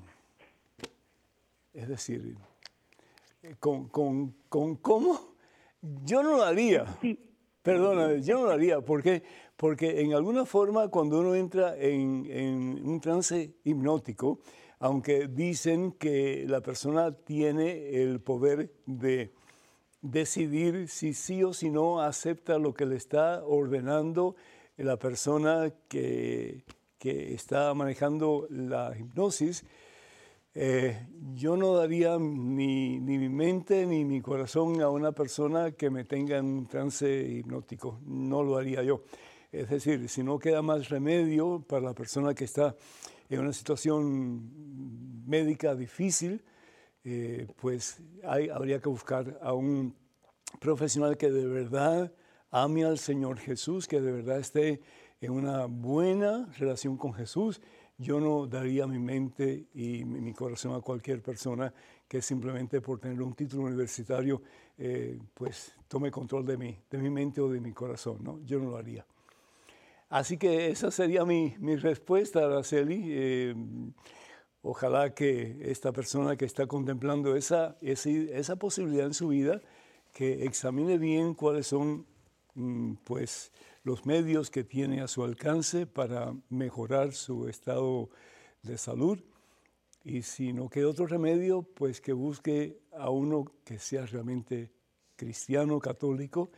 es 1.74 1.88
decir, 1.88 2.36
con, 3.60 3.90
con, 3.90 4.36
con, 4.50 4.76
cómo, 4.78 5.36
yo 5.82 6.24
no 6.24 6.38
lo 6.38 6.44
haría. 6.44 6.86
Sí. 7.02 7.20
Perdona, 7.62 8.16
yo 8.18 8.40
no 8.40 8.46
lo 8.46 8.52
haría. 8.52 8.82
¿Por 8.82 9.04
qué? 9.04 9.24
Porque 9.56 10.02
en 10.02 10.14
alguna 10.14 10.46
forma 10.46 10.88
cuando 10.88 11.20
uno 11.20 11.36
entra 11.36 11.78
en, 11.78 12.26
en 12.28 12.88
un 12.88 13.00
trance 13.00 13.54
hipnótico, 13.64 14.40
aunque 14.80 15.28
dicen 15.28 15.92
que 15.92 16.46
la 16.48 16.62
persona 16.62 17.12
tiene 17.12 18.02
el 18.02 18.20
poder 18.20 18.72
de 18.88 19.32
decidir 20.02 20.88
si 20.88 21.14
sí 21.14 21.44
o 21.44 21.54
si 21.54 21.70
no 21.70 22.02
acepta 22.02 22.58
lo 22.58 22.74
que 22.74 22.86
le 22.86 22.96
está 22.96 23.44
ordenando 23.46 24.36
la 24.84 24.98
persona 24.98 25.72
que, 25.88 26.64
está 27.00 27.74
manejando 27.74 28.48
la 28.50 28.96
hipnosis. 28.98 29.64
Eh, 30.54 31.08
yo 31.34 31.56
no 31.56 31.76
daría 31.76 32.18
ni, 32.20 33.00
ni, 33.00 33.18
mi 33.18 33.30
mente 33.30 33.86
ni 33.86 34.04
mi 34.04 34.22
corazón 34.22 34.82
a 34.82 34.90
una 34.90 35.12
persona 35.12 35.72
que 35.72 35.90
me 35.90 36.04
tenga 36.04 36.38
en 36.38 36.46
un 36.46 36.68
trance 36.68 37.08
hipnótico. 37.08 38.00
No 38.06 38.44
lo 38.44 38.58
haría 38.58 38.84
yo. 38.84 39.04
Es 39.52 39.70
decir, 39.70 40.08
si 40.10 40.24
no 40.24 40.40
queda 40.40 40.62
más 40.62 40.90
remedio 40.90 41.64
para 41.68 41.82
la 41.82 41.94
persona 41.94 42.34
que 42.34 42.46
está 42.46 42.76
en 43.30 43.40
una 43.40 43.54
situación 43.54 45.26
médica 45.26 45.74
difícil, 45.76 46.44
eh, 47.04 47.48
pues 47.60 48.02
hay, 48.24 48.50
habría 48.50 48.80
que 48.80 48.90
buscar 48.90 49.40
a 49.42 49.54
un 49.54 49.96
profesional 50.60 51.18
que 51.18 51.32
de 51.32 51.48
verdad 51.48 52.12
ame 52.52 52.84
al 52.86 53.00
Señor 53.00 53.40
Jesús, 53.40 53.88
que 53.88 54.02
de 54.02 54.12
verdad 54.12 54.40
esté 54.40 54.82
en 55.22 55.32
una 55.32 55.66
buena 55.66 56.48
relación 56.58 56.98
con 56.98 57.14
Jesús. 57.14 57.62
Yo 57.98 58.20
no 58.20 58.48
daría 58.48 58.88
mi 58.88 59.00
mente 59.00 59.68
y 59.74 60.04
mi, 60.04 60.34
corazón 60.34 60.76
a 60.76 60.82
cualquier 60.82 61.22
persona 61.22 61.74
que 62.08 62.22
simplemente 62.22 62.82
por 62.82 63.00
tener 63.00 63.22
un 63.22 63.34
título 63.34 63.64
universitario, 63.64 64.42
eh, 64.78 65.20
pues 65.34 65.76
tome 65.88 66.12
control 66.12 66.46
de 66.46 66.58
mí, 66.58 66.78
de 66.90 66.98
mi 66.98 67.10
mente 67.10 67.40
o 67.42 67.50
de 67.50 67.62
mi 67.62 67.72
corazón. 67.72 68.18
¿no? 68.22 68.40
Yo 68.44 68.60
no 68.60 68.72
lo 68.72 68.78
haría. 68.78 69.06
Así 70.10 70.38
que 70.38 70.72
esa 70.72 70.92
sería 70.92 71.24
mi, 71.24 71.56
mi 71.60 71.78
respuesta, 71.78 72.44
Araceli. 72.44 73.04
Eh, 73.08 73.56
ojalá 74.62 75.14
que 75.14 75.58
esta 75.62 75.92
persona 75.92 76.36
que 76.36 76.46
está 76.46 76.68
contemplando 76.68 77.36
esa, 77.36 77.78
esa, 77.82 78.56
posibilidad 78.58 79.08
en 79.08 79.14
su 79.14 79.30
vida, 79.30 79.62
que 80.14 80.46
examine 80.46 80.98
bien 80.98 81.34
cuáles 81.34 81.68
son 81.68 82.06
mm, 82.56 82.94
pues, 83.04 83.52
los 83.84 84.06
medios 84.06 84.52
que 84.52 84.64
tiene 84.64 85.02
a 85.02 85.08
su 85.08 85.24
alcance 85.24 85.88
para 85.88 86.36
mejorar 86.50 87.14
su 87.14 87.48
estado 87.48 88.10
de 88.62 88.78
salud. 88.78 89.20
Y 90.04 90.24
si 90.24 90.52
no 90.54 90.70
queda 90.70 90.90
otro 90.90 91.08
remedio, 91.08 91.64
pues 91.64 92.02
que 92.02 92.14
busque 92.14 92.80
a 92.92 93.10
uno 93.10 93.46
que 93.64 93.80
sea 93.80 94.06
realmente 94.06 94.72
cristiano, 95.16 95.80
católico, 95.80 96.50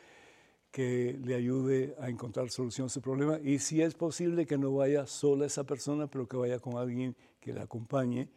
que 0.71 1.19
le 1.23 1.35
ayude 1.35 1.95
a 1.99 2.09
encontrar 2.09 2.49
solución 2.49 2.87
a 2.87 2.89
su 2.89 3.01
problema. 3.01 3.39
Y 3.43 3.59
si 3.59 3.81
es 3.81 3.93
posible 3.93 4.45
que 4.45 4.57
no 4.57 4.73
vaya 4.73 5.05
sola 5.05 5.45
esa 5.45 5.65
persona, 5.65 6.07
pero 6.07 6.27
que 6.27 6.37
vaya 6.37 6.59
con 6.59 6.77
alguien 6.77 7.15
que 7.43 7.53
le 7.53 7.61
acompañe 7.61 8.29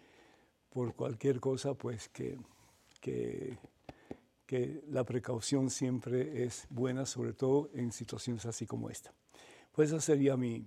por 0.68 0.94
cualquier 0.94 1.38
cosa, 1.38 1.74
pues 1.74 2.09
que, 2.09 2.36
que, 3.00 3.57
la 4.88 5.04
precaución 5.04 5.70
siempre 5.70 6.44
es 6.44 6.66
buena, 6.70 7.07
sobre 7.07 7.32
todo 7.32 7.70
en 7.74 7.92
situaciones 7.92 8.46
así 8.46 8.66
como 8.66 8.90
esta. 8.90 9.12
Pues 9.72 9.90
ese 9.90 10.00
sería 10.00 10.36
mi, 10.36 10.66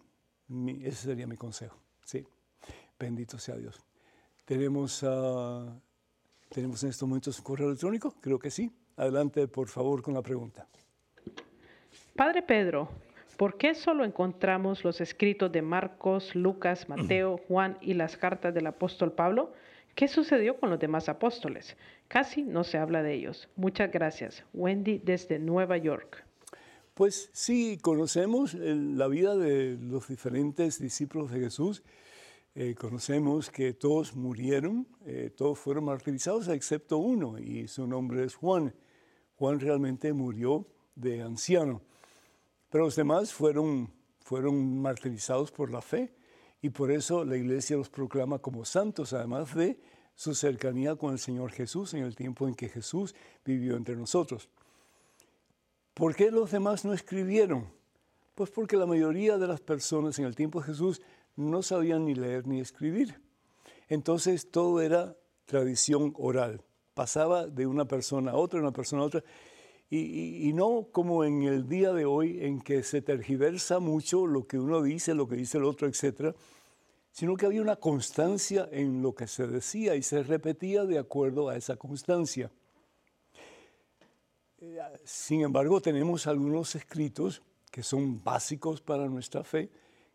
ese 0.81 1.07
sería 1.07 1.27
mi 1.27 1.35
consejo. 1.35 1.77
Sí, 2.05 2.25
bendito 2.97 3.37
sea 3.37 3.55
Dios. 3.57 3.79
Tenemos, 4.45 5.05
tenemos 6.49 6.83
en 6.83 6.89
estos 6.89 7.07
momentos 7.07 7.37
un 7.37 7.43
correo 7.43 7.67
electrónico, 7.67 8.15
creo 8.21 8.39
que 8.39 8.51
sí. 8.51 8.71
Adelante, 8.95 9.47
por 9.47 9.67
favor, 9.67 10.01
con 10.01 10.13
la 10.13 10.21
pregunta. 10.21 10.67
Padre 12.15 12.41
Pedro, 12.41 12.89
¿por 13.39 13.55
qué 13.55 13.73
solo 13.73 14.03
encontramos 14.03 14.83
los 14.83 14.99
escritos 14.99 15.49
de 15.49 15.61
Marcos, 15.61 16.35
Lucas, 16.35 16.89
Mateo, 16.89 17.37
Juan 17.47 17.77
y 17.79 17.93
las 17.93 18.17
cartas 18.17 18.53
del 18.53 18.67
apóstol 18.67 19.13
Pablo? 19.13 19.53
¿Qué 19.95 20.09
sucedió 20.09 20.59
con 20.59 20.69
los 20.69 20.77
demás 20.77 21.07
apóstoles? 21.07 21.77
Casi 22.09 22.43
no 22.43 22.65
se 22.65 22.77
habla 22.77 23.01
de 23.01 23.13
ellos. 23.13 23.47
Muchas 23.55 23.93
gracias. 23.93 24.43
Wendy 24.53 24.97
desde 24.97 25.39
Nueva 25.39 25.77
York. 25.77 26.25
Pues 26.93 27.29
sí, 27.31 27.77
conocemos 27.81 28.55
la 28.55 29.07
vida 29.07 29.37
de 29.37 29.77
los 29.79 30.09
diferentes 30.09 30.77
discípulos 30.77 31.31
de 31.31 31.39
Jesús. 31.39 31.81
Eh, 32.55 32.75
conocemos 32.75 33.49
que 33.49 33.71
todos 33.71 34.17
murieron, 34.17 34.85
eh, 35.05 35.31
todos 35.33 35.57
fueron 35.57 35.85
martirizados, 35.85 36.49
excepto 36.49 36.97
uno, 36.97 37.39
y 37.39 37.69
su 37.69 37.87
nombre 37.87 38.25
es 38.25 38.35
Juan. 38.35 38.75
Juan 39.35 39.61
realmente 39.61 40.11
murió 40.11 40.67
de 40.95 41.21
anciano. 41.21 41.81
Pero 42.69 42.85
los 42.85 42.95
demás 42.95 43.33
fueron, 43.33 43.91
fueron 44.21 44.81
martirizados 44.81 45.51
por 45.51 45.71
la 45.71 45.81
fe 45.81 46.13
y 46.61 46.69
por 46.69 46.91
eso 46.91 47.25
la 47.25 47.37
iglesia 47.37 47.77
los 47.77 47.89
proclama 47.89 48.39
como 48.39 48.65
santos, 48.65 49.13
además 49.13 49.53
de 49.55 49.79
su 50.15 50.35
cercanía 50.35 50.95
con 50.95 51.13
el 51.13 51.19
Señor 51.19 51.51
Jesús 51.51 51.93
en 51.93 52.03
el 52.03 52.15
tiempo 52.15 52.47
en 52.47 52.53
que 52.53 52.69
Jesús 52.69 53.15
vivió 53.45 53.77
entre 53.77 53.95
nosotros. 53.95 54.49
¿Por 55.93 56.15
qué 56.15 56.31
los 56.31 56.51
demás 56.51 56.85
no 56.85 56.93
escribieron? 56.93 57.71
Pues 58.35 58.49
porque 58.49 58.77
la 58.77 58.85
mayoría 58.85 59.37
de 59.37 59.47
las 59.47 59.61
personas 59.61 60.19
en 60.19 60.25
el 60.25 60.35
tiempo 60.35 60.59
de 60.59 60.67
Jesús 60.67 61.01
no 61.35 61.61
sabían 61.63 62.05
ni 62.05 62.15
leer 62.15 62.47
ni 62.47 62.59
escribir. 62.59 63.21
Entonces 63.87 64.51
todo 64.51 64.81
era 64.81 65.17
tradición 65.45 66.13
oral. 66.17 66.63
Pasaba 66.93 67.47
de 67.47 67.65
una 67.65 67.85
persona 67.85 68.31
a 68.31 68.35
otra, 68.35 68.59
de 68.59 68.65
una 68.65 68.73
persona 68.73 69.01
a 69.01 69.05
otra, 69.05 69.23
y, 69.91 70.53
no 70.53 70.89
como 70.91 71.23
en 71.23 71.43
el 71.43 71.67
día 71.67 71.93
de 71.93 72.05
hoy 72.05 72.43
en 72.43 72.61
que 72.61 72.83
se 72.83 73.01
tergiversa 73.01 73.79
mucho 73.79 74.27
lo 74.27 74.45
que 74.45 74.59
uno 74.59 74.83
dice, 74.83 75.15
lo 75.15 75.27
que 75.27 75.35
dice 75.35 75.57
el 75.57 75.63
otro, 75.63 75.87
etcétera, 75.87 76.35
sino 77.11 77.35
que 77.35 77.47
había 77.47 77.61
una 77.61 77.77
constancia 77.77 78.69
en 78.71 79.01
lo 79.01 79.15
que 79.15 79.25
se 79.25 79.47
decía 79.47 79.95
y 79.95 80.03
se 80.03 80.21
repetía 80.21 80.85
de 80.85 80.99
acuerdo 80.99 81.49
a 81.49 81.57
esa 81.57 81.75
constancia. 81.75 82.51
Sin 85.03 85.41
embargo, 85.41 85.81
tenemos 85.81 86.27
algunos 86.27 86.75
escritos 86.75 87.41
que 87.71 87.81
son 87.81 88.23
básicos 88.23 88.81
para 88.81 89.07
nuestra 89.07 89.43
fe, 89.43 89.71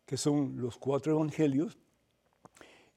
que 0.06 0.16
son 0.16 0.56
los 0.56 0.76
cuatro 0.76 1.14
evangelios, 1.14 1.78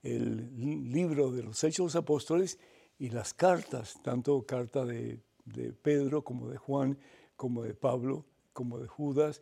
el 0.04 0.92
libro 0.92 1.32
de 1.32 1.44
los 1.44 1.64
Hechos 1.64 1.78
de 1.78 1.84
los 1.84 1.96
Apóstoles 1.96 2.60
y 3.00 3.10
las 3.10 3.34
cartas, 3.34 3.98
tanto 4.04 4.46
carta 4.46 4.86
de 4.86 5.22
de 5.54 5.74
Pedro, 5.74 6.24
como 6.24 6.50
de 6.50 6.58
Juan, 6.58 6.98
como 7.36 7.64
de 7.64 7.74
Pablo, 7.74 8.26
como 8.54 8.80
de 8.80 8.88
Judas. 8.88 9.42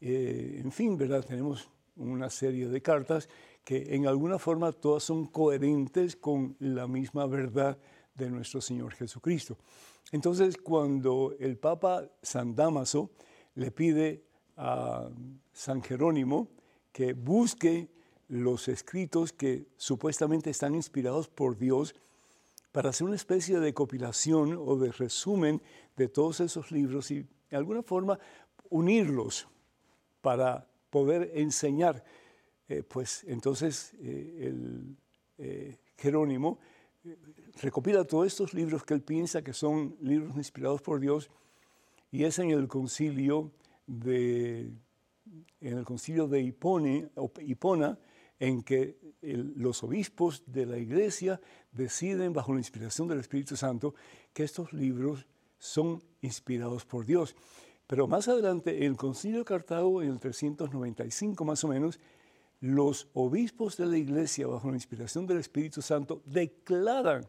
Eh, 0.00 0.60
en 0.62 0.72
fin, 0.72 0.96
¿verdad? 0.96 1.24
Tenemos 1.24 1.68
una 1.96 2.30
serie 2.30 2.68
de 2.68 2.82
cartas 2.82 3.28
que 3.64 3.94
en 3.94 4.06
alguna 4.06 4.38
forma 4.38 4.72
todas 4.72 5.02
son 5.02 5.26
coherentes 5.26 6.16
con 6.16 6.56
la 6.58 6.86
misma 6.86 7.26
verdad 7.26 7.78
de 8.14 8.30
nuestro 8.30 8.60
Señor 8.60 8.94
Jesucristo. 8.94 9.56
Entonces, 10.12 10.56
cuando 10.56 11.34
el 11.40 11.58
Papa 11.58 12.08
San 12.22 12.54
Damaso 12.54 13.10
le 13.54 13.70
pide 13.70 14.24
a 14.56 15.08
San 15.52 15.82
Jerónimo 15.82 16.48
que 16.92 17.12
busque 17.12 17.88
los 18.28 18.68
escritos 18.68 19.32
que 19.32 19.66
supuestamente 19.76 20.50
están 20.50 20.74
inspirados 20.74 21.28
por 21.28 21.58
Dios 21.58 21.94
para 22.76 22.90
hacer 22.90 23.06
una 23.06 23.16
especie 23.16 23.58
de 23.58 23.72
compilación 23.72 24.54
o 24.60 24.76
de 24.76 24.92
resumen 24.92 25.62
de 25.96 26.08
todos 26.08 26.40
esos 26.40 26.70
libros 26.70 27.10
y 27.10 27.26
de 27.48 27.56
alguna 27.56 27.82
forma 27.82 28.18
unirlos 28.68 29.48
para 30.20 30.68
poder 30.90 31.30
enseñar. 31.36 32.04
Eh, 32.68 32.82
pues 32.82 33.24
entonces 33.28 33.94
eh, 33.98 34.48
el 34.48 34.94
eh, 35.38 35.78
Jerónimo 35.96 36.58
recopila 37.62 38.04
todos 38.04 38.26
estos 38.26 38.52
libros 38.52 38.84
que 38.84 38.92
él 38.92 39.00
piensa 39.00 39.42
que 39.42 39.54
son 39.54 39.96
libros 40.02 40.36
inspirados 40.36 40.82
por 40.82 41.00
Dios 41.00 41.30
y 42.12 42.24
es 42.24 42.38
en 42.38 42.50
el 42.50 42.68
concilio 42.68 43.52
de 43.86 44.70
en 45.62 45.78
el 45.78 45.84
concilio 45.86 46.28
de 46.28 46.42
Hipona 46.42 47.98
en 48.38 48.62
que 48.62 48.98
los 49.22 49.82
obispos 49.82 50.42
de 50.46 50.66
la 50.66 50.76
iglesia 50.76 51.40
deciden 51.76 52.32
bajo 52.32 52.52
la 52.52 52.60
inspiración 52.60 53.06
del 53.08 53.20
Espíritu 53.20 53.56
Santo 53.56 53.94
que 54.32 54.44
estos 54.44 54.72
libros 54.72 55.26
son 55.58 56.02
inspirados 56.22 56.84
por 56.84 57.06
Dios. 57.06 57.36
Pero 57.86 58.08
más 58.08 58.26
adelante, 58.28 58.78
en 58.78 58.92
el 58.92 58.96
concilio 58.96 59.38
de 59.38 59.44
Cartago, 59.44 60.02
en 60.02 60.10
el 60.10 60.18
395 60.18 61.44
más 61.44 61.62
o 61.62 61.68
menos, 61.68 62.00
los 62.60 63.08
obispos 63.12 63.76
de 63.76 63.86
la 63.86 63.98
iglesia, 63.98 64.46
bajo 64.46 64.70
la 64.70 64.76
inspiración 64.76 65.26
del 65.26 65.38
Espíritu 65.38 65.82
Santo, 65.82 66.22
declaran 66.24 67.26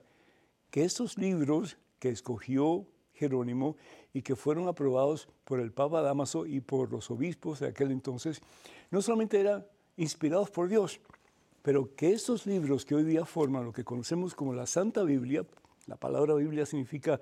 que 0.71 0.83
estos 0.83 1.17
libros 1.17 1.77
que 1.99 2.09
escogió 2.09 2.87
Jerónimo 3.13 3.75
y 4.13 4.21
que 4.21 4.35
fueron 4.35 4.67
aprobados 4.67 5.27
por 5.43 5.59
el 5.59 5.71
Papa 5.71 6.01
Damaso 6.01 6.45
y 6.45 6.61
por 6.61 6.91
los 6.91 7.11
obispos 7.11 7.59
de 7.59 7.67
aquel 7.67 7.91
entonces, 7.91 8.41
no 8.91 9.01
solamente 9.01 9.39
eran 9.39 9.65
inspirados 9.97 10.49
por 10.49 10.69
Dios, 10.69 11.01
pero 11.67 11.93
que 11.97 12.13
estos 12.13 12.45
libros 12.45 12.85
que 12.85 12.95
hoy 12.95 13.03
día 13.03 13.25
forman 13.25 13.65
lo 13.65 13.73
que 13.73 13.83
conocemos 13.83 14.33
como 14.33 14.53
la 14.53 14.65
Santa 14.65 15.03
Biblia, 15.03 15.45
la 15.85 15.97
palabra 15.97 16.33
Biblia 16.35 16.65
significa 16.65 17.19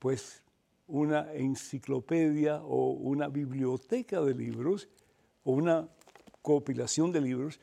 pues 0.00 0.42
una 0.88 1.32
enciclopedia 1.32 2.60
o 2.64 2.90
una 2.90 3.28
biblioteca 3.28 4.20
de 4.20 4.34
libros 4.34 4.88
o 5.44 5.52
una 5.52 5.88
compilación 6.42 7.12
de 7.12 7.20
libros, 7.20 7.60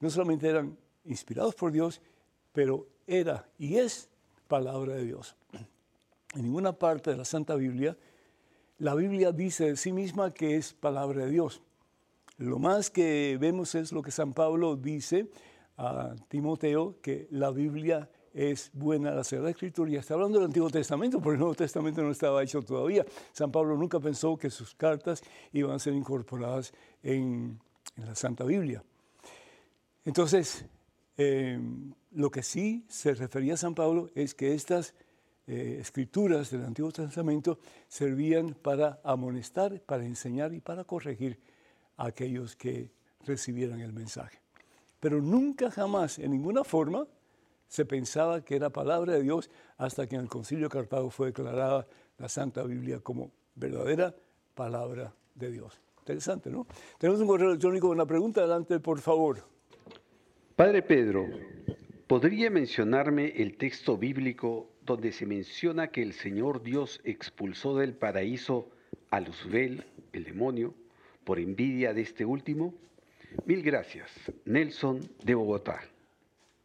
no 0.00 0.10
solamente 0.10 0.50
eran 0.50 0.76
inspirados 1.06 1.54
por 1.54 1.72
Dios, 1.72 2.02
pero 2.52 2.86
era 3.06 3.48
y 3.56 3.76
es 3.76 4.10
palabra 4.48 4.96
de 4.96 5.06
Dios. 5.06 5.34
En 6.34 6.42
ninguna 6.42 6.74
parte 6.74 7.10
de 7.10 7.16
la 7.16 7.24
Santa 7.24 7.54
Biblia, 7.54 7.96
la 8.76 8.94
Biblia 8.94 9.32
dice 9.32 9.64
de 9.64 9.76
sí 9.78 9.92
misma 9.94 10.34
que 10.34 10.56
es 10.56 10.74
palabra 10.74 11.24
de 11.24 11.30
Dios. 11.30 11.62
Lo 12.36 12.58
más 12.58 12.90
que 12.90 13.38
vemos 13.40 13.74
es 13.74 13.92
lo 13.92 14.02
que 14.02 14.10
San 14.10 14.34
Pablo 14.34 14.76
dice 14.76 15.30
a 15.76 16.14
Timoteo, 16.28 17.00
que 17.00 17.26
la 17.30 17.50
Biblia 17.50 18.08
es 18.34 18.70
buena 18.72 19.12
la 19.12 19.24
Sagrada 19.24 19.50
Escritura. 19.50 19.90
Y 19.90 19.96
está 19.96 20.14
hablando 20.14 20.38
del 20.38 20.46
Antiguo 20.46 20.68
Testamento, 20.68 21.20
porque 21.20 21.34
el 21.34 21.40
Nuevo 21.40 21.54
Testamento 21.54 22.02
no 22.02 22.10
estaba 22.10 22.42
hecho 22.42 22.60
todavía. 22.62 23.06
San 23.32 23.50
Pablo 23.50 23.76
nunca 23.76 24.00
pensó 24.00 24.36
que 24.36 24.50
sus 24.50 24.74
cartas 24.74 25.22
iban 25.52 25.72
a 25.72 25.78
ser 25.78 25.94
incorporadas 25.94 26.72
en, 27.02 27.60
la 27.96 28.14
Santa 28.16 28.44
Biblia. 28.44 28.82
Entonces, 30.04 30.66
eh, 31.16 31.60
lo 32.10 32.30
que 32.30 32.42
sí 32.42 32.84
se 32.88 33.14
refería 33.14 33.54
a 33.54 33.56
San 33.56 33.74
Pablo 33.74 34.10
es 34.16 34.34
que 34.34 34.52
estas 34.52 34.94
eh, 35.46 35.78
escrituras 35.80 36.50
del 36.50 36.64
Antiguo 36.64 36.90
Testamento 36.90 37.60
servían 37.86 38.54
para 38.54 39.00
amonestar, 39.04 39.80
para 39.82 40.04
enseñar 40.04 40.52
y 40.54 40.60
para 40.60 40.82
corregir 40.82 41.38
a 41.96 42.06
aquellos 42.06 42.56
que 42.56 42.90
recibieran 43.24 43.80
el 43.80 43.92
mensaje. 43.92 44.43
Pero 45.04 45.20
nunca 45.20 45.70
jamás, 45.70 46.18
en 46.18 46.30
ninguna 46.30 46.64
forma, 46.64 47.06
se 47.68 47.84
pensaba 47.84 48.42
que 48.42 48.56
era 48.56 48.70
palabra 48.70 49.12
de 49.12 49.22
Dios 49.22 49.50
hasta 49.76 50.06
que 50.06 50.14
en 50.14 50.22
el 50.22 50.28
Concilio 50.28 50.64
de 50.64 50.70
Cartago 50.70 51.10
fue 51.10 51.26
declarada 51.26 51.86
la 52.16 52.26
Santa 52.30 52.62
Biblia 52.62 53.00
como 53.00 53.30
verdadera 53.54 54.14
palabra 54.54 55.12
de 55.34 55.50
Dios. 55.50 55.78
Interesante, 55.98 56.48
¿no? 56.48 56.66
Tenemos 56.96 57.20
un 57.20 57.26
correo 57.26 57.50
electrónico 57.50 57.88
con 57.88 57.98
una 57.98 58.06
pregunta. 58.06 58.40
Adelante, 58.40 58.80
por 58.80 58.98
favor. 58.98 59.46
Padre 60.56 60.80
Pedro, 60.80 61.26
¿podría 62.06 62.48
mencionarme 62.48 63.34
el 63.36 63.58
texto 63.58 63.98
bíblico 63.98 64.70
donde 64.86 65.12
se 65.12 65.26
menciona 65.26 65.88
que 65.88 66.00
el 66.00 66.14
Señor 66.14 66.62
Dios 66.62 67.02
expulsó 67.04 67.76
del 67.76 67.92
paraíso 67.92 68.70
a 69.10 69.20
Luzbel, 69.20 69.84
el 70.14 70.24
demonio, 70.24 70.72
por 71.24 71.38
envidia 71.38 71.92
de 71.92 72.00
este 72.00 72.24
último? 72.24 72.72
Mil 73.44 73.62
gracias. 73.62 74.10
Nelson 74.44 75.00
de 75.22 75.34
Bogotá. 75.34 75.80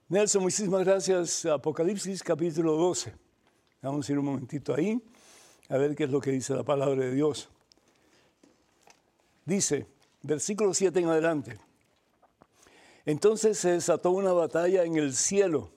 Nelson, 0.08 0.44
muchísimas 0.44 0.84
gracias. 0.86 1.46
Apocalipsis 1.46 2.24
capítulo 2.24 2.74
12. 2.74 3.14
Vamos 3.82 4.08
a 4.08 4.12
ir 4.12 4.20
un 4.20 4.26
momentito 4.26 4.74
ahí 4.74 5.02
a 5.70 5.78
ver 5.78 5.96
qué 5.96 6.06
es 6.06 6.10
lo 6.10 6.20
que 6.20 6.32
dice 6.32 6.54
la 6.54 6.64
palabra 6.64 7.06
de 7.06 7.14
Dios. 7.14 7.50
Dice, 9.46 9.88
versículo 10.24 10.74
7 10.74 11.00
en 11.00 11.08
adelante. 11.08 11.58
Entonces 13.06 13.58
se 13.58 13.72
desató 13.72 14.12
una 14.12 14.34
batalla 14.34 14.84
en 14.84 14.96
el 14.98 15.14
cielo 15.14 15.72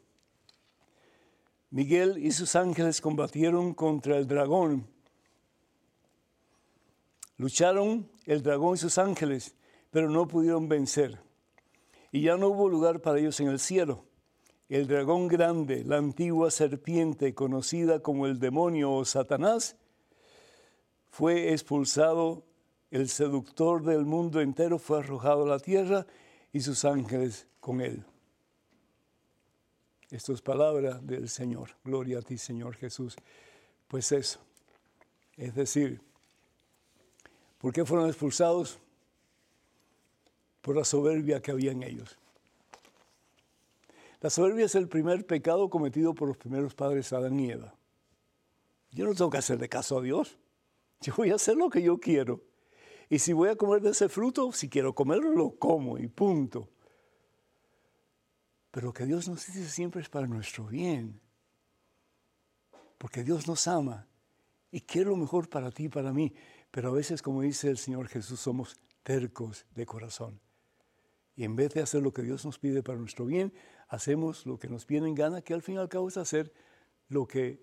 Miguel 1.72 2.18
y 2.18 2.32
sus 2.32 2.54
ángeles 2.54 3.00
combatieron 3.00 3.72
contra 3.72 4.18
el 4.18 4.26
dragón. 4.26 4.86
Lucharon 7.38 8.10
el 8.26 8.42
dragón 8.42 8.74
y 8.74 8.76
sus 8.76 8.98
ángeles, 8.98 9.54
pero 9.92 10.08
no 10.10 10.26
pudieron 10.26 10.68
vencer. 10.68 11.20
Y 12.10 12.22
ya 12.22 12.36
no 12.36 12.48
hubo 12.48 12.68
lugar 12.68 13.00
para 13.00 13.20
ellos 13.20 13.38
en 13.40 13.48
el 13.48 13.60
cielo. 13.60 14.04
El 14.68 14.86
dragón 14.86 15.28
grande, 15.28 15.84
la 15.84 15.98
antigua 15.98 16.50
serpiente 16.50 17.34
conocida 17.34 18.00
como 18.00 18.26
el 18.26 18.40
demonio 18.40 18.90
o 18.90 19.04
Satanás, 19.04 19.76
fue 21.10 21.52
expulsado, 21.52 22.42
el 22.90 23.10
seductor 23.10 23.84
del 23.84 24.06
mundo 24.06 24.40
entero 24.40 24.78
fue 24.78 24.98
arrojado 24.98 25.44
a 25.44 25.48
la 25.48 25.58
tierra 25.58 26.06
y 26.54 26.60
sus 26.60 26.86
ángeles 26.86 27.46
con 27.60 27.82
él. 27.82 28.02
Esto 30.10 30.32
es 30.32 30.40
palabra 30.40 30.98
del 31.00 31.28
Señor. 31.28 31.70
Gloria 31.84 32.18
a 32.18 32.22
ti, 32.22 32.38
Señor 32.38 32.76
Jesús. 32.76 33.14
Pues 33.88 34.10
eso. 34.12 34.40
Es 35.36 35.54
decir, 35.54 36.00
¿por 37.58 37.74
qué 37.74 37.84
fueron 37.84 38.08
expulsados? 38.08 38.78
Por 40.62 40.76
la 40.76 40.84
soberbia 40.84 41.42
que 41.42 41.50
había 41.50 41.72
en 41.72 41.82
ellos. 41.82 42.16
La 44.22 44.30
soberbia 44.30 44.66
es 44.66 44.74
el 44.76 44.88
primer 44.88 45.26
pecado 45.26 45.68
cometido 45.68 46.14
por 46.14 46.28
los 46.28 46.36
primeros 46.36 46.74
padres 46.74 47.12
Adán 47.12 47.38
y 47.38 47.50
Eva. 47.50 47.74
Yo 48.92 49.04
no 49.04 49.14
tengo 49.14 49.30
que 49.30 49.38
hacerle 49.38 49.68
caso 49.68 49.98
a 49.98 50.02
Dios. 50.02 50.38
Yo 51.00 51.14
voy 51.16 51.30
a 51.30 51.34
hacer 51.34 51.56
lo 51.56 51.68
que 51.68 51.82
yo 51.82 51.98
quiero. 51.98 52.40
Y 53.10 53.18
si 53.18 53.32
voy 53.32 53.48
a 53.48 53.56
comer 53.56 53.82
de 53.82 53.90
ese 53.90 54.08
fruto, 54.08 54.52
si 54.52 54.68
quiero 54.68 54.94
comerlo, 54.94 55.32
lo 55.32 55.50
como 55.58 55.98
y 55.98 56.06
punto. 56.06 56.68
Pero 58.70 58.86
lo 58.86 58.92
que 58.92 59.04
Dios 59.04 59.28
nos 59.28 59.44
dice 59.44 59.68
siempre 59.68 60.00
es 60.00 60.08
para 60.08 60.26
nuestro 60.26 60.66
bien. 60.66 61.20
Porque 62.96 63.24
Dios 63.24 63.48
nos 63.48 63.66
ama 63.66 64.06
y 64.70 64.80
quiere 64.80 65.10
lo 65.10 65.16
mejor 65.16 65.48
para 65.48 65.70
ti 65.70 65.84
y 65.84 65.88
para 65.88 66.12
mí. 66.12 66.32
Pero 66.70 66.90
a 66.90 66.92
veces, 66.92 67.20
como 67.20 67.42
dice 67.42 67.68
el 67.68 67.76
Señor 67.76 68.08
Jesús, 68.08 68.38
somos 68.40 68.76
tercos 69.02 69.66
de 69.74 69.84
corazón. 69.84 70.40
Y 71.34 71.44
en 71.44 71.56
vez 71.56 71.72
de 71.74 71.80
hacer 71.80 72.02
lo 72.02 72.12
que 72.12 72.22
Dios 72.22 72.44
nos 72.44 72.58
pide 72.58 72.82
para 72.82 72.98
nuestro 72.98 73.24
bien, 73.24 73.52
hacemos 73.88 74.46
lo 74.46 74.58
que 74.58 74.68
nos 74.68 74.86
viene 74.86 75.08
en 75.08 75.14
gana, 75.14 75.42
que 75.42 75.54
al 75.54 75.62
fin 75.62 75.76
y 75.76 75.78
al 75.78 75.88
cabo 75.88 76.08
es 76.08 76.16
hacer 76.16 76.52
lo 77.08 77.26
que 77.26 77.60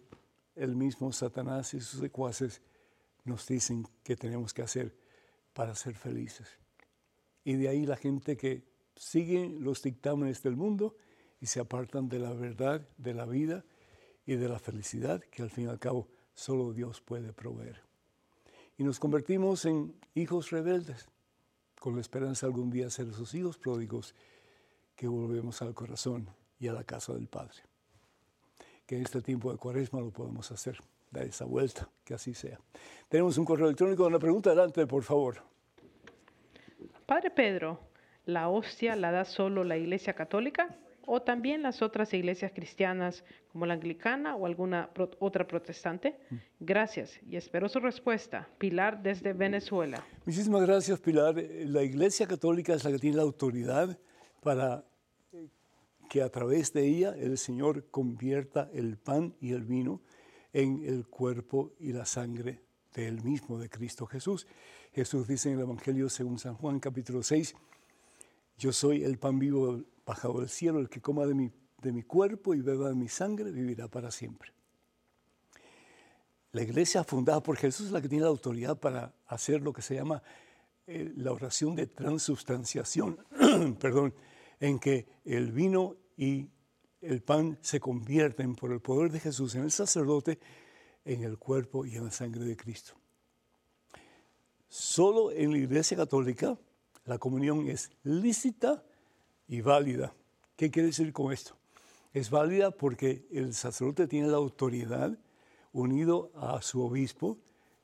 el 0.55 0.76
mismo 0.76 1.11
Satanás 1.11 1.74
y 1.74 1.80
sus 1.80 1.99
secuaces 2.01 2.61
nos 3.24 3.47
dicen 3.47 3.88
que 4.03 4.15
tenemos 4.15 4.53
que 4.53 4.61
hacer 4.61 4.95
para 5.53 5.76
ser 5.76 5.95
felices. 5.95 6.47
Y 7.43 7.53
de 7.53 7.70
ahí 7.70 7.86
la 7.86 7.95
gente 7.95 8.38
que 8.38 8.63
siguen 8.95 9.63
los 9.63 9.82
dictámenes 9.82 10.43
del 10.43 10.55
mundo 10.55 10.95
y 11.39 11.45
se 11.45 11.59
apartan 11.59 12.09
de 12.09 12.20
la 12.20 12.34
verdad, 12.34 12.88
de 12.97 13.13
la 13.13 13.26
vida 13.26 13.63
y 14.26 14.36
de 14.36 14.49
la 14.49 14.59
felicidad 14.59 15.22
que 15.32 15.41
al 15.41 15.49
fin 15.49 15.65
y 15.65 15.67
al 15.67 15.80
cabo 15.80 16.07
solo 16.34 16.74
Dios 16.74 17.01
puede 17.01 17.34
proveer. 17.34 17.82
Y 18.78 18.84
nos 18.84 18.99
convertimos 18.99 19.65
en 19.65 19.93
hijos 20.15 20.51
rebeldes, 20.51 21.07
con 21.80 21.95
la 21.95 22.01
esperanza 22.01 22.45
algún 22.45 22.69
día 22.69 22.89
ser 22.89 23.07
esos 23.07 23.34
hijos 23.34 23.57
pródigos 23.57 24.13
que 24.95 25.07
volvemos 25.07 25.61
al 25.61 25.73
corazón 25.73 26.30
y 26.59 26.67
a 26.67 26.73
la 26.73 26.84
casa 26.84 27.13
del 27.13 27.27
Padre. 27.27 27.57
Que 28.86 28.97
en 28.97 29.03
este 29.03 29.21
tiempo 29.21 29.51
de 29.51 29.57
cuaresma 29.57 30.01
lo 30.01 30.11
podemos 30.11 30.51
hacer, 30.51 30.77
dar 31.09 31.23
esa 31.23 31.45
vuelta, 31.45 31.89
que 32.03 32.13
así 32.13 32.34
sea. 32.34 32.59
Tenemos 33.07 33.38
un 33.38 33.45
correo 33.45 33.67
electrónico, 33.67 34.05
una 34.05 34.19
pregunta 34.19 34.49
adelante, 34.49 34.86
por 34.86 35.03
favor. 35.03 35.41
Padre 37.05 37.32
Pedro, 37.32 37.80
la 38.25 38.49
hostia 38.49 38.95
la 38.95 39.11
da 39.11 39.25
solo 39.25 39.63
la 39.63 39.77
Iglesia 39.77 40.13
Católica 40.13 40.77
o 41.12 41.24
también 41.24 41.64
las 41.64 41.82
otras 41.82 42.14
iglesias 42.14 42.51
cristianas 42.53 43.24
como 43.51 43.66
la 43.66 43.74
anglicana 43.74 44.36
o 44.36 44.45
alguna 44.45 44.91
otra 45.18 45.47
protestante? 45.47 46.20
Gracias 46.60 47.20
y 47.28 47.36
espero 47.36 47.68
su 47.68 47.80
respuesta. 47.80 48.47
Pilar 48.60 49.01
desde 49.01 49.34
Venezuela. 49.34 50.05
Muchísimas 50.24 50.62
gracias, 50.62 50.99
Pilar. 50.99 51.34
La 51.66 51.82
Iglesia 51.82 52.28
Católica 52.28 52.76
es 52.76 52.84
la 52.84 52.91
que 52.91 52.99
tiene 52.99 53.18
la 53.18 53.24
autoridad 53.24 53.97
para 54.43 54.86
eh, 55.32 55.47
que 56.07 56.22
a 56.22 56.30
través 56.30 56.74
de 56.74 56.86
ella 56.86 57.16
el 57.18 57.39
Señor 57.39 57.89
convierta 57.89 58.70
el 58.72 58.97
pan 58.97 59.34
y 59.41 59.53
el 59.53 59.64
vino 59.64 60.01
en 60.53 60.86
el 60.86 61.07
cuerpo 61.07 61.74
y 61.80 61.91
la 61.91 62.05
sangre 62.05 62.62
del 62.93 63.24
mismo, 63.24 63.57
de 63.57 63.68
Cristo 63.68 64.05
Jesús. 64.05 64.45
Jesús 64.93 65.28
dice 65.28 65.49
en 65.49 65.55
el 65.55 65.62
Evangelio 65.62 66.07
según 66.07 66.38
San 66.38 66.53
Juan 66.53 66.80
capítulo 66.80 67.24
6, 67.24 67.55
yo 68.60 68.72
soy 68.72 69.03
el 69.03 69.18
pan 69.18 69.39
vivo 69.39 69.82
bajado 70.10 70.39
del 70.39 70.49
cielo, 70.49 70.80
el 70.80 70.89
que 70.89 71.01
coma 71.01 71.26
de 71.26 71.34
mi, 71.34 71.51
de 71.82 71.91
mi 71.91 72.03
cuerpo 72.03 72.53
y 72.53 72.62
beba 72.62 72.89
de 72.89 72.95
mi 72.95 73.07
sangre 73.07 73.51
vivirá 73.51 73.88
para 73.88 74.12
siempre. 74.12 74.51
La 76.51 76.64
iglesia 76.64 77.03
fundada 77.03 77.43
por 77.43 77.57
Jesús 77.57 77.88
es 77.88 77.91
la 77.91 78.01
que 78.01 78.10
tiene 78.10 78.24
la 78.24 78.30
autoridad 78.30 78.80
para 78.80 79.14
hacer 79.28 79.62
lo 79.62 79.72
que 79.72 79.84
se 79.84 79.95
llama 79.95 80.24
eh, 80.88 81.14
la 81.16 81.32
oración 81.32 81.76
de 81.76 81.86
transubstanciación, 81.86 83.20
perdón, 83.80 84.16
en 84.60 84.80
que 84.80 85.07
el 85.26 85.51
vino 85.51 85.95
y 86.18 86.49
el 87.01 87.22
pan 87.22 87.60
se 87.62 87.80
convierten 87.80 88.55
por 88.55 88.72
el 88.72 88.82
poder 88.82 89.12
de 89.12 89.20
Jesús 89.20 89.53
en 89.53 89.62
el 89.62 89.72
sacerdote 89.72 90.39
en 91.05 91.24
el 91.24 91.38
cuerpo 91.38 91.86
y 91.86 91.95
en 91.95 92.05
la 92.05 92.12
sangre 92.12 92.43
de 92.43 92.57
Cristo. 92.57 92.93
Solo 94.68 95.32
en 95.32 95.51
la 95.51 95.60
Iglesia 95.60 95.95
Católica 95.95 96.57
la 97.05 97.20
comunión 97.20 97.68
es 97.68 97.91
lícita 98.03 98.84
y 99.49 99.61
válida. 99.61 100.13
¿Qué 100.55 100.69
quiere 100.69 100.87
decir 100.87 101.11
con 101.11 101.33
esto? 101.33 101.57
Es 102.13 102.29
válida 102.29 102.71
porque 102.71 103.27
el 103.31 103.53
sacerdote 103.53 104.07
tiene 104.07 104.27
la 104.27 104.37
autoridad 104.37 105.17
unido 105.73 106.31
a 106.35 106.61
su 106.61 106.81
obispo, 106.81 107.37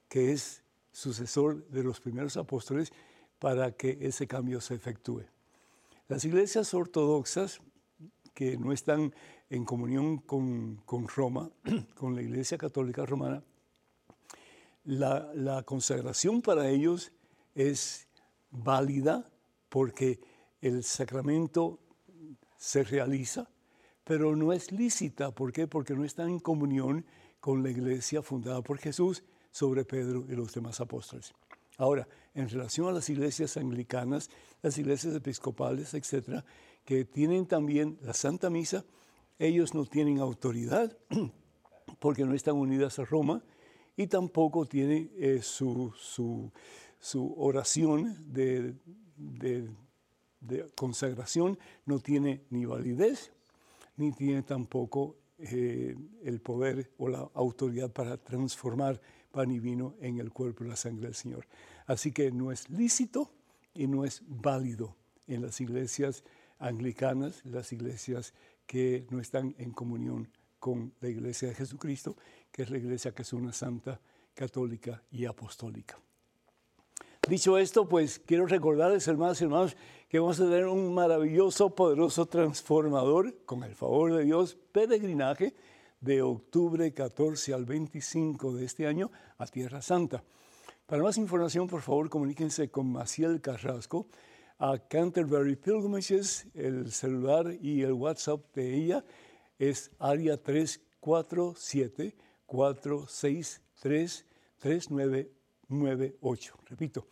que 0.07 0.32
es 0.32 0.63
sucesor 0.91 1.68
de 1.68 1.84
los 1.84 1.99
primeros 1.99 2.38
apóstoles, 2.38 2.93
para 3.39 3.72
que 3.72 3.97
ese 4.01 4.28
cambio 4.28 4.61
se 4.61 4.76
efectúe. 4.76 5.24
Las 6.07 6.24
iglesias 6.24 6.74
ortodoxas 6.74 7.59
que 8.34 8.57
no 8.57 8.72
están 8.72 9.13
en 9.49 9.66
comunión 9.66 10.18
con, 10.20 11.07
Roma, 11.07 11.49
con 11.95 12.16
la 12.16 12.22
Iglesia 12.22 12.57
Católica 12.57 13.05
Romana, 13.05 13.43
la, 14.84 15.32
la 15.34 15.63
consagración 15.63 16.41
para 16.41 16.70
ellos 16.70 17.11
es 17.55 18.07
válida 18.51 19.28
porque 19.70 20.20
el 20.68 20.84
sacramento 20.84 21.80
se 22.57 22.84
realiza, 22.84 23.49
pero 24.03 24.36
no 24.36 24.51
es 24.51 24.72
lícita. 24.72 25.32
¿Por 25.32 25.51
qué? 25.51 25.68
Porque 25.68 25.93
no 25.93 26.03
está 26.03 26.24
en 26.24 26.39
comunión 26.39 27.05
con 27.39 27.61
la 27.61 27.70
iglesia 27.70 28.22
fundada 28.24 28.61
por 28.63 28.80
Jesús 28.80 29.24
sobre 29.51 29.86
Pedro 29.86 30.26
y 30.28 30.36
los 30.36 30.53
demás 30.53 30.82
apóstoles. 30.82 31.34
Ahora, 31.78 32.07
en 32.34 32.49
relación 32.49 32.88
a 32.88 32.91
las 32.91 33.09
iglesias 33.09 33.57
anglicanas, 33.57 34.32
las 34.63 34.78
iglesias 34.78 35.13
episcopales, 35.13 35.93
etcétera, 35.93 36.43
que 36.84 37.05
tienen 37.05 37.45
también 37.45 37.99
la 38.01 38.13
Santa 38.13 38.49
Misa, 38.49 38.86
ellos 39.38 39.76
no 39.76 39.86
tienen 39.86 40.20
autoridad 40.20 40.97
porque 41.99 42.26
no 42.26 42.34
están 42.34 42.55
unidas 42.55 42.97
a 42.97 43.05
Roma 43.05 43.43
y 43.95 44.07
tampoco 44.07 44.66
tienen 44.66 45.11
eh, 45.18 45.41
su, 45.41 46.51
oración 47.38 48.34
de, 48.34 48.76
consagración, 50.76 51.58
no 51.86 52.00
tiene 52.00 52.41
ni 52.50 52.66
validez, 52.66 53.32
ni 53.98 54.12
tiene 54.12 54.43
tampoco 54.43 55.16
eh, 55.38 55.96
el 56.24 56.39
poder 56.39 56.91
o 56.98 57.10
la 57.10 57.30
autoridad 57.34 57.91
para 57.91 58.18
transformar 58.18 59.02
pan 59.32 59.52
y 59.52 59.60
vino 59.60 59.96
en 60.00 60.20
el 60.20 60.32
cuerpo 60.32 60.64
y 60.64 60.70
la 60.70 60.76
sangre 60.76 61.08
del 61.08 61.16
Señor. 61.16 61.46
Así 61.88 62.12
que 62.12 62.32
no 62.32 62.52
es 62.52 62.70
lícito 62.70 63.32
y 63.74 63.88
no 63.88 64.06
es 64.06 64.24
válido 64.28 64.96
en 65.28 65.41
las 65.41 65.60
iglesias 65.60 66.24
anglicanas, 66.60 67.43
las 67.46 67.74
iglesias 67.74 68.34
que 68.66 69.06
no 69.10 69.20
están 69.20 69.54
en 69.58 69.72
comunión 69.72 70.30
con 70.60 70.93
la 71.02 71.10
iglesia 71.10 71.50
de 71.50 71.56
Jesucristo, 71.56 72.16
que 72.52 72.64
es 72.64 72.70
la 72.70 72.78
iglesia 72.78 73.14
que 73.14 73.22
es 73.24 73.34
una 73.34 73.52
santa, 73.52 74.00
católica 74.34 75.04
y 75.12 75.26
apostólica. 75.26 76.00
Dicho 77.28 77.58
esto, 77.58 77.89
pues 77.89 78.20
quiero 78.20 78.46
recordarles, 78.46 79.08
hermanos 79.08 79.41
y 79.41 79.46
hermanos, 79.46 79.78
que 80.16 80.20
vamos 80.22 80.39
a 80.39 80.45
tener 80.45 80.68
un 80.68 80.93
maravilloso, 80.93 81.76
poderoso, 81.76 82.26
transformador, 82.26 83.43
con 83.43 83.66
el 83.66 83.76
favor 83.76 84.13
de 84.13 84.24
Dios, 84.24 84.57
peregrinaje 84.72 85.53
de 85.99 86.22
octubre 86.22 86.93
14 86.93 87.53
al 87.53 87.66
25 87.66 88.53
de 88.53 88.63
este 88.63 88.88
año 88.88 89.11
a 89.38 89.45
Tierra 89.45 89.82
Santa. 89.82 90.24
Para 90.86 91.03
más 91.03 91.18
información, 91.18 91.68
por 91.68 91.82
favor, 91.82 92.09
comuníquense 92.09 92.72
con 92.72 92.89
Maciel 92.93 93.41
Carrasco 93.41 94.07
a 94.57 94.78
Canterbury 94.78 95.57
Pilgrimages. 95.57 96.47
El 96.53 96.93
celular 96.93 97.53
y 97.61 97.82
el 97.82 97.91
WhatsApp 97.91 98.39
de 98.55 98.74
ella 98.74 99.03
es 99.59 99.91
área 99.99 100.41
347 100.41 102.16
463 102.45 104.26
3998. 104.59 106.57
Repito, 106.70 107.05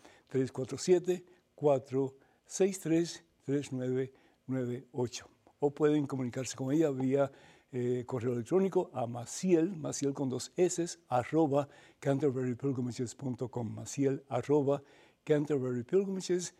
347-463-3998. 2.53 5.25
O 5.59 5.71
pueden 5.71 6.05
comunicarse 6.05 6.55
con 6.55 6.71
ella 6.71 6.91
vía 6.91 7.31
eh, 7.71 8.03
correo 8.05 8.33
electrónico 8.33 8.91
a 8.93 9.07
maciel, 9.07 9.75
maciel 9.75 10.13
con 10.13 10.29
dos 10.29 10.51
S, 10.57 10.99
arroba 11.07 11.67
canterburypilgrimages.com, 11.99 13.73
maciel 13.73 14.23
arroba 14.29 14.83
canterburypilgrimages.com. 15.23 16.53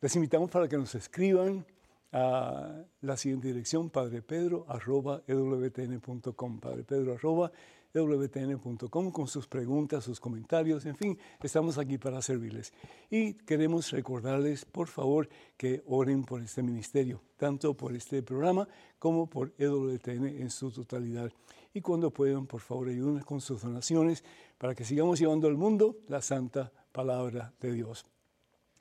Les 0.00 0.16
invitamos 0.16 0.50
para 0.50 0.68
que 0.68 0.76
nos 0.76 0.94
escriban 0.94 1.64
a 2.12 2.84
la 3.00 3.16
siguiente 3.16 3.48
dirección, 3.48 3.90
padrepedro 3.90 4.66
arroba 4.68 5.22
ewtn.com, 5.26 6.60
padrepedro 6.60 7.14
arroba 7.14 7.50
wtn.com 8.04 9.10
con 9.10 9.26
sus 9.26 9.46
preguntas, 9.46 10.04
sus 10.04 10.20
comentarios, 10.20 10.84
en 10.84 10.96
fin, 10.96 11.18
estamos 11.42 11.78
aquí 11.78 11.96
para 11.96 12.20
servirles. 12.20 12.72
Y 13.10 13.34
queremos 13.34 13.90
recordarles, 13.90 14.64
por 14.64 14.88
favor, 14.88 15.28
que 15.56 15.82
oren 15.86 16.24
por 16.24 16.42
este 16.42 16.62
ministerio, 16.62 17.22
tanto 17.36 17.74
por 17.74 17.94
este 17.94 18.22
programa 18.22 18.68
como 18.98 19.28
por 19.28 19.54
EWTN 19.56 20.26
en 20.26 20.50
su 20.50 20.70
totalidad. 20.70 21.32
Y 21.72 21.80
cuando 21.80 22.10
puedan, 22.10 22.46
por 22.46 22.60
favor, 22.60 22.88
ayuden 22.88 23.20
con 23.20 23.40
sus 23.40 23.62
donaciones 23.62 24.24
para 24.58 24.74
que 24.74 24.84
sigamos 24.84 25.18
llevando 25.18 25.48
al 25.48 25.56
mundo 25.56 25.96
la 26.08 26.20
santa 26.20 26.72
palabra 26.92 27.52
de 27.60 27.72
Dios. 27.72 28.04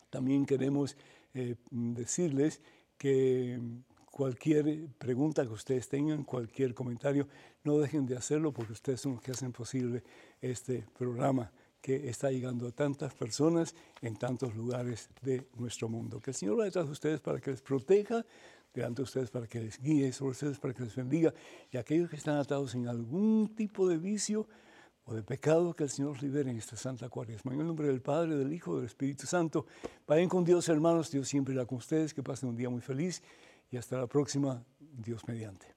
También 0.09 0.45
queremos 0.45 0.97
eh, 1.33 1.55
decirles 1.71 2.61
que 2.97 3.59
cualquier 4.15 4.87
pregunta 4.97 5.45
que 5.45 5.51
ustedes 5.51 5.89
tengan, 5.89 6.23
cualquier 6.23 6.73
comentario, 6.73 7.27
no 7.65 7.77
dejen 7.79 8.05
de 8.05 8.15
hacerlo 8.15 8.53
porque 8.53 8.71
ustedes 8.71 9.01
son 9.01 9.15
los 9.15 9.21
que 9.21 9.31
hacen 9.31 9.51
posible 9.51 10.05
este 10.39 10.85
programa 10.97 11.51
que 11.81 12.07
está 12.07 12.31
llegando 12.31 12.65
a 12.65 12.71
tantas 12.71 13.13
personas 13.13 13.75
en 14.01 14.15
tantos 14.15 14.55
lugares 14.55 15.09
de 15.21 15.45
nuestro 15.57 15.89
mundo. 15.89 16.21
Que 16.21 16.31
el 16.31 16.35
Señor 16.35 16.57
va 16.57 16.63
detrás 16.63 16.85
de 16.85 16.93
ustedes 16.93 17.19
para 17.19 17.41
que 17.41 17.51
les 17.51 17.61
proteja, 17.61 18.25
delante 18.73 19.01
de 19.01 19.03
ustedes 19.03 19.29
para 19.29 19.47
que 19.47 19.59
les 19.59 19.81
guíe, 19.81 20.13
sobre 20.13 20.31
ustedes 20.31 20.59
para 20.59 20.73
que 20.73 20.83
les 20.83 20.95
bendiga. 20.95 21.33
Y 21.69 21.75
aquellos 21.75 22.09
que 22.09 22.15
están 22.15 22.37
atados 22.37 22.73
en 22.73 22.87
algún 22.87 23.53
tipo 23.53 23.85
de 23.85 23.97
vicio 23.97 24.47
o 25.03 25.13
de 25.13 25.23
pecado, 25.23 25.75
que 25.75 25.83
el 25.83 25.89
Señor 25.89 26.23
libere 26.23 26.51
en 26.51 26.57
esta 26.57 26.77
Santa 26.77 27.09
Cuaresma. 27.09 27.53
En 27.53 27.59
el 27.59 27.67
nombre 27.67 27.87
del 27.87 28.01
Padre, 28.01 28.37
del 28.37 28.53
Hijo, 28.53 28.77
del 28.77 28.85
Espíritu 28.85 29.27
Santo. 29.27 29.65
Vayan 30.07 30.29
con 30.29 30.45
Dios, 30.45 30.69
hermanos. 30.69 31.11
Dios 31.11 31.27
siempre 31.27 31.53
irá 31.53 31.65
con 31.65 31.79
ustedes. 31.79 32.13
Que 32.13 32.23
pasen 32.23 32.47
un 32.47 32.55
día 32.55 32.69
muy 32.69 32.81
feliz 32.81 33.21
y 33.75 33.77
hasta 33.77 33.97
la 33.97 34.07
próxima, 34.07 34.63
Dios 34.79 35.27
mediante. 35.27 35.75